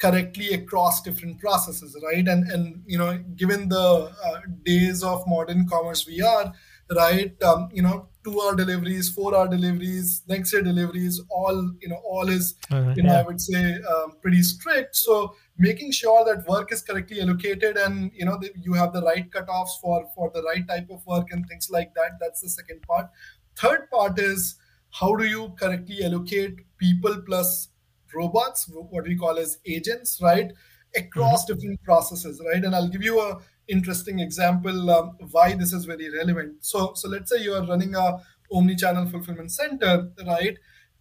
correctly 0.00 0.52
across 0.54 1.02
different 1.02 1.38
processes 1.40 1.96
right? 2.02 2.26
And 2.26 2.50
and 2.50 2.82
you 2.86 2.98
know 2.98 3.18
given 3.36 3.68
the 3.68 4.12
uh, 4.24 4.40
days 4.64 5.02
of 5.02 5.26
modern 5.26 5.68
commerce 5.68 6.06
we 6.06 6.20
are 6.22 6.52
right 6.96 7.42
um, 7.42 7.68
you 7.72 7.82
know 7.82 8.08
two 8.24 8.40
hour 8.40 8.54
deliveries 8.54 9.10
four 9.10 9.36
hour 9.36 9.48
deliveries 9.48 10.22
next 10.28 10.52
day 10.52 10.62
deliveries 10.62 11.20
all 11.30 11.72
you 11.80 11.88
know 11.88 12.00
all 12.04 12.28
is 12.28 12.54
uh, 12.70 12.92
you 12.96 13.02
know 13.02 13.12
yeah. 13.12 13.20
i 13.20 13.22
would 13.22 13.40
say 13.40 13.74
um, 13.92 14.16
pretty 14.22 14.42
strict. 14.42 14.96
So 14.96 15.34
making 15.58 15.92
sure 15.92 16.24
that 16.24 16.46
work 16.46 16.72
is 16.72 16.82
correctly 16.82 17.20
allocated 17.20 17.76
and 17.76 18.10
you 18.14 18.24
know 18.24 18.38
the, 18.38 18.50
you 18.54 18.74
have 18.74 18.92
the 18.92 19.02
right 19.02 19.28
cutoffs 19.30 19.80
for 19.80 20.06
for 20.14 20.30
the 20.34 20.42
right 20.42 20.66
type 20.66 20.88
of 20.90 21.04
work 21.06 21.28
and 21.32 21.46
things 21.46 21.68
like 21.70 21.94
that 21.94 22.18
that's 22.20 22.40
the 22.40 22.48
second 22.48 22.82
part. 22.82 23.10
Third 23.56 23.90
part 23.90 24.18
is 24.18 24.56
how 24.90 25.14
do 25.16 25.24
you 25.24 25.54
correctly 25.58 26.04
allocate 26.04 26.60
people 26.78 27.20
plus 27.26 27.68
robots, 28.14 28.68
what 28.68 29.04
we 29.04 29.16
call 29.16 29.38
as 29.38 29.58
agents, 29.66 30.20
right, 30.22 30.52
across 30.96 31.44
mm-hmm. 31.44 31.54
different 31.54 31.82
processes, 31.82 32.40
right? 32.52 32.64
And 32.64 32.74
I'll 32.74 32.88
give 32.88 33.02
you 33.02 33.20
a 33.20 33.38
interesting 33.68 34.20
example 34.20 34.90
um, 34.90 35.16
why 35.30 35.54
this 35.54 35.72
is 35.72 35.84
very 35.84 36.10
relevant. 36.10 36.64
So, 36.64 36.92
so 36.94 37.08
let's 37.08 37.30
say 37.30 37.42
you 37.42 37.54
are 37.54 37.66
running 37.66 37.94
a 37.94 38.18
omni-channel 38.52 39.10
fulfillment 39.10 39.52
center, 39.52 40.10
right? 40.26 40.56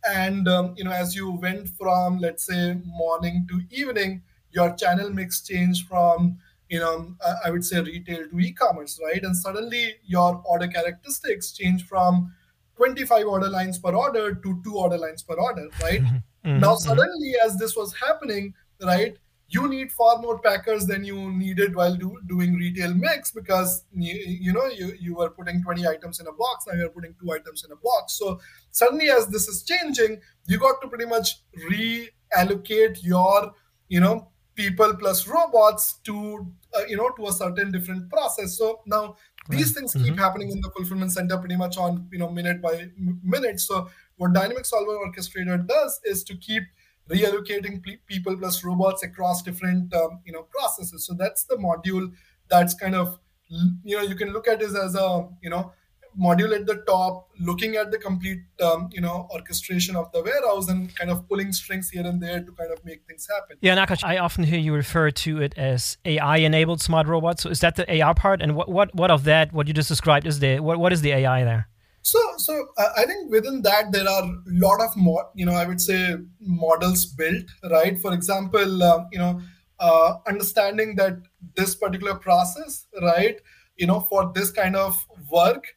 And 0.08 0.48
um, 0.48 0.74
you 0.78 0.84
know, 0.84 0.92
as 0.92 1.16
you 1.16 1.32
went 1.32 1.70
from 1.70 2.20
let's 2.20 2.46
say 2.46 2.78
morning 2.86 3.48
to 3.50 3.62
evening, 3.72 4.22
your 4.52 4.74
channel 4.76 5.10
mix 5.10 5.42
changed 5.42 5.88
from 5.88 6.38
you 6.70 6.80
know 6.80 7.16
I 7.44 7.50
would 7.50 7.66
say 7.66 7.82
retail 7.82 8.28
to 8.30 8.40
e-commerce, 8.40 9.00
right? 9.04 9.24
And 9.24 9.36
suddenly 9.36 9.96
your 10.06 10.42
order 10.46 10.68
characteristics 10.68 11.52
change 11.52 11.86
from 11.86 12.34
25 12.78 13.26
order 13.26 13.50
lines 13.50 13.80
per 13.80 13.94
order 13.94 14.36
to 14.36 14.62
two 14.64 14.76
order 14.78 14.98
lines 14.98 15.24
per 15.24 15.34
order, 15.36 15.68
right? 15.82 16.02
Mm-hmm. 16.02 16.18
Now, 16.48 16.74
mm-hmm. 16.74 16.88
suddenly, 16.88 17.34
as 17.46 17.58
this 17.58 17.76
was 17.76 17.94
happening, 17.96 18.54
right, 18.82 19.18
you 19.50 19.68
need 19.70 19.92
far 19.92 20.20
more 20.20 20.40
packers 20.40 20.86
than 20.86 21.06
you 21.06 21.32
needed 21.32 21.76
while 21.76 21.96
do, 21.96 22.20
doing 22.28 22.56
retail 22.56 22.94
mix 22.94 23.32
because 23.32 23.86
you, 23.96 24.14
you 24.14 24.54
know 24.54 24.66
you, 24.66 24.94
you 25.00 25.16
were 25.16 25.30
putting 25.30 25.64
20 25.64 25.88
items 25.88 26.20
in 26.20 26.28
a 26.28 26.32
box 26.32 26.66
now 26.68 26.74
you're 26.74 26.90
putting 26.90 27.16
two 27.20 27.32
items 27.32 27.64
in 27.64 27.72
a 27.72 27.76
box 27.76 28.14
so 28.14 28.40
suddenly 28.72 29.10
as 29.10 29.28
this 29.28 29.48
is 29.48 29.64
changing 29.64 30.20
you 30.48 30.58
got 30.58 30.82
to 30.82 30.88
pretty 30.88 31.06
much 31.06 31.38
reallocate 31.70 33.02
your 33.02 33.54
you 33.88 34.02
know 34.02 34.28
people 34.56 34.94
plus 34.96 35.28
robots 35.28 36.00
to 36.04 36.46
uh, 36.76 36.82
you 36.90 36.98
know 36.98 37.10
to 37.12 37.28
a 37.28 37.32
certain 37.32 37.72
different 37.72 38.10
process 38.10 38.58
so 38.58 38.82
now 38.86 39.16
these 39.50 39.72
things 39.72 39.94
mm-hmm. 39.94 40.08
keep 40.08 40.20
happening 40.20 40.52
in 40.52 40.60
the 40.60 40.70
fulfillment 40.72 41.12
center 41.12 41.38
pretty 41.38 41.56
much 41.56 41.78
on 41.78 42.06
you 42.12 42.20
know 42.20 42.30
minute 42.30 42.62
by 42.62 42.90
minute 43.24 43.60
so 43.62 43.90
what 44.18 44.34
Dynamic 44.34 44.66
Solver 44.66 44.98
Orchestrator 45.06 45.66
does 45.66 46.00
is 46.04 46.24
to 46.26 46.36
keep 46.36 46.64
reallocating 47.10 47.84
people 48.06 48.36
plus 48.38 48.64
robots 48.64 49.04
across 49.04 49.42
different 49.42 49.94
um, 49.94 50.20
you 50.26 50.34
know 50.34 50.44
processes. 50.44 51.06
So 51.06 51.14
that's 51.14 51.46
the 51.46 51.56
module 51.56 52.12
that's 52.50 52.74
kind 52.74 52.96
of 52.96 53.20
you 53.50 53.96
know 53.96 54.04
you 54.04 54.16
can 54.16 54.34
look 54.34 54.48
at 54.48 54.60
this 54.60 54.76
as 54.76 54.96
a 54.96 55.28
you 55.42 55.50
know 55.50 55.72
module 56.20 56.56
at 56.56 56.66
the 56.66 56.76
top 56.88 57.30
looking 57.40 57.76
at 57.76 57.92
the 57.92 57.98
complete 57.98 58.40
um, 58.62 58.90
you 58.92 59.00
know 59.00 59.28
orchestration 59.32 59.96
of 59.96 60.12
the 60.12 60.22
warehouse 60.22 60.68
and 60.68 60.94
kind 60.96 61.12
of 61.12 61.28
pulling 61.30 61.54
strings 61.54 61.90
here 61.90 62.06
and 62.06 62.22
there 62.22 62.40
to 62.44 62.52
kind 62.54 62.72
of 62.72 62.84
make 62.84 63.06
things 63.08 63.28
happen. 63.30 63.58
Yeah 63.62 63.76
nakash 63.76 64.04
i 64.04 64.18
often 64.18 64.44
hear 64.44 64.60
you 64.60 64.74
refer 64.74 65.12
to 65.12 65.42
it 65.42 65.54
as 65.58 65.98
ai 66.06 66.38
enabled 66.38 66.82
smart 66.82 67.08
robots. 67.08 67.44
So 67.44 67.50
is 67.50 67.60
that 67.62 67.76
the 67.76 67.90
ai 67.92 68.14
part? 68.14 68.42
And 68.42 68.56
what 68.56 68.70
what, 68.70 68.94
what 68.96 69.12
of 69.12 69.24
that 69.26 69.54
what 69.54 69.68
you 69.68 69.74
just 69.74 69.90
described 69.90 70.26
is 70.28 70.40
the 70.40 70.60
what, 70.60 70.78
what 70.80 70.92
is 70.92 71.02
the 71.02 71.12
ai 71.12 71.44
there 71.44 71.68
so, 72.08 72.20
so 72.38 72.68
uh, 72.78 72.90
I 72.96 73.06
think 73.06 73.30
within 73.30 73.62
that 73.64 73.92
there 73.92 74.08
are 74.08 74.24
a 74.24 74.36
lot 74.48 74.80
of 74.80 74.96
more, 74.96 75.30
you 75.36 75.46
know, 75.46 75.52
I 75.52 75.66
would 75.68 75.82
say 75.82 76.16
models 76.40 77.06
built, 77.06 77.44
right? 77.70 78.00
For 78.00 78.14
example, 78.14 78.82
uh, 78.82 79.04
you 79.12 79.20
know, 79.20 79.42
uh, 79.78 80.14
understanding 80.26 80.96
that 80.96 81.18
this 81.58 81.76
particular 81.76 82.16
process, 82.16 82.88
right, 83.02 83.42
you 83.76 83.88
know, 83.88 84.00
for 84.00 84.32
this 84.34 84.52
kind 84.52 84.78
of 84.78 85.06
work, 85.30 85.76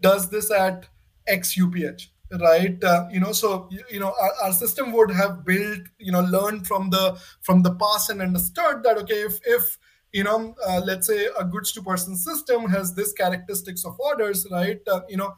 does 0.00 0.30
this 0.30 0.50
at 0.50 0.86
X 1.26 1.54
UPH, 1.58 2.06
right? 2.40 2.82
Uh, 2.82 3.06
you 3.12 3.20
know, 3.20 3.32
so 3.32 3.68
you 3.90 4.00
know, 4.00 4.14
our, 4.18 4.32
our 4.44 4.52
system 4.54 4.90
would 4.92 5.10
have 5.10 5.44
built, 5.44 5.80
you 5.98 6.12
know, 6.12 6.22
learned 6.22 6.66
from 6.66 6.88
the 6.88 7.18
from 7.42 7.62
the 7.62 7.74
past 7.74 8.08
and 8.08 8.22
understood 8.22 8.82
that 8.84 8.96
okay, 9.02 9.20
if 9.20 9.38
if 9.44 9.76
you 10.12 10.24
know, 10.24 10.54
uh, 10.66 10.80
let's 10.82 11.06
say 11.06 11.28
a 11.38 11.44
goods 11.44 11.72
to 11.72 11.82
person 11.82 12.16
system 12.16 12.70
has 12.70 12.94
this 12.94 13.12
characteristics 13.12 13.84
of 13.84 14.00
orders, 14.00 14.46
right? 14.50 14.80
Uh, 14.90 15.00
you 15.06 15.18
know, 15.18 15.34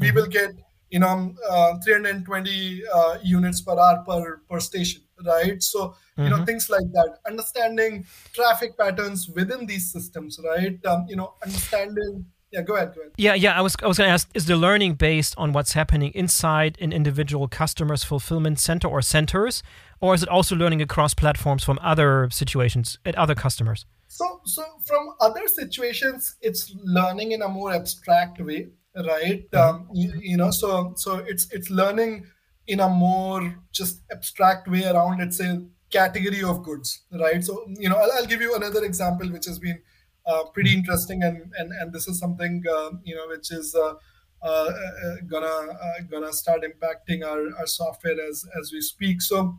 we 0.00 0.10
will 0.10 0.26
get 0.26 0.50
you 0.90 1.00
know 1.00 1.34
uh, 1.48 1.78
320 1.84 2.82
uh, 2.92 3.18
units 3.22 3.60
per 3.60 3.78
hour 3.78 4.04
per 4.06 4.42
per 4.48 4.60
station 4.60 5.02
right? 5.24 5.62
So 5.62 5.78
mm-hmm. 5.88 6.24
you 6.24 6.30
know 6.30 6.36
mm-hmm. 6.36 6.44
things 6.44 6.70
like 6.70 6.90
that. 6.92 7.18
Understanding 7.26 8.06
traffic 8.32 8.76
patterns 8.76 9.28
within 9.28 9.66
these 9.66 9.90
systems 9.90 10.38
right? 10.44 10.84
Um, 10.86 11.06
you 11.08 11.16
know 11.16 11.34
understanding 11.44 12.26
yeah 12.54 12.62
go 12.62 12.76
ahead 12.76 12.94
go 12.94 13.00
ahead. 13.00 13.12
Yeah 13.16 13.34
yeah 13.34 13.58
i 13.58 13.60
was 13.60 13.74
i 13.82 13.86
was 13.86 13.98
going 13.98 14.08
to 14.08 14.12
ask 14.12 14.28
is 14.32 14.46
the 14.46 14.56
learning 14.56 14.94
based 14.94 15.34
on 15.36 15.52
what's 15.52 15.72
happening 15.72 16.12
inside 16.14 16.78
an 16.80 16.92
individual 16.92 17.48
customer's 17.48 18.04
fulfillment 18.04 18.60
center 18.60 18.86
or 18.86 19.02
centers 19.02 19.62
or 20.00 20.14
is 20.14 20.22
it 20.22 20.28
also 20.28 20.54
learning 20.54 20.80
across 20.80 21.14
platforms 21.14 21.64
from 21.64 21.78
other 21.82 22.28
situations 22.30 22.98
at 23.04 23.14
other 23.16 23.34
customers? 23.34 23.86
So 24.06 24.40
so 24.44 24.62
from 24.84 25.14
other 25.20 25.48
situations 25.48 26.36
it's 26.40 26.72
learning 26.84 27.32
in 27.32 27.42
a 27.42 27.48
more 27.48 27.72
abstract 27.74 28.40
way 28.40 28.68
right? 28.96 29.52
Um, 29.54 29.88
you, 29.92 30.12
you, 30.20 30.36
know 30.36 30.50
so 30.50 30.94
so 30.96 31.16
it's 31.18 31.50
it's 31.52 31.70
learning 31.70 32.26
in 32.66 32.80
a 32.80 32.88
more 32.88 33.54
just 33.72 34.02
abstract 34.10 34.68
way 34.68 34.84
around 34.84 35.18
let's 35.18 35.36
say 35.36 35.60
category 35.90 36.42
of 36.42 36.62
goods 36.62 37.02
right? 37.12 37.42
So 37.42 37.66
you 37.68 37.88
know 37.88 37.96
i'll, 37.96 38.12
I'll 38.12 38.26
give 38.26 38.40
you 38.40 38.54
another 38.54 38.84
example 38.84 39.30
which 39.30 39.46
has 39.46 39.58
been 39.58 39.80
uh, 40.26 40.44
pretty 40.44 40.70
mm-hmm. 40.70 40.78
interesting 40.78 41.22
and 41.22 41.52
and 41.58 41.72
and 41.72 41.92
this 41.92 42.08
is 42.08 42.18
something 42.18 42.62
uh, 42.70 42.90
you 43.04 43.14
know 43.14 43.28
which 43.28 43.52
is 43.52 43.74
uh, 43.74 43.94
uh, 44.42 44.46
uh 44.46 45.16
gonna 45.26 45.46
uh, 45.46 46.00
gonna 46.10 46.32
start 46.32 46.62
impacting 46.62 47.24
our, 47.24 47.54
our 47.58 47.66
software 47.66 48.16
as 48.28 48.46
as 48.60 48.72
we 48.72 48.80
speak. 48.80 49.22
So 49.22 49.58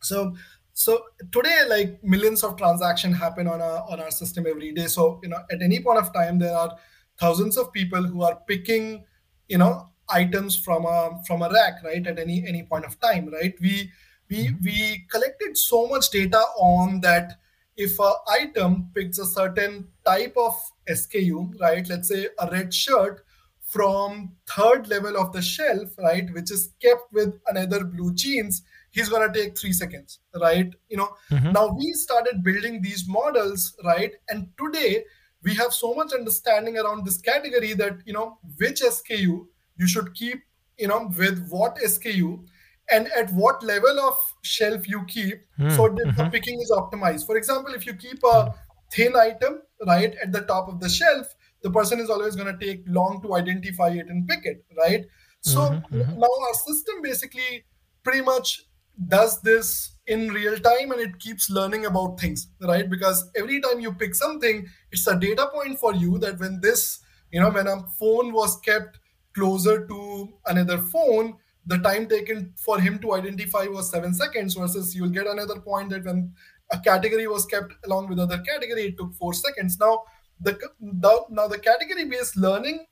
so 0.00 0.34
so 0.72 1.04
today 1.30 1.64
like 1.68 2.02
millions 2.02 2.42
of 2.42 2.56
transactions 2.56 3.16
happen 3.18 3.46
on 3.46 3.60
our 3.60 3.84
on 3.88 4.00
our 4.00 4.10
system 4.10 4.46
every 4.46 4.72
day. 4.72 4.86
So 4.86 5.20
you 5.22 5.28
know 5.28 5.40
at 5.50 5.62
any 5.62 5.80
point 5.80 5.98
of 5.98 6.12
time 6.12 6.38
there 6.38 6.56
are 6.56 6.76
thousands 7.18 7.56
of 7.56 7.72
people 7.72 8.02
who 8.02 8.22
are 8.22 8.40
picking 8.46 9.04
you 9.48 9.58
know 9.58 9.88
items 10.10 10.56
from 10.56 10.84
a 10.84 11.20
from 11.26 11.42
a 11.42 11.50
rack 11.50 11.82
right 11.84 12.06
at 12.06 12.18
any 12.18 12.44
any 12.46 12.62
point 12.62 12.84
of 12.84 12.98
time 13.00 13.28
right 13.32 13.54
we 13.60 13.90
we 14.30 14.48
mm-hmm. 14.48 14.64
we 14.64 15.06
collected 15.10 15.56
so 15.56 15.86
much 15.86 16.10
data 16.10 16.42
on 16.58 17.00
that 17.00 17.38
if 17.76 17.98
a 17.98 18.12
item 18.28 18.90
picks 18.94 19.18
a 19.18 19.26
certain 19.26 19.88
type 20.06 20.34
of 20.36 20.54
SKU, 20.88 21.60
right? 21.60 21.86
Let's 21.88 22.08
say 22.08 22.28
a 22.38 22.50
red 22.50 22.72
shirt 22.72 23.24
from 23.66 24.32
third 24.48 24.86
level 24.88 25.16
of 25.16 25.32
the 25.32 25.42
shelf, 25.42 25.90
right, 25.98 26.32
which 26.32 26.50
is 26.52 26.70
kept 26.80 27.12
with 27.12 27.34
another 27.48 27.82
blue 27.84 28.14
jeans, 28.14 28.62
he's 28.92 29.08
gonna 29.08 29.32
take 29.32 29.58
three 29.58 29.72
seconds, 29.72 30.20
right? 30.40 30.72
You 30.88 30.98
know, 30.98 31.08
mm-hmm. 31.30 31.52
now 31.52 31.68
we 31.76 31.92
started 31.94 32.44
building 32.44 32.80
these 32.80 33.08
models, 33.08 33.74
right? 33.84 34.12
And 34.28 34.48
today 34.58 35.04
we 35.44 35.54
have 35.54 35.72
so 35.72 35.94
much 35.94 36.12
understanding 36.12 36.78
around 36.78 37.04
this 37.04 37.18
category 37.18 37.74
that 37.74 37.98
you 38.06 38.12
know 38.12 38.38
which 38.56 38.80
SKU 38.80 39.46
you 39.76 39.86
should 39.86 40.14
keep 40.14 40.42
you 40.78 40.88
know 40.88 41.10
with 41.18 41.46
what 41.48 41.76
SKU 41.76 42.44
and 42.90 43.08
at 43.08 43.30
what 43.32 43.62
level 43.62 43.98
of 44.00 44.16
shelf 44.42 44.88
you 44.88 45.04
keep 45.04 45.42
mm. 45.58 45.74
so 45.76 45.88
that 45.88 46.06
mm-hmm. 46.06 46.24
the 46.24 46.30
picking 46.30 46.60
is 46.60 46.70
optimized. 46.70 47.26
For 47.26 47.36
example, 47.36 47.72
if 47.74 47.86
you 47.86 47.94
keep 47.94 48.22
a 48.24 48.54
thin 48.92 49.16
item 49.16 49.62
right 49.86 50.14
at 50.22 50.32
the 50.32 50.42
top 50.42 50.68
of 50.68 50.80
the 50.80 50.88
shelf, 50.88 51.34
the 51.62 51.70
person 51.70 51.98
is 51.98 52.10
always 52.10 52.36
going 52.36 52.56
to 52.56 52.64
take 52.66 52.84
long 52.86 53.22
to 53.22 53.34
identify 53.36 53.88
it 53.88 54.06
and 54.08 54.28
pick 54.28 54.44
it, 54.44 54.64
right? 54.76 55.06
So 55.40 55.60
mm-hmm, 55.60 55.96
mm-hmm. 55.96 56.20
now 56.20 56.28
our 56.46 56.54
system 56.66 57.00
basically 57.02 57.64
pretty 58.02 58.20
much 58.20 58.64
does 59.08 59.40
this 59.42 59.92
in 60.06 60.28
real 60.28 60.56
time 60.58 60.92
and 60.92 61.00
it 61.00 61.18
keeps 61.18 61.50
learning 61.50 61.86
about 61.86 62.20
things 62.20 62.48
right? 62.60 62.88
Because 62.88 63.30
every 63.36 63.60
time 63.60 63.80
you 63.80 63.92
pick 63.92 64.14
something 64.14 64.66
it's 64.92 65.06
a 65.06 65.18
data 65.18 65.48
point 65.52 65.78
for 65.78 65.94
you 65.94 66.18
that 66.18 66.38
when 66.38 66.60
this 66.60 67.00
you 67.30 67.40
know 67.40 67.50
when 67.50 67.66
a 67.66 67.82
phone 67.98 68.32
was 68.32 68.58
kept 68.60 68.98
closer 69.34 69.86
to 69.86 70.32
another 70.46 70.78
phone 70.78 71.36
the 71.66 71.78
time 71.78 72.06
taken 72.06 72.52
for 72.56 72.78
him 72.78 72.98
to 72.98 73.14
identify 73.14 73.64
was 73.64 73.90
seven 73.90 74.14
seconds 74.14 74.54
versus 74.54 74.94
you'll 74.94 75.08
get 75.08 75.26
another 75.26 75.60
point 75.60 75.90
that 75.90 76.04
when 76.04 76.32
a 76.70 76.78
category 76.78 77.26
was 77.26 77.46
kept 77.46 77.72
along 77.84 78.08
with 78.08 78.18
other 78.18 78.38
category 78.38 78.86
it 78.86 78.98
took 78.98 79.14
four 79.14 79.34
seconds. 79.34 79.78
Now 79.78 80.02
the, 80.40 80.58
the 80.80 81.24
now 81.30 81.48
the 81.48 81.58
category 81.58 82.04
based 82.04 82.36
learning 82.36 82.86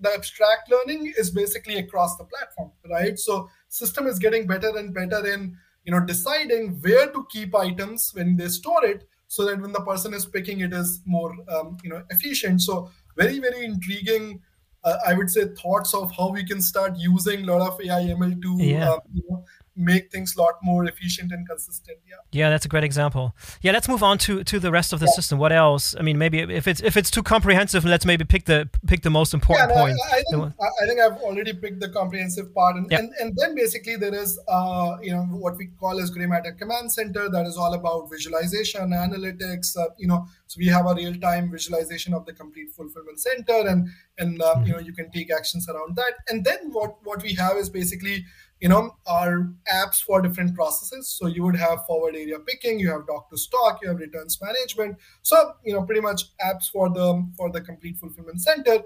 the 0.00 0.12
abstract 0.12 0.70
learning 0.70 1.12
is 1.16 1.30
basically 1.30 1.76
across 1.76 2.16
the 2.16 2.24
platform 2.24 2.72
right? 2.90 3.18
So 3.18 3.48
system 3.74 4.06
is 4.06 4.20
getting 4.20 4.46
better 4.46 4.70
and 4.78 4.94
better 4.94 5.26
in 5.26 5.56
you 5.84 5.92
know 5.92 6.00
deciding 6.00 6.68
where 6.80 7.06
to 7.10 7.26
keep 7.30 7.54
items 7.56 8.10
when 8.14 8.36
they 8.36 8.48
store 8.48 8.84
it 8.84 9.06
so 9.26 9.44
that 9.44 9.60
when 9.60 9.72
the 9.72 9.80
person 9.80 10.14
is 10.14 10.26
picking 10.26 10.60
it 10.60 10.72
is 10.72 11.00
more 11.04 11.32
um, 11.48 11.76
you 11.82 11.90
know 11.90 12.02
efficient 12.10 12.62
so 12.62 12.88
very 13.16 13.40
very 13.40 13.64
intriguing 13.64 14.40
uh, 14.84 14.96
i 15.08 15.12
would 15.12 15.30
say 15.30 15.46
thoughts 15.62 15.92
of 15.92 16.14
how 16.16 16.30
we 16.30 16.44
can 16.44 16.62
start 16.62 16.96
using 16.96 17.42
a 17.42 17.52
lot 17.52 17.66
of 17.68 17.80
ai 17.80 18.02
ml 18.20 18.40
to 18.40 18.56
yeah. 18.62 18.90
um, 18.92 19.00
you 19.12 19.22
know, 19.28 19.44
make 19.76 20.10
things 20.10 20.36
a 20.36 20.40
lot 20.40 20.54
more 20.62 20.84
efficient 20.84 21.32
and 21.32 21.48
consistent 21.48 21.98
yeah. 22.08 22.16
Yeah 22.32 22.50
that's 22.50 22.64
a 22.64 22.68
great 22.68 22.84
example. 22.84 23.34
Yeah 23.62 23.72
let's 23.72 23.88
move 23.88 24.02
on 24.02 24.18
to 24.18 24.44
to 24.44 24.58
the 24.58 24.70
rest 24.70 24.92
of 24.92 25.00
the 25.00 25.06
yeah. 25.06 25.12
system. 25.12 25.38
What 25.38 25.52
else? 25.52 25.94
I 25.98 26.02
mean 26.02 26.18
maybe 26.18 26.40
if 26.40 26.66
it's 26.66 26.80
if 26.80 26.96
it's 26.96 27.10
too 27.10 27.22
comprehensive 27.22 27.84
let's 27.84 28.06
maybe 28.06 28.24
pick 28.24 28.44
the 28.44 28.68
pick 28.86 29.02
the 29.02 29.10
most 29.10 29.34
important 29.34 29.70
yeah, 29.70 29.74
no, 29.74 29.80
point. 29.82 29.98
I, 30.12 30.16
I, 30.16 30.22
think, 30.30 30.52
I 30.60 30.86
think 30.86 31.00
i've 31.00 31.18
already 31.22 31.52
picked 31.52 31.80
the 31.80 31.88
comprehensive 31.88 32.54
part. 32.54 32.76
And, 32.76 32.92
and 32.92 33.12
and 33.20 33.36
then 33.36 33.54
basically 33.54 33.96
there 33.96 34.14
is 34.14 34.38
uh 34.48 34.96
you 35.02 35.12
know 35.12 35.22
what 35.22 35.56
we 35.56 35.66
call 35.80 36.00
as 36.00 36.10
GreyMatter 36.10 36.56
command 36.58 36.92
center 36.92 37.28
that 37.28 37.46
is 37.46 37.56
all 37.56 37.74
about 37.74 38.10
visualization 38.10 38.90
analytics 38.90 39.76
uh, 39.76 39.88
you 39.98 40.06
know 40.06 40.26
so 40.46 40.58
we 40.58 40.66
have 40.66 40.86
a 40.86 40.94
real-time 40.94 41.50
visualization 41.50 42.14
of 42.14 42.26
the 42.26 42.32
complete 42.32 42.70
fulfillment 42.70 43.18
center 43.18 43.66
and 43.66 43.88
and 44.18 44.40
uh, 44.40 44.54
mm-hmm. 44.54 44.66
you 44.66 44.72
know 44.72 44.78
you 44.78 44.92
can 44.92 45.10
take 45.10 45.32
actions 45.32 45.68
around 45.68 45.96
that. 45.96 46.14
And 46.28 46.44
then 46.44 46.70
what 46.70 46.96
what 47.04 47.22
we 47.22 47.34
have 47.34 47.56
is 47.56 47.70
basically 47.70 48.24
you 48.60 48.68
know 48.68 48.96
are 49.06 49.50
apps 49.72 50.02
for 50.02 50.22
different 50.22 50.54
processes. 50.54 51.08
So 51.08 51.26
you 51.26 51.42
would 51.42 51.56
have 51.56 51.84
forward 51.86 52.16
area 52.16 52.38
picking 52.38 52.78
you 52.78 52.90
have 52.90 53.06
dock 53.06 53.30
to 53.30 53.36
stock 53.36 53.80
you 53.82 53.88
have 53.88 53.98
returns 53.98 54.40
management. 54.40 54.96
So 55.22 55.52
you 55.64 55.74
know 55.74 55.82
pretty 55.82 56.00
much 56.00 56.36
apps 56.40 56.70
for 56.70 56.88
the 56.88 57.26
for 57.36 57.50
the 57.50 57.60
complete 57.60 57.98
fulfillment 57.98 58.40
center 58.40 58.78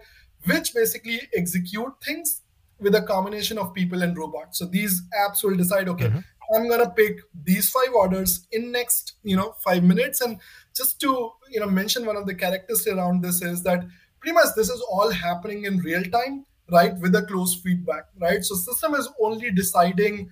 which 0.45 0.73
basically 0.73 1.21
execute 1.35 1.93
things 2.05 2.43
with 2.81 2.95
a 2.95 3.03
combination 3.03 3.59
of 3.59 3.75
people 3.75 4.03
and 4.03 4.17
robots. 4.17 4.59
So 4.59 4.67
these 4.67 5.03
apps 5.21 5.43
will 5.43 5.57
decide 5.57 5.89
okay 5.89 6.07
mm-hmm. 6.07 6.55
i'm 6.55 6.69
going 6.69 6.85
to 6.85 6.91
pick 6.91 7.19
these 7.45 7.71
five 7.71 7.93
orders 7.95 8.47
in 8.53 8.73
next 8.73 9.15
you 9.23 9.37
know 9.37 9.55
5 9.65 9.83
minutes. 9.85 10.21
And 10.21 10.39
just 10.75 11.01
to 11.01 11.31
you 11.51 11.61
know 11.61 11.67
mention 11.67 12.07
one 12.07 12.17
of 12.17 12.27
the 12.27 12.35
characteristics 12.35 12.97
around 12.97 13.23
this 13.23 13.43
is 13.43 13.63
that 13.65 13.85
pretty 14.21 14.35
much 14.35 14.49
this 14.57 14.71
is 14.71 14.81
all 14.91 15.11
happening 15.11 15.65
in 15.65 15.79
real 15.79 16.05
time 16.05 16.45
right 16.71 16.97
with 16.99 17.15
a 17.15 17.23
close 17.23 17.55
feedback 17.55 18.05
right? 18.21 18.45
So 18.45 18.55
system 18.55 18.95
is 18.95 19.09
only 19.21 19.51
deciding 19.51 20.31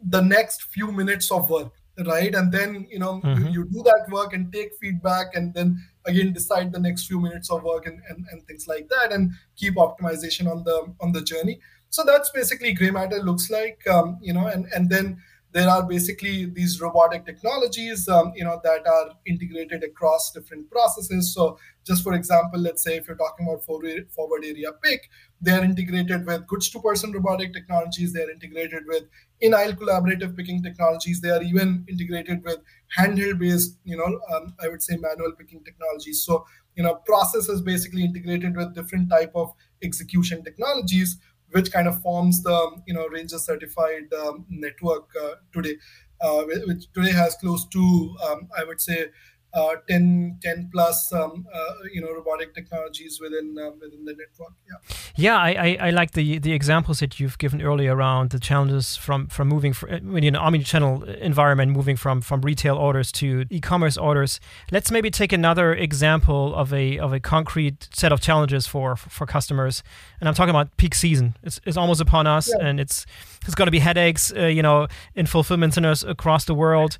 the 0.00 0.20
next 0.20 0.64
few 0.64 0.90
minutes 0.92 1.30
of 1.30 1.50
work 1.50 1.72
right? 2.06 2.34
And 2.34 2.50
then 2.50 2.86
you 2.90 2.98
know 2.98 3.20
mm-hmm. 3.20 3.46
you, 3.46 3.52
you, 3.52 3.64
do 3.66 3.82
that 3.84 4.06
work 4.10 4.32
and 4.32 4.52
take 4.52 4.72
feedback 4.80 5.34
and 5.34 5.54
then 5.54 5.80
again 6.06 6.32
decide 6.32 6.72
the 6.72 6.80
next 6.80 7.06
few 7.06 7.20
minutes 7.20 7.50
of 7.50 7.62
work 7.62 7.86
and, 7.86 8.00
and, 8.08 8.26
and 8.30 8.46
things 8.46 8.66
like 8.66 8.88
that 8.88 9.12
and 9.12 9.32
keep 9.56 9.76
optimization 9.76 10.50
on 10.50 10.64
the 10.64 10.92
on 11.00 11.12
the 11.12 11.22
journey. 11.22 11.60
So 11.90 12.02
that's 12.04 12.30
basically 12.30 12.74
GreyMatter 12.74 13.22
looks 13.22 13.50
like 13.50 13.86
um, 13.88 14.18
you 14.20 14.32
know 14.32 14.46
and 14.46 14.66
and 14.74 14.90
then 14.90 15.22
there 15.54 15.70
are 15.70 15.84
basically 15.84 16.46
these 16.46 16.80
robotic 16.80 17.24
technologies 17.24 18.08
um, 18.08 18.32
you 18.34 18.42
know 18.44 18.60
that 18.64 18.86
are 18.86 19.10
integrated 19.24 19.84
across 19.84 20.32
different 20.32 20.68
processes. 20.70 21.32
So 21.32 21.58
just 21.86 22.02
for 22.02 22.14
example 22.14 22.60
let's 22.60 22.82
say 22.82 22.96
if 22.96 23.06
you're 23.06 23.16
talking 23.16 23.46
about 23.46 23.64
forward, 23.64 24.44
area 24.44 24.72
pick 24.82 25.08
they're 25.40 25.62
integrated 25.62 26.26
with 26.26 26.46
goods 26.48 26.70
to 26.70 26.80
person 26.80 27.12
robotic 27.12 27.52
technologies. 27.52 28.12
They're 28.12 28.30
integrated 28.30 28.82
with 28.86 29.04
in 29.40 29.54
aisle 29.54 29.74
collaborative 29.74 30.36
picking 30.36 30.62
technologies. 30.62 31.20
They 31.20 31.30
are 31.30 31.42
even 31.42 31.84
integrated 31.88 32.42
with 32.42 32.58
handheld 32.98 33.38
based 33.38 33.78
you 33.84 33.96
know 33.96 34.10
um, 34.34 34.54
i 34.60 34.68
would 34.68 34.82
say 34.82 34.96
manual 34.96 35.32
picking 35.38 35.62
technologies. 35.62 36.24
So 36.24 36.44
you 36.74 36.82
know 36.82 36.96
process 37.06 37.48
is 37.48 37.60
basically 37.60 38.04
integrated 38.04 38.56
with 38.56 38.74
different 38.74 39.08
type 39.08 39.32
of 39.36 39.52
execution 39.82 40.42
technologies 40.42 41.18
which 41.54 41.70
kind 41.72 41.86
of 41.88 42.00
forms 42.02 42.42
the 42.42 42.58
you 42.86 42.94
know 42.94 43.06
Ranger 43.08 43.38
certified 43.38 44.12
um, 44.14 44.44
network 44.48 45.08
uh, 45.22 45.34
today, 45.52 45.76
uh, 46.20 46.42
which 46.66 46.90
today 46.92 47.12
has 47.12 47.34
close 47.36 47.66
to 47.68 48.16
um, 48.26 48.48
I 48.58 48.64
would 48.64 48.80
say 48.80 49.08
uh, 49.54 49.76
10, 49.88 50.38
10 50.42 50.70
plus 50.72 51.12
um, 51.12 51.46
uh, 51.52 51.58
you 51.92 52.00
know 52.00 52.12
robotic 52.12 52.54
technologies 52.54 53.20
within 53.20 53.56
um, 53.58 53.78
within 53.80 54.04
the 54.04 54.12
network. 54.12 54.54
Yeah. 54.66 54.96
Yeah, 55.16 55.36
I, 55.36 55.50
I, 55.50 55.78
I, 55.88 55.90
like 55.90 56.10
the 56.12 56.38
the 56.38 56.52
examples 56.52 56.98
that 56.98 57.20
you've 57.20 57.38
given 57.38 57.62
earlier 57.62 57.94
around 57.94 58.30
the 58.30 58.40
challenges 58.40 58.96
from 58.96 59.28
from 59.28 59.48
moving 59.48 59.72
from 59.72 60.18
you're 60.18 60.28
an 60.28 60.36
omni-channel 60.36 61.04
environment, 61.04 61.70
moving 61.70 61.96
from 61.96 62.20
from 62.20 62.40
retail 62.40 62.76
orders 62.76 63.12
to 63.12 63.44
e-commerce 63.50 63.96
orders. 63.96 64.40
Let's 64.72 64.90
maybe 64.90 65.10
take 65.10 65.32
another 65.32 65.72
example 65.72 66.54
of 66.54 66.72
a 66.72 66.98
of 66.98 67.12
a 67.12 67.20
concrete 67.20 67.88
set 67.92 68.10
of 68.12 68.20
challenges 68.20 68.66
for 68.66 68.96
for 68.96 69.24
customers, 69.26 69.84
and 70.18 70.28
I'm 70.28 70.34
talking 70.34 70.50
about 70.50 70.76
peak 70.78 70.94
season. 70.96 71.36
It's, 71.44 71.60
it's 71.64 71.76
almost 71.76 72.00
upon 72.00 72.26
us, 72.26 72.48
yeah. 72.48 72.66
and 72.66 72.80
it's 72.80 73.06
there's 73.44 73.54
going 73.54 73.66
to 73.66 73.72
be 73.72 73.78
headaches, 73.78 74.32
uh, 74.36 74.46
you 74.46 74.62
know, 74.62 74.88
in 75.14 75.26
fulfillment 75.26 75.74
centers 75.74 76.02
across 76.02 76.44
the 76.44 76.54
world. 76.54 76.98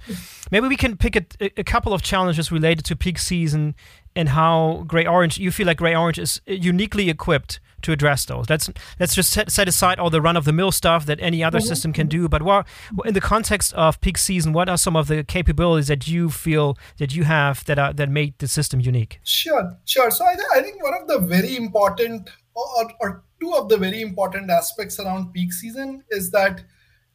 Maybe 0.50 0.68
we 0.68 0.76
can 0.76 0.96
pick 0.96 1.16
a, 1.16 1.24
a 1.58 1.64
couple 1.64 1.92
of 1.92 2.02
challenges 2.02 2.52
related 2.52 2.84
to 2.86 2.96
peak 2.96 3.18
season 3.18 3.74
and 4.14 4.30
how 4.30 4.84
Grey 4.86 5.06
Orange. 5.06 5.38
You 5.38 5.50
feel 5.50 5.66
like 5.66 5.78
Grey 5.78 5.94
Orange 5.94 6.18
is 6.18 6.40
uniquely 6.46 7.10
equipped 7.10 7.60
to 7.82 7.92
address 7.92 8.24
those. 8.24 8.48
Let's 8.48 8.70
let's 8.98 9.14
just 9.14 9.30
set, 9.30 9.50
set 9.50 9.68
aside 9.68 9.98
all 9.98 10.10
the 10.10 10.20
run 10.20 10.36
of 10.36 10.44
the 10.44 10.52
mill 10.52 10.72
stuff 10.72 11.06
that 11.06 11.20
any 11.20 11.44
other 11.44 11.58
mm-hmm. 11.58 11.68
system 11.68 11.92
can 11.92 12.08
do. 12.08 12.28
But 12.28 12.42
what, 12.42 12.66
in 13.04 13.14
the 13.14 13.20
context 13.20 13.72
of 13.74 14.00
peak 14.00 14.18
season, 14.18 14.52
what 14.52 14.68
are 14.68 14.78
some 14.78 14.96
of 14.96 15.06
the 15.08 15.22
capabilities 15.22 15.88
that 15.88 16.08
you 16.08 16.30
feel 16.30 16.76
that 16.98 17.14
you 17.14 17.24
have 17.24 17.64
that 17.66 17.78
are 17.78 17.92
that 17.92 18.08
make 18.08 18.38
the 18.38 18.48
system 18.48 18.80
unique? 18.80 19.20
Sure, 19.24 19.76
sure. 19.84 20.10
So 20.10 20.24
I, 20.24 20.34
th- 20.34 20.46
I 20.54 20.62
think 20.62 20.82
one 20.82 20.94
of 20.94 21.08
the 21.08 21.18
very 21.18 21.56
important 21.56 22.30
or, 22.54 22.92
or 23.00 23.22
two 23.44 23.54
of 23.54 23.68
the 23.68 23.76
very 23.76 24.00
important 24.00 24.50
aspects 24.50 24.98
around 24.98 25.32
peak 25.32 25.52
season 25.52 26.02
is 26.10 26.30
that 26.30 26.62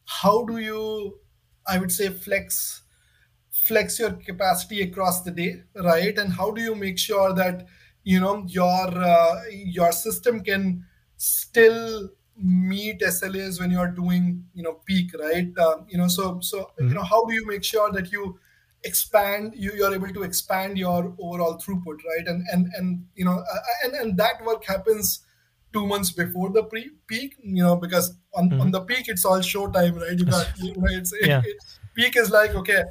how 0.04 0.44
do 0.44 0.58
you, 0.58 1.18
I 1.66 1.78
would 1.78 1.92
say, 1.92 2.08
flex 2.08 2.82
flex 3.50 3.98
your 3.98 4.12
capacity 4.12 4.82
across 4.82 5.22
the 5.22 5.30
day, 5.30 5.62
right? 5.84 6.16
And 6.18 6.32
how 6.32 6.50
do 6.50 6.62
you 6.62 6.74
make 6.74 6.98
sure 6.98 7.34
that 7.34 7.66
you 8.04 8.20
know 8.20 8.44
your 8.48 8.88
uh, 8.88 9.42
your 9.50 9.92
system 9.92 10.40
can 10.42 10.84
still 11.16 12.08
meet 12.36 13.00
SLAs 13.00 13.60
when 13.60 13.70
you 13.70 13.78
are 13.78 13.90
doing 13.90 14.44
you 14.54 14.62
know 14.62 14.80
peak, 14.86 15.10
right? 15.18 15.56
Um, 15.58 15.86
you 15.88 15.98
know, 15.98 16.08
so 16.08 16.40
so 16.40 16.58
mm-hmm. 16.58 16.88
you 16.88 16.94
know 16.94 17.02
how 17.02 17.24
do 17.24 17.34
you 17.34 17.46
make 17.46 17.64
sure 17.64 17.92
that 17.92 18.10
you 18.12 18.38
expand 18.84 19.52
you 19.54 19.72
you're 19.76 19.94
able 19.94 20.12
to 20.12 20.22
expand 20.22 20.78
your 20.78 21.14
overall 21.18 21.58
throughput 21.62 21.98
right 22.10 22.26
and 22.26 22.46
and 22.50 22.70
and 22.78 23.04
you 23.14 23.26
know 23.26 23.44
uh, 23.52 23.58
and 23.84 23.92
and 23.94 24.16
that 24.16 24.42
work 24.46 24.64
happens 24.64 25.20
two 25.72 25.86
months 25.86 26.10
before 26.10 26.50
the 26.50 26.62
pre 26.64 26.90
peak 27.06 27.36
you 27.42 27.62
know 27.62 27.76
because 27.76 28.16
on, 28.34 28.50
mm-hmm. 28.50 28.60
on 28.60 28.70
the 28.70 28.80
peak 28.80 29.04
it's 29.08 29.24
all 29.24 29.40
show 29.40 29.68
time 29.68 29.94
right 29.94 30.18
you 30.18 30.24
got 30.24 30.46
you 30.58 30.74
know, 30.74 30.86
it's, 30.90 31.12
yeah. 31.22 31.42
it, 31.44 31.56
peak 31.94 32.16
is 32.16 32.30
like 32.30 32.54
okay 32.54 32.82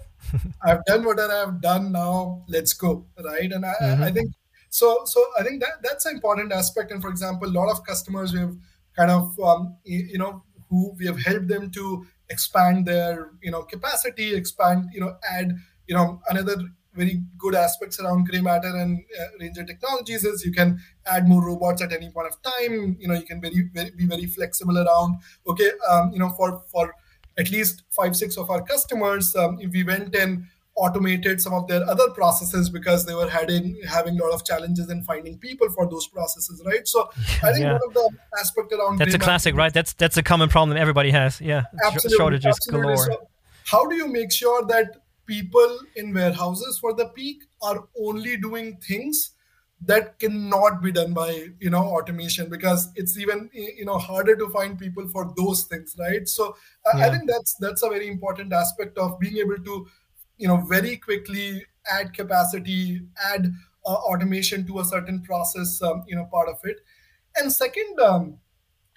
i've 0.64 0.84
done 0.86 1.04
what 1.04 1.20
i've 1.20 1.62
done 1.62 1.92
now 1.92 2.44
let's 2.48 2.74
go 2.74 3.06
right 3.24 3.52
and 3.52 3.66
i, 3.66 3.74
mm-hmm. 3.82 4.04
I 4.04 4.12
think 4.12 4.32
so, 4.70 5.02
so 5.06 5.24
I 5.40 5.44
think 5.44 5.62
that 5.62 5.82
that's 5.84 6.06
an 6.06 6.16
important 6.16 6.52
aspect. 6.52 6.92
And 6.92 7.02
for 7.02 7.10
example, 7.10 7.48
a 7.48 7.52
lot 7.52 7.70
of 7.70 7.84
customers 7.84 8.34
we 8.34 8.40
have 8.40 8.56
kind 8.96 9.12
of 9.12 9.38
um, 9.40 9.76
you 9.84 10.18
know 10.18 10.44
who 10.70 10.94
we 10.98 11.06
have 11.08 11.20
helped 11.20 11.48
them 11.48 11.72
to 11.72 12.06
expand 12.30 12.86
their 12.86 13.32
you 13.42 13.52
know 13.52 13.64
capacity, 13.64 14.36
expand 14.36 14.90
you 14.94 15.02
know 15.02 15.18
add 15.30 15.58
you 15.88 15.96
know 15.96 16.22
another 16.30 16.56
very 17.02 17.16
good 17.38 17.56
aspects 17.56 18.00
around 18.00 18.30
GreyMatter 18.30 18.74
and 18.82 19.00
uh, 19.20 19.26
ranger 19.40 19.64
technologies 19.72 20.24
is 20.24 20.46
you 20.46 20.52
can 20.60 20.80
add 21.06 21.28
more 21.28 21.44
robots 21.46 21.82
at 21.82 21.94
any 22.00 22.10
point 22.10 22.28
of 22.28 22.36
time 22.52 22.98
you 23.00 23.08
know 23.08 23.18
you 23.22 23.28
can 23.32 23.42
very, 23.42 23.70
very 23.74 23.92
be 23.92 24.06
very 24.14 24.28
flexible 24.38 24.78
around 24.78 25.18
okay 25.48 25.72
um, 25.90 26.12
you 26.14 26.20
know 26.20 26.30
for 26.38 26.62
for 26.72 26.94
at 27.38 27.52
least 27.52 27.84
five 27.90 28.16
six 28.16 28.38
of 28.38 28.50
our 28.50 28.62
customers 28.62 29.36
um, 29.36 29.58
if 29.62 29.72
we 29.72 29.84
went 29.84 30.16
and 30.16 30.46
automated 30.80 31.42
some 31.42 31.54
of 31.54 31.68
their 31.68 31.84
other 31.90 32.10
processes 32.12 32.70
because 32.70 33.06
they 33.06 33.14
were 33.14 33.30
having 33.30 33.80
having 33.88 34.20
a 34.20 34.24
lot 34.24 34.34
of 34.34 34.46
challenges 34.46 34.90
in 34.90 35.04
finding 35.04 35.38
people 35.38 35.70
for 35.70 35.90
those 35.90 36.08
processes, 36.08 36.62
right? 36.66 36.88
So 36.88 37.10
I 37.44 37.52
think 37.52 37.66
yeah. 37.66 37.74
one 37.74 37.82
of 37.88 37.94
the 37.94 38.10
aspect 38.40 38.72
around 38.72 38.98
that's 38.98 39.14
a 39.14 39.20
classic, 39.20 39.56
right? 39.56 39.74
That's 39.74 39.94
that's 39.94 40.18
a 40.18 40.24
common 40.24 40.50
problem 40.50 40.78
everybody 40.78 41.12
has. 41.12 41.42
Yeah, 41.42 41.64
absolutely, 41.86 42.18
shortages 42.18 42.56
absolutely. 42.56 42.96
galore. 42.96 43.06
So 43.06 43.28
how 43.66 43.88
do 43.88 43.96
you 43.96 44.08
make 44.08 44.32
sure 44.32 44.66
that 44.68 44.96
people 45.30 45.80
in 45.96 46.14
warehouses 46.14 46.80
for 46.80 46.94
the 46.94 47.10
peak 47.18 47.44
are 47.62 47.88
only 48.08 48.38
doing 48.38 48.78
things 48.88 49.32
that 49.82 50.20
cannot 50.20 50.82
be 50.82 50.92
done 50.92 51.14
by 51.14 51.30
you 51.60 51.70
know 51.70 51.84
automation 51.98 52.50
because 52.50 52.90
it's 52.96 53.18
even 53.18 53.50
you 53.54 53.86
know 53.86 53.98
harder 53.98 54.36
to 54.36 54.50
find 54.50 54.78
people 54.78 55.08
for 55.08 55.34
those 55.38 55.64
things 55.64 55.96
right? 56.00 56.28
So 56.28 56.56
yeah. 56.96 57.06
i 57.06 57.10
think 57.10 57.30
that's 57.30 57.56
that's 57.62 57.84
a 57.84 57.90
very 57.90 58.10
important 58.10 58.52
aspect 58.52 58.98
of 58.98 59.20
being 59.20 59.38
able 59.38 59.64
to 59.70 59.88
you 60.38 60.48
know 60.48 60.58
very 60.74 60.98
quickly 60.98 61.66
add 61.90 62.14
capacity 62.14 63.02
add 63.34 63.54
uh, 63.86 63.94
automation 64.12 64.68
to 64.68 64.80
a 64.80 64.86
certain 64.86 65.22
process 65.22 65.82
um, 65.82 66.04
you 66.08 66.16
know 66.16 66.26
part 66.26 66.50
of 66.50 66.60
it. 66.64 66.78
And 67.38 67.52
second 67.52 68.00
um, 68.02 68.38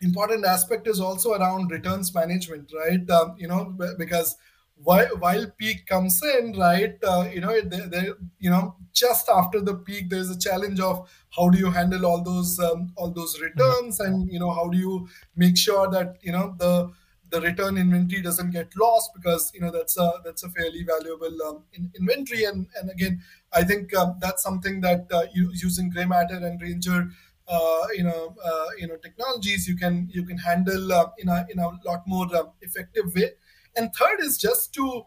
important 0.00 0.44
aspect 0.44 0.88
is 0.88 1.00
also 1.00 1.34
around 1.34 1.70
returns 1.70 2.12
management 2.14 2.72
right? 2.74 3.08
Um, 3.10 3.36
you 3.38 3.46
know 3.46 3.76
because 3.98 4.36
while, 4.82 5.06
while 5.18 5.46
peak 5.58 5.86
comes 5.86 6.20
in 6.22 6.52
right 6.58 6.96
uh, 7.04 7.28
you 7.32 7.40
know 7.40 7.60
they, 7.60 7.80
they, 7.94 8.08
you 8.38 8.50
know 8.50 8.76
just 8.92 9.28
after 9.28 9.60
the 9.60 9.74
peak 9.74 10.08
there's 10.10 10.30
a 10.30 10.38
challenge 10.38 10.80
of 10.80 11.08
how 11.36 11.48
do 11.48 11.58
you 11.58 11.70
handle 11.70 12.04
all 12.06 12.22
those 12.22 12.58
um, 12.60 12.92
all 12.96 13.10
those 13.10 13.40
returns 13.40 14.00
and 14.00 14.30
you 14.32 14.38
know 14.38 14.50
how 14.50 14.68
do 14.68 14.78
you 14.78 15.08
make 15.36 15.56
sure 15.56 15.88
that 15.90 16.16
you 16.22 16.32
know 16.32 16.54
the 16.58 16.90
the 17.30 17.40
return 17.40 17.78
inventory 17.78 18.20
doesn't 18.20 18.50
get 18.50 18.70
lost 18.76 19.10
because 19.14 19.50
you 19.54 19.60
know 19.60 19.70
that's 19.70 19.96
a 19.96 20.12
that's 20.24 20.42
a 20.42 20.50
fairly 20.50 20.82
valuable 20.82 21.42
um, 21.44 21.64
in, 21.72 21.90
inventory. 21.98 22.44
And 22.44 22.66
and 22.78 22.90
again 22.90 23.22
I 23.52 23.64
think 23.64 23.94
um, 23.96 24.16
that's 24.20 24.42
something 24.42 24.80
that 24.82 25.06
uh, 25.10 25.26
you, 25.32 25.50
using 25.54 25.90
GreyMatter 25.90 26.42
and 26.44 26.60
ranger 26.60 27.08
uh, 27.48 27.86
you 27.94 28.04
know 28.04 28.36
uh, 28.44 28.66
you 28.78 28.86
know 28.86 28.96
technologies 28.96 29.66
you 29.66 29.76
can 29.76 30.08
you 30.12 30.24
can 30.24 30.36
handle 30.38 30.92
uh, 30.92 31.10
in 31.18 31.28
a 31.28 31.46
in 31.50 31.58
a 31.58 31.68
lot 31.86 32.06
more 32.06 32.26
uh, 32.36 32.44
effective 32.60 33.14
way 33.14 33.30
and 33.76 33.90
third 33.94 34.20
is 34.20 34.38
just 34.38 34.72
to 34.74 35.04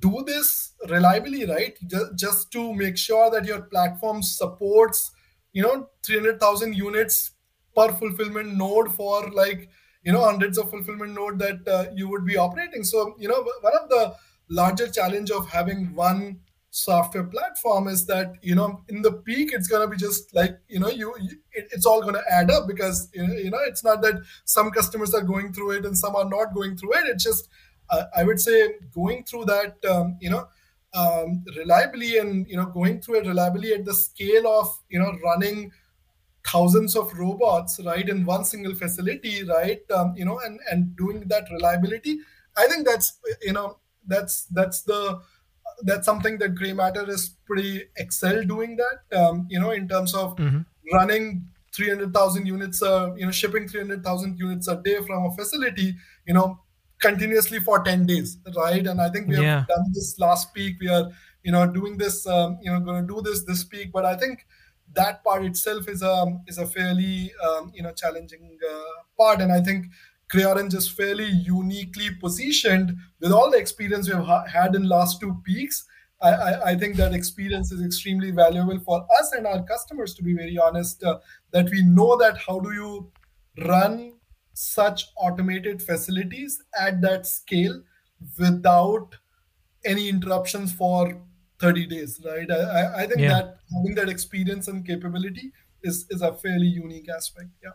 do 0.00 0.24
this 0.26 0.72
reliably 0.88 1.44
right? 1.46 1.76
Just, 2.16 2.50
to 2.52 2.74
make 2.74 2.96
sure 2.96 3.30
that 3.30 3.44
your 3.44 3.62
platform 3.62 4.22
supports 4.22 5.12
you 5.52 5.62
know 5.62 5.88
300000 6.04 6.74
units 6.74 7.32
per 7.74 7.92
fulfillment 7.92 8.56
node 8.56 8.92
for 8.94 9.30
like 9.30 9.68
you 10.02 10.12
know 10.12 10.24
hundreds 10.24 10.58
of 10.58 10.70
fulfillment 10.70 11.12
node 11.12 11.38
that 11.38 11.66
uh, 11.68 11.84
you 11.94 12.08
would 12.08 12.24
be 12.24 12.36
operating. 12.36 12.84
So 12.84 13.14
you 13.18 13.28
know 13.28 13.46
one 13.60 13.76
of 13.80 13.88
the 13.88 14.14
larger 14.48 14.88
challenge 14.88 15.30
of 15.30 15.48
having 15.48 15.94
one 15.94 16.40
software 16.70 17.24
platform 17.24 17.88
is 17.88 18.04
that 18.06 18.34
you 18.42 18.54
know 18.54 18.82
in 18.88 19.00
the 19.00 19.12
peak 19.12 19.50
it's 19.52 19.66
going 19.66 19.80
to 19.80 19.90
be 19.90 19.96
just 19.96 20.34
like 20.34 20.58
you 20.68 20.78
know 20.78 20.90
you, 20.90 21.14
you 21.18 21.30
it, 21.52 21.66
it's 21.70 21.86
all 21.86 22.02
going 22.02 22.14
to 22.14 22.22
add 22.30 22.50
up 22.50 22.66
because 22.68 23.08
you 23.14 23.50
know 23.50 23.58
it's 23.66 23.82
not 23.82 24.02
that 24.02 24.20
some 24.44 24.70
customers 24.70 25.14
are 25.14 25.22
going 25.22 25.52
through 25.52 25.70
it 25.70 25.86
and 25.86 25.96
some 25.96 26.14
are 26.14 26.28
not 26.28 26.54
going 26.54 26.76
through 26.76 26.92
it. 26.94 27.06
It's 27.06 27.24
just 27.24 27.48
uh, 27.90 28.04
i 28.16 28.24
would 28.24 28.40
say 28.40 28.74
going 28.94 29.24
through 29.24 29.44
that 29.44 29.76
um, 29.88 30.16
you 30.20 30.30
know 30.30 30.46
um, 30.94 31.44
reliably 31.56 32.18
and 32.18 32.46
you 32.48 32.56
know 32.56 32.66
going 32.66 33.00
through 33.00 33.16
it 33.16 33.26
reliably 33.26 33.72
at 33.74 33.84
the 33.84 33.94
scale 33.94 34.46
of 34.46 34.66
you 34.88 34.98
know 34.98 35.12
running 35.22 35.70
thousands 36.50 36.96
of 36.96 37.12
robots 37.18 37.80
right 37.84 38.08
in 38.08 38.24
one 38.24 38.44
single 38.44 38.74
facility 38.74 39.44
right 39.44 39.80
um, 39.90 40.14
you 40.16 40.24
know 40.24 40.38
and 40.44 40.60
and 40.70 40.96
doing 40.96 41.24
that 41.26 41.44
reliability 41.50 42.18
i 42.56 42.66
think 42.66 42.86
that's 42.86 43.18
you 43.42 43.52
know 43.52 43.78
that's 44.06 44.44
that's 44.46 44.82
the 44.82 45.20
that's 45.82 46.06
something 46.06 46.38
that 46.38 46.54
GreyMatter 46.54 47.06
is 47.08 47.36
pretty 47.44 47.84
excel 47.98 48.42
doing 48.44 48.76
that 48.76 49.18
um, 49.18 49.46
you 49.50 49.60
know 49.60 49.72
in 49.72 49.86
terms 49.88 50.14
of 50.14 50.36
mm-hmm. 50.36 50.60
running 50.92 51.46
300000 51.74 52.46
units 52.46 52.82
uh, 52.82 53.12
you 53.16 53.26
know 53.26 53.32
shipping 53.32 53.68
300000 53.68 54.38
units 54.38 54.68
a 54.68 54.76
day 54.76 55.02
from 55.02 55.26
a 55.26 55.32
facility 55.32 55.94
you 56.26 56.32
know 56.32 56.58
continuously 57.00 57.58
for 57.60 57.82
10 57.82 58.06
days 58.06 58.38
right 58.56 58.86
and 58.86 59.00
i 59.00 59.08
think 59.10 59.28
we 59.28 59.34
have 59.34 59.44
yeah. 59.44 59.64
done 59.68 59.84
this 59.92 60.18
last 60.18 60.54
peak 60.54 60.76
we 60.80 60.88
are 60.88 61.10
you 61.42 61.52
know 61.52 61.66
doing 61.66 61.98
this 61.98 62.26
um, 62.26 62.58
you 62.62 62.70
know 62.70 62.80
going 62.80 63.06
to 63.06 63.14
do 63.14 63.20
this 63.20 63.44
this 63.44 63.64
peak 63.64 63.90
but 63.92 64.04
i 64.04 64.16
think 64.16 64.46
that 64.96 65.22
part 65.22 65.44
itself 65.44 65.88
is 65.88 66.02
a 66.02 66.38
is 66.46 66.58
a 66.58 66.66
fairly 66.66 67.32
um, 67.46 67.72
you 67.74 67.82
know 67.82 67.92
challenging 67.92 68.58
uh, 68.68 69.02
part, 69.18 69.40
and 69.40 69.52
I 69.52 69.60
think 69.60 69.86
Grey 70.28 70.44
Orange 70.44 70.74
is 70.74 70.88
fairly 70.88 71.26
uniquely 71.26 72.10
positioned 72.20 72.96
with 73.20 73.32
all 73.32 73.50
the 73.50 73.58
experience 73.58 74.08
we've 74.08 74.24
ha- 74.24 74.46
had 74.46 74.74
in 74.74 74.88
last 74.88 75.20
two 75.20 75.36
peaks. 75.44 75.84
I, 76.20 76.30
I, 76.30 76.70
I, 76.70 76.74
think 76.76 76.96
that 76.96 77.12
experience 77.12 77.70
is 77.70 77.84
extremely 77.84 78.30
valuable 78.30 78.80
for 78.80 79.06
us 79.20 79.32
and 79.32 79.46
our 79.46 79.62
customers. 79.64 80.14
To 80.14 80.22
be 80.22 80.34
very 80.34 80.58
honest, 80.58 81.04
uh, 81.04 81.18
that 81.50 81.68
we 81.70 81.82
know 81.82 82.16
that 82.16 82.38
how 82.38 82.58
do 82.58 82.72
you 82.72 83.12
run 83.66 84.14
such 84.56 85.08
automated 85.16 85.82
facilities 85.82 86.62
at 86.80 87.02
that 87.02 87.26
scale 87.26 87.82
without 88.38 89.14
any 89.84 90.08
interruptions 90.08 90.72
for 90.72 91.20
30 91.60 91.86
days, 91.86 92.20
right? 92.24 92.50
I, 92.50 93.02
I 93.02 93.06
think 93.06 93.20
yeah. 93.20 93.28
that 93.28 93.58
having 93.74 93.94
that 93.96 94.08
experience 94.08 94.68
and 94.68 94.86
capability 94.86 95.52
is, 95.82 96.06
is 96.08 96.22
a 96.22 96.32
fairly 96.32 96.66
unique 96.66 97.08
aspect. 97.14 97.50
Yeah. 97.62 97.72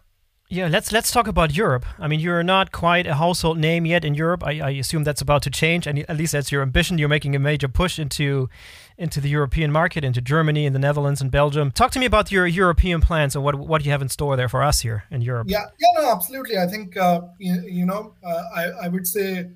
Yeah, 0.52 0.68
let's 0.68 0.91
let's 0.91 1.12
talk 1.12 1.28
about 1.30 1.56
Europe. 1.56 1.86
I 1.97 2.10
mean, 2.10 2.20
you're 2.20 2.43
not 2.43 2.74
quite 2.74 3.08
a 3.08 3.16
household 3.16 3.58
name 3.58 3.86
yet 3.86 4.04
in 4.04 4.16
Europe. 4.16 4.43
I, 4.45 4.60
I, 4.60 4.70
assume 4.72 5.06
that's 5.06 5.22
about 5.22 5.43
to 5.43 5.49
change, 5.49 5.88
and 5.88 5.99
at 6.10 6.18
least 6.18 6.34
that's 6.34 6.52
your 6.52 6.62
ambition. 6.62 6.97
You're 6.97 7.08
making 7.08 7.38
a 7.38 7.39
major 7.39 7.70
push 7.70 7.97
into 7.97 8.49
into 8.97 9.22
the 9.22 9.30
European 9.30 9.72
market, 9.72 10.04
into 10.04 10.20
Germany, 10.20 10.66
and 10.66 10.76
the 10.76 10.80
Netherlands, 10.80 11.22
and 11.22 11.32
Belgium. 11.32 11.72
Talk 11.72 11.91
to 11.91 11.99
me 11.99 12.06
about 12.06 12.34
your 12.34 12.45
European 12.45 12.99
plans 12.99 13.34
and 13.34 13.45
what 13.45 13.56
what 13.56 13.86
you 13.86 13.91
have 13.91 14.02
in 14.02 14.10
store 14.10 14.36
there 14.36 14.49
for 14.49 14.62
us 14.62 14.82
here 14.82 15.06
in 15.10 15.22
Europe. 15.22 15.47
Yeah, 15.49 15.68
yeah, 15.80 16.02
no, 16.02 16.12
absolutely. 16.12 16.58
I 16.58 16.68
think 16.68 16.97
uh, 16.97 17.22
you, 17.39 17.64
you, 17.66 17.86
know, 17.86 18.16
uh, 18.22 18.43
I 18.54 18.64
I 18.84 18.88
would 18.89 19.08
say 19.08 19.52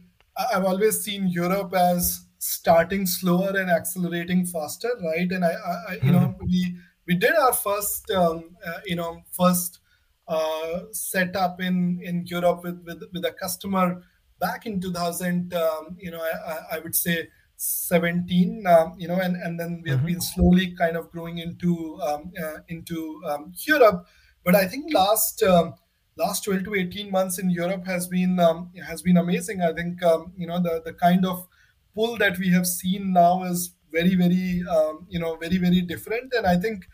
I've 0.54 0.64
always 0.64 1.02
seen 1.02 1.28
Europe 1.28 1.76
as 1.76 2.24
starting 2.40 3.06
slower 3.06 3.50
and 3.50 3.70
accelerating 3.70 4.46
faster, 4.46 4.92
right? 5.04 5.30
And 5.30 5.44
I, 5.44 5.56
I 5.90 6.00
you 6.02 6.14
know, 6.14 6.20
mm-hmm. 6.20 6.46
we 6.46 6.78
we 7.06 7.16
did 7.16 7.36
our 7.36 7.52
first, 7.52 8.10
um, 8.12 8.56
uh, 8.66 8.80
you 8.86 8.96
know, 8.96 9.24
first 9.34 9.80
uh, 10.28 10.80
setup 10.92 11.62
in 11.62 12.00
in 12.04 12.26
Europe 12.26 12.64
with 12.64 12.84
with 12.86 13.04
with 13.14 13.26
a 13.26 13.32
customer 13.32 14.02
back 14.40 14.66
in 14.66 14.82
2000, 14.82 15.54
um, 15.54 15.98
you 16.00 16.12
know, 16.12 16.22
I, 16.22 16.76
I, 16.76 16.80
would 16.80 16.96
say 16.96 17.30
17, 17.56 18.66
um, 18.68 18.94
you 18.98 19.08
know, 19.08 19.16
and, 19.16 19.36
and 19.38 19.60
then 19.60 19.82
we 19.84 19.90
have 19.90 20.00
mm-hmm. 20.00 20.08
been 20.08 20.22
slowly 20.22 20.76
kind 20.76 20.98
of 20.98 21.12
growing 21.12 21.38
into 21.38 22.00
um, 22.02 22.32
uh, 22.42 22.58
into 22.68 23.22
um, 23.28 23.54
Europe. 23.66 24.06
But 24.44 24.56
I 24.56 24.68
think 24.68 24.94
last 24.94 25.42
um, 25.44 25.76
last 26.18 26.44
12 26.44 26.66
to 26.66 26.76
18 26.76 27.12
months 27.12 27.40
in 27.40 27.50
Europe 27.50 27.86
has 27.86 28.08
been 28.08 28.40
um, 28.40 28.72
has 28.86 29.02
been 29.02 29.18
amazing. 29.18 29.62
I 29.62 29.74
think 29.74 30.02
you 30.38 30.48
know 30.48 30.62
the 30.62 30.82
the 30.84 30.94
kind 30.94 31.26
of 31.26 31.48
pull 31.96 32.18
that 32.18 32.38
we 32.38 32.50
have 32.50 32.68
seen 32.68 33.14
now 33.14 33.44
is 33.44 33.72
very 33.92 34.16
very 34.16 34.64
you 35.10 35.20
know 35.20 35.38
very 35.38 35.58
very 35.58 35.82
different, 35.82 36.34
and 36.34 36.46
I 36.46 36.58
think 36.58 36.86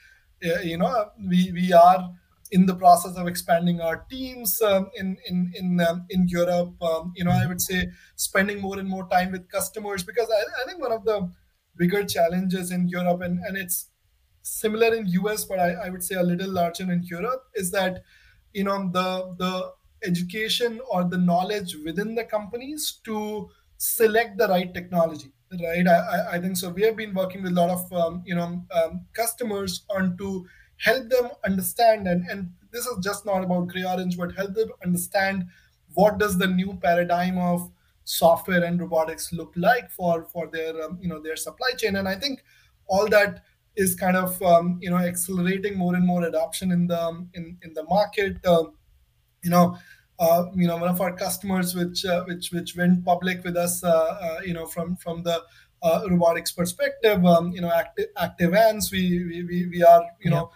uh, 0.45 0.59
you 0.59 0.77
know 0.77 1.09
we 1.27 1.51
we 1.51 1.73
are 1.73 2.11
in 2.51 2.65
the 2.65 2.75
process 2.75 3.15
of 3.15 3.27
expanding 3.27 3.79
our 3.79 4.05
teams 4.09 4.61
um, 4.61 4.89
in 4.95 5.17
in 5.27 5.51
in 5.55 5.79
um, 5.81 6.05
in 6.09 6.27
Europe. 6.27 6.81
Um, 6.81 7.13
you 7.15 7.23
know, 7.23 7.31
I 7.31 7.45
would 7.45 7.61
say 7.61 7.87
spending 8.15 8.61
more 8.61 8.77
and 8.79 8.89
more 8.89 9.07
time 9.09 9.31
with 9.31 9.49
customers 9.49 10.03
because 10.03 10.29
I, 10.29 10.41
I 10.61 10.65
think 10.67 10.81
one 10.81 10.91
of 10.91 11.05
the 11.05 11.31
bigger 11.77 12.03
challenges 12.05 12.71
in 12.71 12.87
Europe 12.87 13.21
and 13.21 13.39
and 13.39 13.57
it's 13.57 13.89
similar 14.41 14.93
in 14.95 15.05
US, 15.07 15.45
but 15.45 15.59
I, 15.59 15.71
I 15.73 15.89
would 15.89 16.03
say 16.03 16.15
a 16.15 16.23
little 16.23 16.49
larger 16.51 16.91
in 16.91 17.03
Europe 17.03 17.43
is 17.55 17.71
that 17.71 18.03
you 18.53 18.63
know 18.63 18.89
the 18.91 19.35
the 19.37 19.73
education 20.03 20.81
or 20.89 21.03
the 21.03 21.17
knowledge 21.17 21.75
within 21.85 22.15
the 22.15 22.23
companies 22.23 22.99
to 23.05 23.49
select 23.77 24.37
the 24.37 24.47
right 24.47 24.73
technology 24.73 25.31
right 25.61 25.87
i, 25.87 26.35
I 26.35 26.39
think 26.41 26.57
so 26.57 26.69
we 26.69 26.81
have 26.83 26.95
been 26.95 27.13
working 27.13 27.43
with 27.43 27.51
a 27.51 27.55
lot 27.55 27.69
of 27.69 27.93
um, 27.93 28.23
you 28.25 28.33
know 28.35 28.65
um, 28.71 29.05
customers 29.13 29.85
on 29.89 30.17
to 30.17 30.47
help 30.83 31.09
them 31.09 31.29
understand 31.45 32.07
and, 32.07 32.25
and 32.29 32.51
this 32.71 32.85
is 32.85 32.97
just 33.03 33.25
not 33.25 33.43
about 33.43 33.67
Grey 33.67 33.83
Orange 33.83 34.17
but 34.17 34.35
help 34.35 34.53
them 34.53 34.69
understand 34.83 35.45
what 35.93 36.17
does 36.17 36.37
the 36.37 36.47
new 36.47 36.77
paradigm 36.81 37.37
of 37.37 37.69
software 38.03 38.63
and 38.63 38.79
robotics 38.79 39.31
look 39.31 39.53
like 39.55 39.91
for 39.91 40.23
for 40.23 40.47
their 40.47 40.81
um, 40.83 40.97
you 41.01 41.07
know 41.07 41.21
their 41.21 41.35
supply 41.35 41.71
chain 41.77 41.97
and 41.97 42.07
i 42.07 42.15
think 42.15 42.43
all 42.87 43.07
that 43.07 43.43
is 43.75 43.95
kind 43.95 44.17
of 44.17 44.41
um, 44.41 44.77
you 44.81 44.89
know 44.89 44.97
accelerating 44.97 45.77
more 45.77 45.95
and 45.95 46.05
more 46.05 46.23
adoption 46.23 46.71
in 46.71 46.87
the 46.87 47.01
um, 47.01 47.29
in, 47.35 47.57
in 47.61 47.73
the 47.73 47.83
market 47.83 48.37
uh, 48.45 48.63
you 49.43 49.49
know 49.49 49.77
uh, 50.19 50.45
you 50.55 50.67
know 50.67 50.77
one 50.77 50.89
of 50.89 50.99
our 50.99 51.13
customers 51.13 51.73
which 51.75 52.05
uh, 52.05 52.23
which 52.25 52.51
which 52.51 52.75
went 52.75 53.03
public 53.05 53.43
with 53.43 53.55
us 53.55 53.83
uh, 53.83 53.89
uh, 53.89 54.39
you 54.43 54.53
know 54.53 54.65
from 54.65 54.95
from 54.97 55.23
the 55.23 55.41
uh, 55.83 56.01
robotics 56.09 56.51
perspective 56.51 57.25
um, 57.25 57.51
you 57.51 57.61
know 57.61 57.71
active 57.71 58.07
Active 58.17 58.53
Ants 58.53 58.91
we, 58.91 59.25
we 59.25 59.43
we 59.43 59.67
we 59.67 59.83
are 59.83 60.03
you 60.19 60.29
yeah. 60.29 60.31
know 60.31 60.51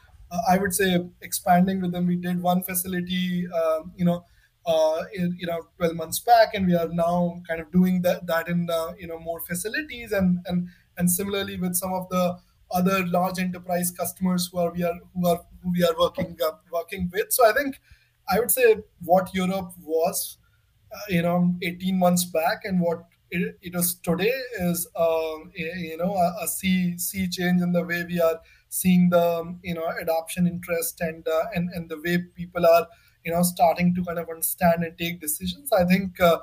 I 0.48 0.58
would 0.58 0.74
say 0.74 1.08
expanding 1.22 1.82
with 1.82 1.92
them. 1.92 2.08
We 2.08 2.16
did 2.16 2.42
one 2.42 2.64
facility, 2.64 3.48
um, 3.52 3.94
you 3.96 4.06
know, 4.06 4.26
uh, 4.66 5.04
in, 5.14 5.36
you 5.40 5.46
know, 5.48 5.68
12 5.78 5.96
months 5.96 6.20
back, 6.20 6.54
and 6.54 6.66
we 6.66 6.76
are 6.76 6.88
now 6.88 7.42
kind 7.48 7.62
of 7.62 7.72
doing 7.72 8.02
that 8.02 8.26
that 8.28 8.48
in 8.48 8.68
uh, 8.70 8.94
you 8.98 9.08
know 9.08 9.20
more 9.20 9.40
facilities, 9.40 10.12
and 10.12 10.40
and 10.48 10.70
and 10.98 11.12
similarly 11.12 11.58
with 11.58 11.76
some 11.76 11.94
of 11.94 12.10
the 12.10 12.40
other 12.72 13.06
large 13.06 13.38
enterprise 13.40 13.92
customers 13.92 14.50
who 14.52 14.58
are 14.60 14.72
we 14.72 14.84
are 14.84 15.00
who 15.14 15.28
are 15.28 15.46
who 15.62 15.72
we 15.72 15.84
are 15.84 15.96
working 15.98 16.38
uh, 16.44 16.54
working 16.72 17.10
with. 17.14 17.32
So 17.32 17.48
I 17.48 17.54
think 17.54 17.80
I 18.28 18.40
would 18.40 18.50
say 18.52 18.78
what 19.04 19.34
Europe 19.36 19.74
was, 19.84 20.38
uh, 20.92 21.00
you 21.10 21.22
know, 21.22 21.56
18 21.62 21.98
months 22.00 22.24
back, 22.26 22.62
and 22.64 22.80
what 22.82 23.06
it, 23.32 23.58
it 23.62 23.76
is 23.76 23.96
today 23.96 24.34
is 24.60 24.88
um, 24.96 25.52
you 25.56 25.98
know 25.98 26.16
a, 26.16 26.44
a 26.44 26.48
sea 26.48 26.98
sea 26.98 27.28
change 27.28 27.62
in 27.62 27.72
the 27.72 27.84
way 27.84 28.04
we 28.04 28.20
are 28.22 28.40
seeing 28.76 29.10
the 29.10 29.26
you 29.64 29.74
know 29.74 29.88
adoption 30.02 30.48
interest 30.48 31.02
and 31.02 31.28
uh, 31.28 31.46
and 31.54 31.70
and 31.76 31.90
the 31.90 32.00
way 32.06 32.18
people 32.36 32.66
are 32.66 32.88
you 33.24 33.32
know 33.32 33.44
starting 33.44 33.94
to 33.96 34.04
kind 34.04 34.20
of 34.20 34.30
understand 34.30 34.84
and 34.84 34.98
take 34.98 35.22
decisions 35.22 35.72
i 35.72 35.84
think 35.84 36.20
uh, 36.20 36.38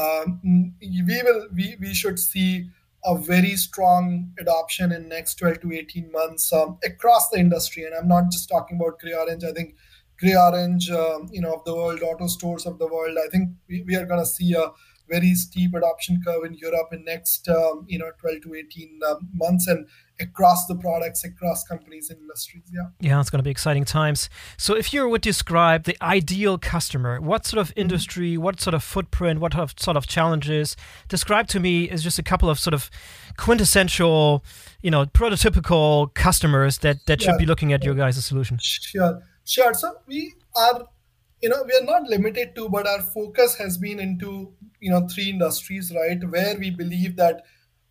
um, 0.00 0.74
we 0.80 1.22
will 1.22 1.46
we, 1.54 1.76
we 1.80 1.94
should 1.94 2.18
see 2.18 2.68
a 3.04 3.16
very 3.16 3.56
strong 3.56 4.30
adoption 4.38 4.92
in 4.92 5.08
next 5.08 5.36
12 5.36 5.60
to 5.60 5.72
18 5.72 6.12
months 6.12 6.52
um, 6.52 6.78
across 6.84 7.30
the 7.30 7.38
industry. 7.38 7.84
And 7.84 7.94
i'm 7.94 8.08
not 8.08 8.30
just 8.30 8.48
talking 8.48 8.76
about 8.76 8.98
Grey 9.00 9.14
Orange. 9.14 9.42
I 9.42 9.52
think 9.52 9.74
Grey 10.18 10.36
Orange 10.36 10.90
um, 10.90 11.28
you 11.32 11.40
know 11.40 11.54
of 11.54 11.64
the 11.64 11.74
world 11.74 12.00
AutoStores 12.00 12.66
of 12.66 12.78
the 12.78 12.86
world 12.86 13.16
i 13.24 13.28
think 13.28 13.50
we, 13.68 13.82
we 13.88 13.96
are 13.96 14.06
going 14.06 14.20
to 14.20 14.26
see 14.26 14.52
a 14.54 14.70
very 15.10 15.34
steep 15.34 15.74
adoption 15.74 16.22
curve 16.24 16.44
in 16.44 16.54
Europe 16.54 16.88
in 16.92 17.04
next 17.04 17.48
um, 17.48 17.84
you 17.88 17.98
know 17.98 18.10
12 18.20 18.42
to 18.42 18.54
18 18.54 19.00
um, 19.08 19.28
months. 19.34 19.66
And 19.66 19.86
across 20.20 20.66
the 20.66 20.74
products 20.74 21.24
across 21.24 21.64
companies 21.64 22.10
and 22.10 22.20
industries 22.20 22.62
yeah. 22.72 22.82
Yeah 23.00 23.20
it's 23.20 23.30
going 23.30 23.38
to 23.38 23.44
be 23.44 23.50
exciting 23.50 23.84
times. 23.84 24.28
So 24.56 24.74
if 24.76 24.92
you 24.92 25.08
would 25.08 25.22
describe 25.22 25.84
the 25.84 25.96
ideal 26.02 26.58
customer 26.58 27.20
what 27.20 27.46
sort 27.46 27.60
of 27.60 27.68
mm-hmm. 27.68 27.80
industry 27.80 28.36
what 28.36 28.60
sort 28.60 28.74
of 28.74 28.82
footprint 28.82 29.40
what 29.40 29.54
sort 29.80 29.96
of 29.96 30.06
challenges 30.06 30.76
describe 31.08 31.48
to 31.48 31.60
me 31.60 31.84
is 31.84 32.02
just 32.02 32.18
a 32.18 32.22
couple 32.22 32.50
of 32.50 32.58
sort 32.58 32.74
of 32.74 32.90
quintessential 33.36 34.44
you 34.82 34.90
know 34.90 35.06
prototypical 35.06 36.12
customers 36.14 36.78
that 36.78 37.04
that 37.06 37.22
should 37.22 37.38
be 37.38 37.46
looking 37.46 37.72
at 37.72 37.84
your 37.84 37.94
guys' 37.94 38.24
solution. 38.24 38.58
Sure. 38.60 39.22
Sure. 39.44 39.74
So 39.74 39.96
we 40.06 40.34
are 40.56 40.86
you 41.40 41.48
know 41.48 41.62
we 41.66 41.72
are 41.72 41.84
not 41.84 42.02
limited 42.04 42.54
to 42.54 42.68
but 42.68 42.86
our 42.86 43.02
focus 43.02 43.56
has 43.56 43.78
been 43.78 43.98
into 43.98 44.52
you 44.80 44.90
know 44.90 45.06
three 45.08 45.30
industries 45.30 45.92
right? 45.94 46.22
Where 46.28 46.56
we 46.58 46.70
believe 46.70 47.16
that 47.16 47.42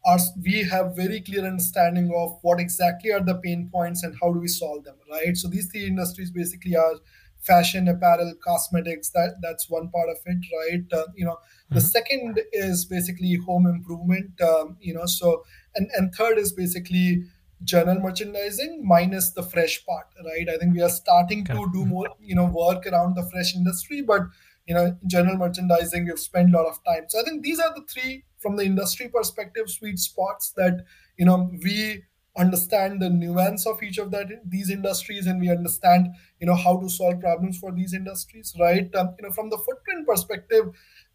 our, 0.09 0.19
we 0.43 0.63
have 0.63 0.95
very 0.95 1.21
clear 1.21 1.45
understanding 1.45 2.11
of 2.15 2.37
what 2.41 2.59
exactly 2.59 3.11
are 3.11 3.23
the 3.23 3.35
pain 3.35 3.69
points 3.71 4.03
and 4.03 4.15
how 4.21 4.31
do 4.33 4.39
we 4.39 4.47
solve 4.47 4.83
them 4.83 4.95
right 5.11 5.37
so 5.37 5.47
these 5.47 5.71
three 5.71 5.85
industries 5.87 6.31
basically 6.31 6.75
are 6.75 6.95
fashion 7.39 7.87
apparel 7.87 8.33
cosmetics 8.43 9.09
that 9.09 9.35
that's 9.41 9.69
one 9.69 9.89
part 9.89 10.09
of 10.09 10.17
it 10.25 10.45
right 10.59 10.99
uh, 10.99 11.05
you 11.15 11.25
know 11.25 11.35
mm-hmm. 11.35 11.75
the 11.75 11.81
second 11.81 12.39
is 12.51 12.85
basically 12.85 13.35
home 13.35 13.65
improvement 13.65 14.41
um, 14.41 14.77
you 14.81 14.93
know 14.93 15.05
so 15.05 15.43
and 15.75 15.89
and 15.95 16.13
third 16.13 16.37
is 16.37 16.51
basically 16.51 17.23
general 17.63 17.99
merchandising 17.99 18.81
minus 18.85 19.31
the 19.31 19.43
fresh 19.43 19.85
part 19.85 20.07
right 20.25 20.49
i 20.49 20.57
think 20.57 20.73
we 20.73 20.81
are 20.81 20.89
starting 20.89 21.41
okay. 21.41 21.53
to 21.53 21.71
do 21.73 21.85
more 21.85 22.07
you 22.19 22.35
know 22.35 22.45
work 22.45 22.85
around 22.87 23.15
the 23.15 23.25
fresh 23.31 23.55
industry 23.55 24.01
but 24.01 24.21
you 24.69 24.75
know 24.75 24.95
general 25.07 25.37
merchandising 25.37 26.05
we've 26.05 26.19
spent 26.19 26.53
a 26.53 26.57
lot 26.57 26.67
of 26.67 26.79
time 26.85 27.05
so 27.07 27.19
i 27.19 27.23
think 27.23 27.43
these 27.43 27.59
are 27.59 27.73
the 27.75 27.85
three 27.93 28.23
from 28.37 28.55
the 28.55 28.63
industry 28.63 29.09
perspective 29.09 29.69
sweet 29.69 29.99
spots 29.99 30.51
that 30.55 30.85
you 31.17 31.25
know 31.25 31.49
we 31.63 32.03
understand 32.37 33.01
the 33.01 33.09
nuance 33.09 33.65
of 33.65 33.81
each 33.83 33.97
of 33.97 34.11
that 34.11 34.27
these 34.45 34.69
industries 34.69 35.25
and 35.25 35.41
we 35.41 35.49
understand 35.49 36.07
you 36.39 36.47
know 36.47 36.55
how 36.55 36.79
to 36.79 36.87
solve 36.87 37.19
problems 37.19 37.57
for 37.57 37.71
these 37.71 37.93
industries 37.93 38.53
right 38.59 38.93
um, 38.95 39.09
you 39.17 39.25
know 39.25 39.31
from 39.31 39.49
the 39.49 39.57
footprint 39.57 40.07
perspective 40.07 40.69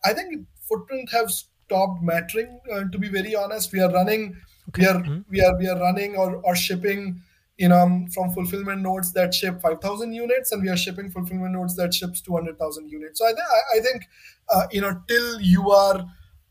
i 0.04 0.12
think 0.12 0.46
footprint 0.68 1.08
have 1.10 1.30
stopped 1.30 2.02
mattering 2.02 2.60
uh, 2.72 2.82
to 2.92 2.98
be 2.98 3.08
very 3.08 3.34
honest 3.36 3.72
we 3.72 3.80
are 3.80 3.92
running 3.92 4.36
Okay. 4.68 4.82
We 4.82 4.88
are 4.88 5.02
mm-hmm. 5.02 5.20
we 5.30 5.40
are 5.42 5.58
we 5.58 5.68
are 5.68 5.78
running 5.78 6.16
or, 6.16 6.36
or 6.36 6.56
shipping 6.56 7.20
you 7.56 7.68
know 7.68 8.06
from 8.12 8.30
fulfillment 8.30 8.82
nodes 8.82 9.12
that 9.12 9.32
ship 9.32 9.60
5000 9.60 10.12
units 10.12 10.52
and 10.52 10.62
we 10.62 10.68
are 10.68 10.76
shipping 10.76 11.10
fulfillment 11.10 11.52
nodes 11.52 11.76
that 11.76 11.94
ships 11.94 12.20
200000 12.20 12.88
units 12.88 13.20
so 13.20 13.26
i, 13.26 13.32
th- 13.32 13.42
I 13.76 13.80
think 13.80 14.04
uh, 14.52 14.66
you 14.72 14.80
know 14.80 15.00
till 15.06 15.40
you 15.40 15.70
are 15.70 16.04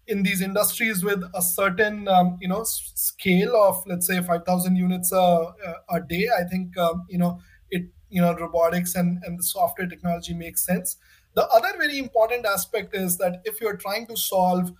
in 0.08 0.24
these 0.24 0.41
industries 0.41 1.04
with 1.04 1.24
a 1.34 1.41
certain 1.41 2.08
um, 2.08 2.38
you 2.41 2.47
know 2.47 2.64
scale 2.64 3.56
of 3.56 3.84
let's 3.86 4.08
say 4.08 4.22
5000 4.22 4.76
units 4.76 5.12
a, 5.12 5.54
a 5.89 5.99
day 5.99 6.28
i 6.39 6.43
think 6.43 6.78
um, 6.78 7.06
you 7.10 7.18
know 7.18 7.39
it 7.70 7.84
you 8.10 8.22
know 8.22 8.34
robotics 8.36 8.95
and 8.95 9.22
and 9.26 9.38
the 9.38 9.43
software 9.43 9.88
technology 9.88 10.34
makes 10.34 10.66
sense 10.66 10.97
the 11.36 11.45
other 11.47 11.70
very 11.78 11.97
important 11.97 12.45
aspect 12.45 12.95
is 12.95 13.18
that 13.18 13.41
if 13.43 13.60
you're 13.60 13.78
trying 13.78 14.06
to 14.08 14.16
solve 14.16 14.72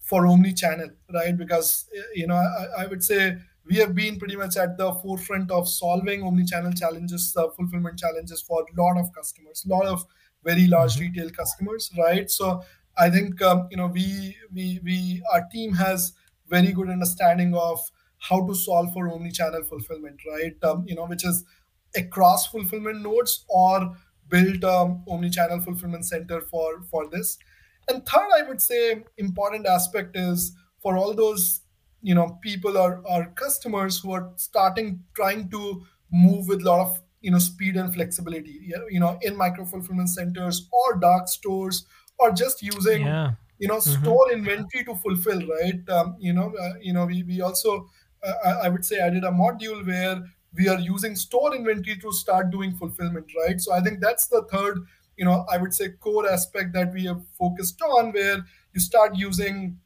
for 0.00 0.26
omni-channel, 0.26 0.88
right? 1.14 1.36
Because 1.36 1.88
you 2.14 2.26
know, 2.26 2.34
I, 2.34 2.82
I, 2.82 2.86
would 2.86 3.04
say 3.04 3.36
we 3.66 3.76
have 3.76 3.94
been 3.94 4.18
pretty 4.18 4.36
much 4.36 4.56
at 4.56 4.76
the 4.76 4.92
forefront 4.94 5.50
of 5.50 5.68
solving 5.68 6.22
omni-channel 6.22 6.72
challenges, 6.72 7.34
uh, 7.36 7.48
fulfillment 7.50 7.98
challenges 7.98 8.42
for 8.42 8.62
a 8.62 8.80
lot 8.80 8.98
of 8.98 9.12
customers, 9.12 9.64
a 9.64 9.68
lot 9.68 9.86
of 9.86 10.04
very 10.44 10.66
large 10.66 10.94
mm-hmm. 10.94 11.12
retail 11.12 11.30
customers, 11.30 11.90
right? 11.98 12.30
So 12.30 12.62
I 12.98 13.10
think 13.10 13.40
um, 13.42 13.68
you 13.70 13.76
know 13.76 13.86
we 13.86 14.36
we 14.52 14.80
we 14.82 15.22
our 15.32 15.46
team 15.52 15.74
has 15.74 16.12
very 16.48 16.72
good 16.72 16.90
understanding 16.90 17.54
of 17.54 17.78
how 18.18 18.46
to 18.46 18.54
solve 18.54 18.92
for 18.92 19.08
omni-channel 19.08 19.64
fulfillment, 19.64 20.20
right? 20.30 20.52
Um, 20.62 20.84
you 20.86 20.94
know, 20.94 21.06
which 21.06 21.24
is 21.24 21.44
across 21.96 22.46
fulfillment 22.46 23.02
nodes 23.02 23.44
or 23.48 23.96
build 24.28 24.64
um, 24.64 25.04
omni-channel 25.08 25.60
fulfillment 25.60 26.04
center 26.04 26.40
for 26.40 26.82
for 26.90 27.08
this 27.08 27.36
and 27.88 28.06
third 28.06 28.28
i 28.38 28.42
would 28.42 28.60
say 28.60 29.02
important 29.18 29.66
aspect 29.66 30.16
is 30.16 30.52
for 30.80 30.96
all 30.96 31.12
those 31.12 31.62
you 32.02 32.14
know 32.14 32.38
people 32.42 32.76
or, 32.76 33.02
or 33.04 33.26
customers 33.36 33.98
who 33.98 34.12
are 34.12 34.30
starting 34.36 35.02
trying 35.14 35.48
to 35.50 35.82
move 36.10 36.48
with 36.48 36.62
a 36.62 36.64
lot 36.64 36.80
of 36.80 37.00
you 37.20 37.30
know 37.30 37.38
speed 37.38 37.76
and 37.76 37.92
flexibility 37.94 38.72
you 38.88 39.00
know 39.00 39.18
in 39.22 39.36
micro 39.36 39.64
fulfillment 39.64 40.08
centers 40.08 40.68
or 40.72 40.96
dark 40.96 41.28
stores 41.28 41.86
or 42.18 42.30
just 42.32 42.62
using 42.62 43.02
yeah. 43.06 43.32
you 43.58 43.68
know 43.68 43.76
mm-hmm. 43.76 44.02
store 44.02 44.32
inventory 44.32 44.84
to 44.84 44.94
fulfill 44.96 45.40
right 45.46 45.88
um, 45.90 46.16
you 46.18 46.32
know 46.32 46.52
uh, 46.60 46.72
you 46.80 46.92
know 46.92 47.04
we, 47.04 47.22
we 47.24 47.40
also 47.40 47.88
uh, 48.22 48.54
i 48.62 48.68
would 48.68 48.84
say 48.84 48.98
added 48.98 49.24
a 49.24 49.30
module 49.30 49.86
where 49.86 50.22
we 50.56 50.68
are 50.68 50.80
using 50.80 51.14
store 51.14 51.54
inventory 51.54 51.96
to 51.96 52.12
start 52.12 52.50
doing 52.50 52.74
fulfillment 52.74 53.26
right 53.44 53.60
so 53.60 53.72
i 53.72 53.80
think 53.80 54.00
that's 54.00 54.26
the 54.28 54.42
third 54.50 54.78
you 55.16 55.24
know 55.24 55.44
i 55.52 55.58
would 55.58 55.74
say 55.74 55.90
core 56.00 56.28
aspect 56.28 56.72
that 56.72 56.92
we 56.92 57.04
have 57.04 57.20
focused 57.38 57.80
on 57.82 58.12
where 58.12 58.38
you 58.72 58.80
start 58.80 59.14
using 59.14 59.78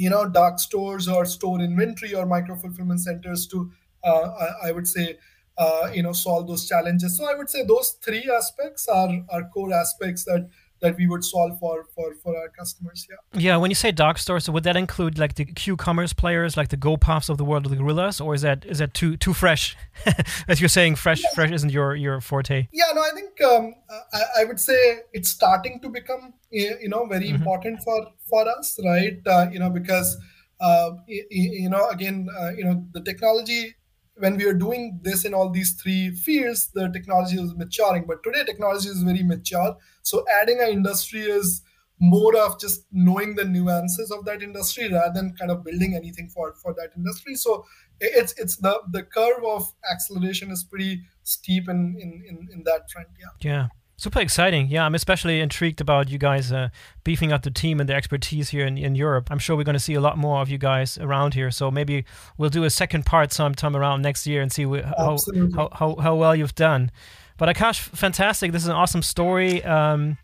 you 0.00 0.10
know 0.10 0.28
dark 0.28 0.58
stores 0.58 1.08
or 1.08 1.24
store 1.24 1.60
inventory 1.60 2.14
or 2.14 2.26
micro 2.26 2.56
fulfillment 2.56 3.00
centers 3.00 3.46
to 3.48 3.70
uh, 4.02 4.28
I, 4.64 4.72
would 4.72 4.88
say 4.88 5.18
uh, 5.58 5.90
you 5.92 6.02
know 6.02 6.12
solve 6.12 6.46
those 6.48 6.66
challenges. 6.68 7.16
So 7.18 7.24
i 7.30 7.34
would 7.34 7.50
say 7.50 7.64
those 7.64 7.90
three 8.06 8.24
aspects 8.40 8.88
are 8.88 9.10
are 9.30 9.44
core 9.48 9.72
aspects 9.72 10.24
that 10.24 10.48
that 10.80 10.96
we 10.96 11.06
would 11.06 11.24
solve 11.24 11.58
for 11.58 11.84
for 11.94 12.14
for 12.22 12.36
our 12.36 12.48
customers 12.48 13.06
yeah 13.10 13.40
yeah 13.40 13.56
when 13.56 13.70
you 13.70 13.74
say 13.74 13.90
dark 13.92 14.18
stores 14.18 14.44
so 14.44 14.52
would 14.52 14.64
that 14.64 14.76
include 14.76 15.18
like 15.18 15.34
the 15.34 15.44
q-commerce 15.44 16.12
players 16.12 16.56
like 16.56 16.68
the 16.68 16.76
Gopuffs 16.76 17.28
of 17.28 17.38
the 17.38 17.44
world 17.44 17.66
of 17.66 17.70
the 17.70 17.76
gorillas 17.76 18.20
or 18.20 18.34
is 18.34 18.42
that 18.42 18.64
is 18.64 18.78
that 18.78 18.94
too 18.94 19.16
too 19.16 19.34
fresh 19.34 19.76
as 20.48 20.60
you're 20.60 20.68
saying 20.68 20.96
fresh 20.96 21.22
yeah. 21.22 21.30
fresh 21.34 21.50
isn't 21.50 21.70
your 21.70 21.94
your 21.94 22.20
forte 22.20 22.68
yeah 22.72 22.92
no 22.94 23.02
i 23.02 23.10
think 23.14 23.40
um, 23.42 23.74
I, 24.12 24.22
I, 24.40 24.44
would 24.44 24.60
say 24.60 25.00
it's 25.12 25.28
starting 25.28 25.80
to 25.80 25.88
become 25.88 26.34
you 26.50 26.88
know 26.88 27.06
very 27.06 27.26
mm-hmm. 27.26 27.36
important 27.36 27.82
for 27.82 28.06
for 28.28 28.48
us 28.48 28.78
right 28.84 29.18
uh, 29.26 29.46
you 29.52 29.58
know 29.58 29.70
because 29.70 30.16
uh, 30.60 30.90
you, 31.06 31.24
you 31.30 31.70
know 31.70 31.88
again 31.88 32.28
uh, 32.38 32.50
you 32.50 32.64
know 32.64 32.84
the 32.92 33.00
technology 33.00 33.74
when 34.16 34.36
we 34.36 34.44
are 34.44 34.54
doing 34.54 35.00
this 35.02 35.24
in 35.24 35.34
all 35.34 35.50
these 35.50 35.72
three 35.72 36.10
fields, 36.10 36.68
the 36.74 36.88
technology 36.88 37.36
is 37.40 37.54
maturing. 37.54 38.04
But 38.06 38.22
today, 38.22 38.44
technology 38.44 38.88
is 38.88 39.02
very 39.02 39.22
mature. 39.22 39.76
So 40.02 40.24
adding 40.40 40.60
an 40.60 40.68
industry 40.68 41.22
is 41.22 41.62
more 42.00 42.36
of 42.38 42.58
just 42.58 42.86
knowing 42.92 43.34
the 43.34 43.44
nuances 43.44 44.10
of 44.10 44.24
that 44.24 44.42
industry 44.42 44.90
rather 44.90 45.12
than 45.12 45.34
kind 45.38 45.50
of 45.50 45.62
building 45.62 45.94
anything 45.94 46.28
for 46.28 46.54
for 46.54 46.74
that 46.74 46.90
industry. 46.96 47.34
So 47.34 47.66
it's 48.00 48.32
it's 48.38 48.56
the 48.56 48.80
the 48.90 49.02
curve 49.02 49.44
of 49.44 49.72
acceleration 49.90 50.50
is 50.50 50.64
pretty 50.64 51.02
steep 51.24 51.68
in 51.68 51.96
in 52.00 52.24
in, 52.26 52.48
in 52.52 52.62
that 52.64 52.90
front. 52.90 53.08
Yeah. 53.18 53.50
Yeah. 53.50 53.68
Super 54.00 54.20
exciting. 54.20 54.68
Yeah, 54.68 54.86
I'm 54.86 54.94
especially 54.94 55.40
intrigued 55.40 55.78
about 55.78 56.08
you 56.08 56.16
guys 56.16 56.50
uh, 56.50 56.70
beefing 57.04 57.32
up 57.32 57.42
the 57.42 57.50
team 57.50 57.80
and 57.80 57.86
the 57.86 57.92
expertise 57.92 58.48
here 58.48 58.64
in, 58.64 58.78
in 58.78 58.94
Europe. 58.94 59.28
I'm 59.30 59.38
sure 59.38 59.58
we're 59.58 59.62
going 59.62 59.74
to 59.74 59.78
see 59.78 59.92
a 59.92 60.00
lot 60.00 60.16
more 60.16 60.40
of 60.40 60.48
you 60.48 60.56
guys 60.56 60.96
around 60.96 61.34
here. 61.34 61.50
So 61.50 61.70
maybe 61.70 62.06
we'll 62.38 62.48
do 62.48 62.64
a 62.64 62.70
second 62.70 63.04
part 63.04 63.30
sometime 63.30 63.76
around 63.76 64.00
next 64.00 64.26
year 64.26 64.40
and 64.40 64.50
see 64.50 64.64
how, 64.64 65.18
how, 65.54 65.68
how, 65.74 65.96
how, 65.96 66.14
well 66.14 66.34
you've 66.34 66.54
done. 66.54 66.90
But 67.36 67.54
Akash, 67.54 67.78
fantastic. 67.78 68.52
This 68.52 68.62
is 68.62 68.68
an 68.68 68.74
awesome 68.74 69.02
story. 69.02 69.62
Um, 69.64 70.16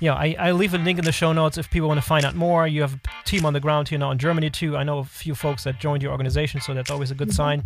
yeah, 0.00 0.14
I, 0.14 0.34
I 0.36 0.50
leave 0.50 0.74
a 0.74 0.78
link 0.78 0.98
in 0.98 1.04
the 1.04 1.12
show 1.12 1.32
notes 1.32 1.56
if 1.58 1.70
people 1.70 1.86
want 1.86 1.98
to 1.98 2.06
find 2.06 2.24
out 2.24 2.34
more. 2.34 2.66
You 2.66 2.80
have 2.80 2.94
a 2.94 3.00
team 3.24 3.46
on 3.46 3.52
the 3.52 3.60
ground 3.60 3.88
here 3.88 4.00
now 4.00 4.10
in 4.10 4.18
Germany 4.18 4.50
too. 4.50 4.76
I 4.76 4.82
know 4.82 4.98
a 4.98 5.04
few 5.04 5.36
folks 5.36 5.62
that 5.62 5.78
joined 5.78 6.02
your 6.02 6.10
organization, 6.10 6.60
so 6.60 6.74
that's 6.74 6.90
always 6.90 7.12
a 7.12 7.14
good 7.14 7.28
mm-hmm. 7.28 7.36
sign. 7.36 7.62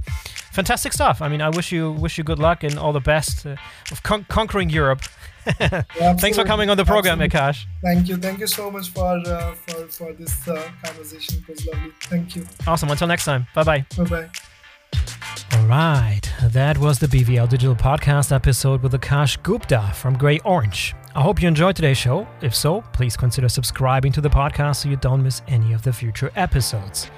Fantastic 0.52 0.92
stuff. 0.92 1.22
I 1.22 1.28
mean, 1.28 1.40
I 1.40 1.48
wish 1.48 1.72
you 1.72 1.92
wish 1.92 2.18
you 2.18 2.24
good 2.24 2.38
luck 2.38 2.62
and 2.62 2.78
all 2.78 2.92
the 2.92 3.00
best 3.00 3.46
uh, 3.46 3.56
of 3.90 4.02
con- 4.02 4.26
conquering 4.28 4.68
Europe. 4.68 5.00
Thanks 6.18 6.36
for 6.36 6.44
coming 6.44 6.70
on 6.70 6.76
the 6.76 6.84
program, 6.84 7.20
Absolutely. 7.20 7.38
Akash. 7.38 7.66
Thank 7.82 8.08
you. 8.08 8.16
Thank 8.16 8.40
you 8.40 8.46
so 8.46 8.70
much 8.70 8.88
for 8.90 9.04
uh, 9.26 9.54
for, 9.54 9.86
for 9.88 10.12
this 10.12 10.48
uh, 10.48 10.68
conversation. 10.84 11.38
It 11.38 11.48
was 11.48 11.66
lovely. 11.66 11.92
Thank 12.02 12.36
you. 12.36 12.46
Awesome. 12.66 12.90
Until 12.90 13.06
next 13.06 13.24
time. 13.24 13.46
Bye 13.54 13.62
bye. 13.62 13.86
Bye 13.96 14.04
bye. 14.04 14.30
All 15.52 15.66
right, 15.66 16.20
that 16.42 16.78
was 16.78 16.98
the 16.98 17.06
BVL 17.06 17.48
Digital 17.48 17.74
Podcast 17.76 18.32
episode 18.32 18.82
with 18.82 18.92
Akash 18.92 19.42
Gupta 19.42 19.90
from 19.94 20.16
Grey 20.18 20.38
Orange. 20.40 20.94
I 21.14 21.22
hope 21.22 21.40
you 21.40 21.48
enjoyed 21.48 21.76
today's 21.76 21.96
show. 21.98 22.26
If 22.42 22.54
so, 22.54 22.82
please 22.92 23.16
consider 23.16 23.48
subscribing 23.48 24.12
to 24.12 24.20
the 24.20 24.28
podcast 24.28 24.76
so 24.76 24.88
you 24.88 24.96
don't 24.96 25.22
miss 25.22 25.42
any 25.48 25.72
of 25.72 25.82
the 25.82 25.92
future 25.92 26.30
episodes. 26.36 27.10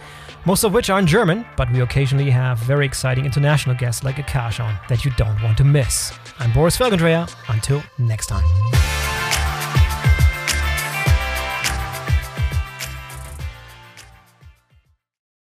Most 0.46 0.64
of 0.64 0.72
which 0.72 0.88
are 0.90 0.98
in 0.98 1.06
German, 1.06 1.44
but 1.56 1.70
we 1.72 1.80
occasionally 1.80 2.30
have 2.30 2.58
very 2.58 2.86
exciting 2.86 3.24
international 3.24 3.76
guests 3.76 4.04
like 4.04 4.16
Akash 4.16 4.64
on 4.64 4.74
that 4.88 5.04
you 5.04 5.10
don't 5.16 5.40
want 5.42 5.58
to 5.58 5.64
miss. 5.64 6.12
I'm 6.38 6.52
Boris 6.52 6.76
Felgendreher. 6.78 7.32
Until 7.48 7.82
next 7.98 8.26
time. 8.28 8.44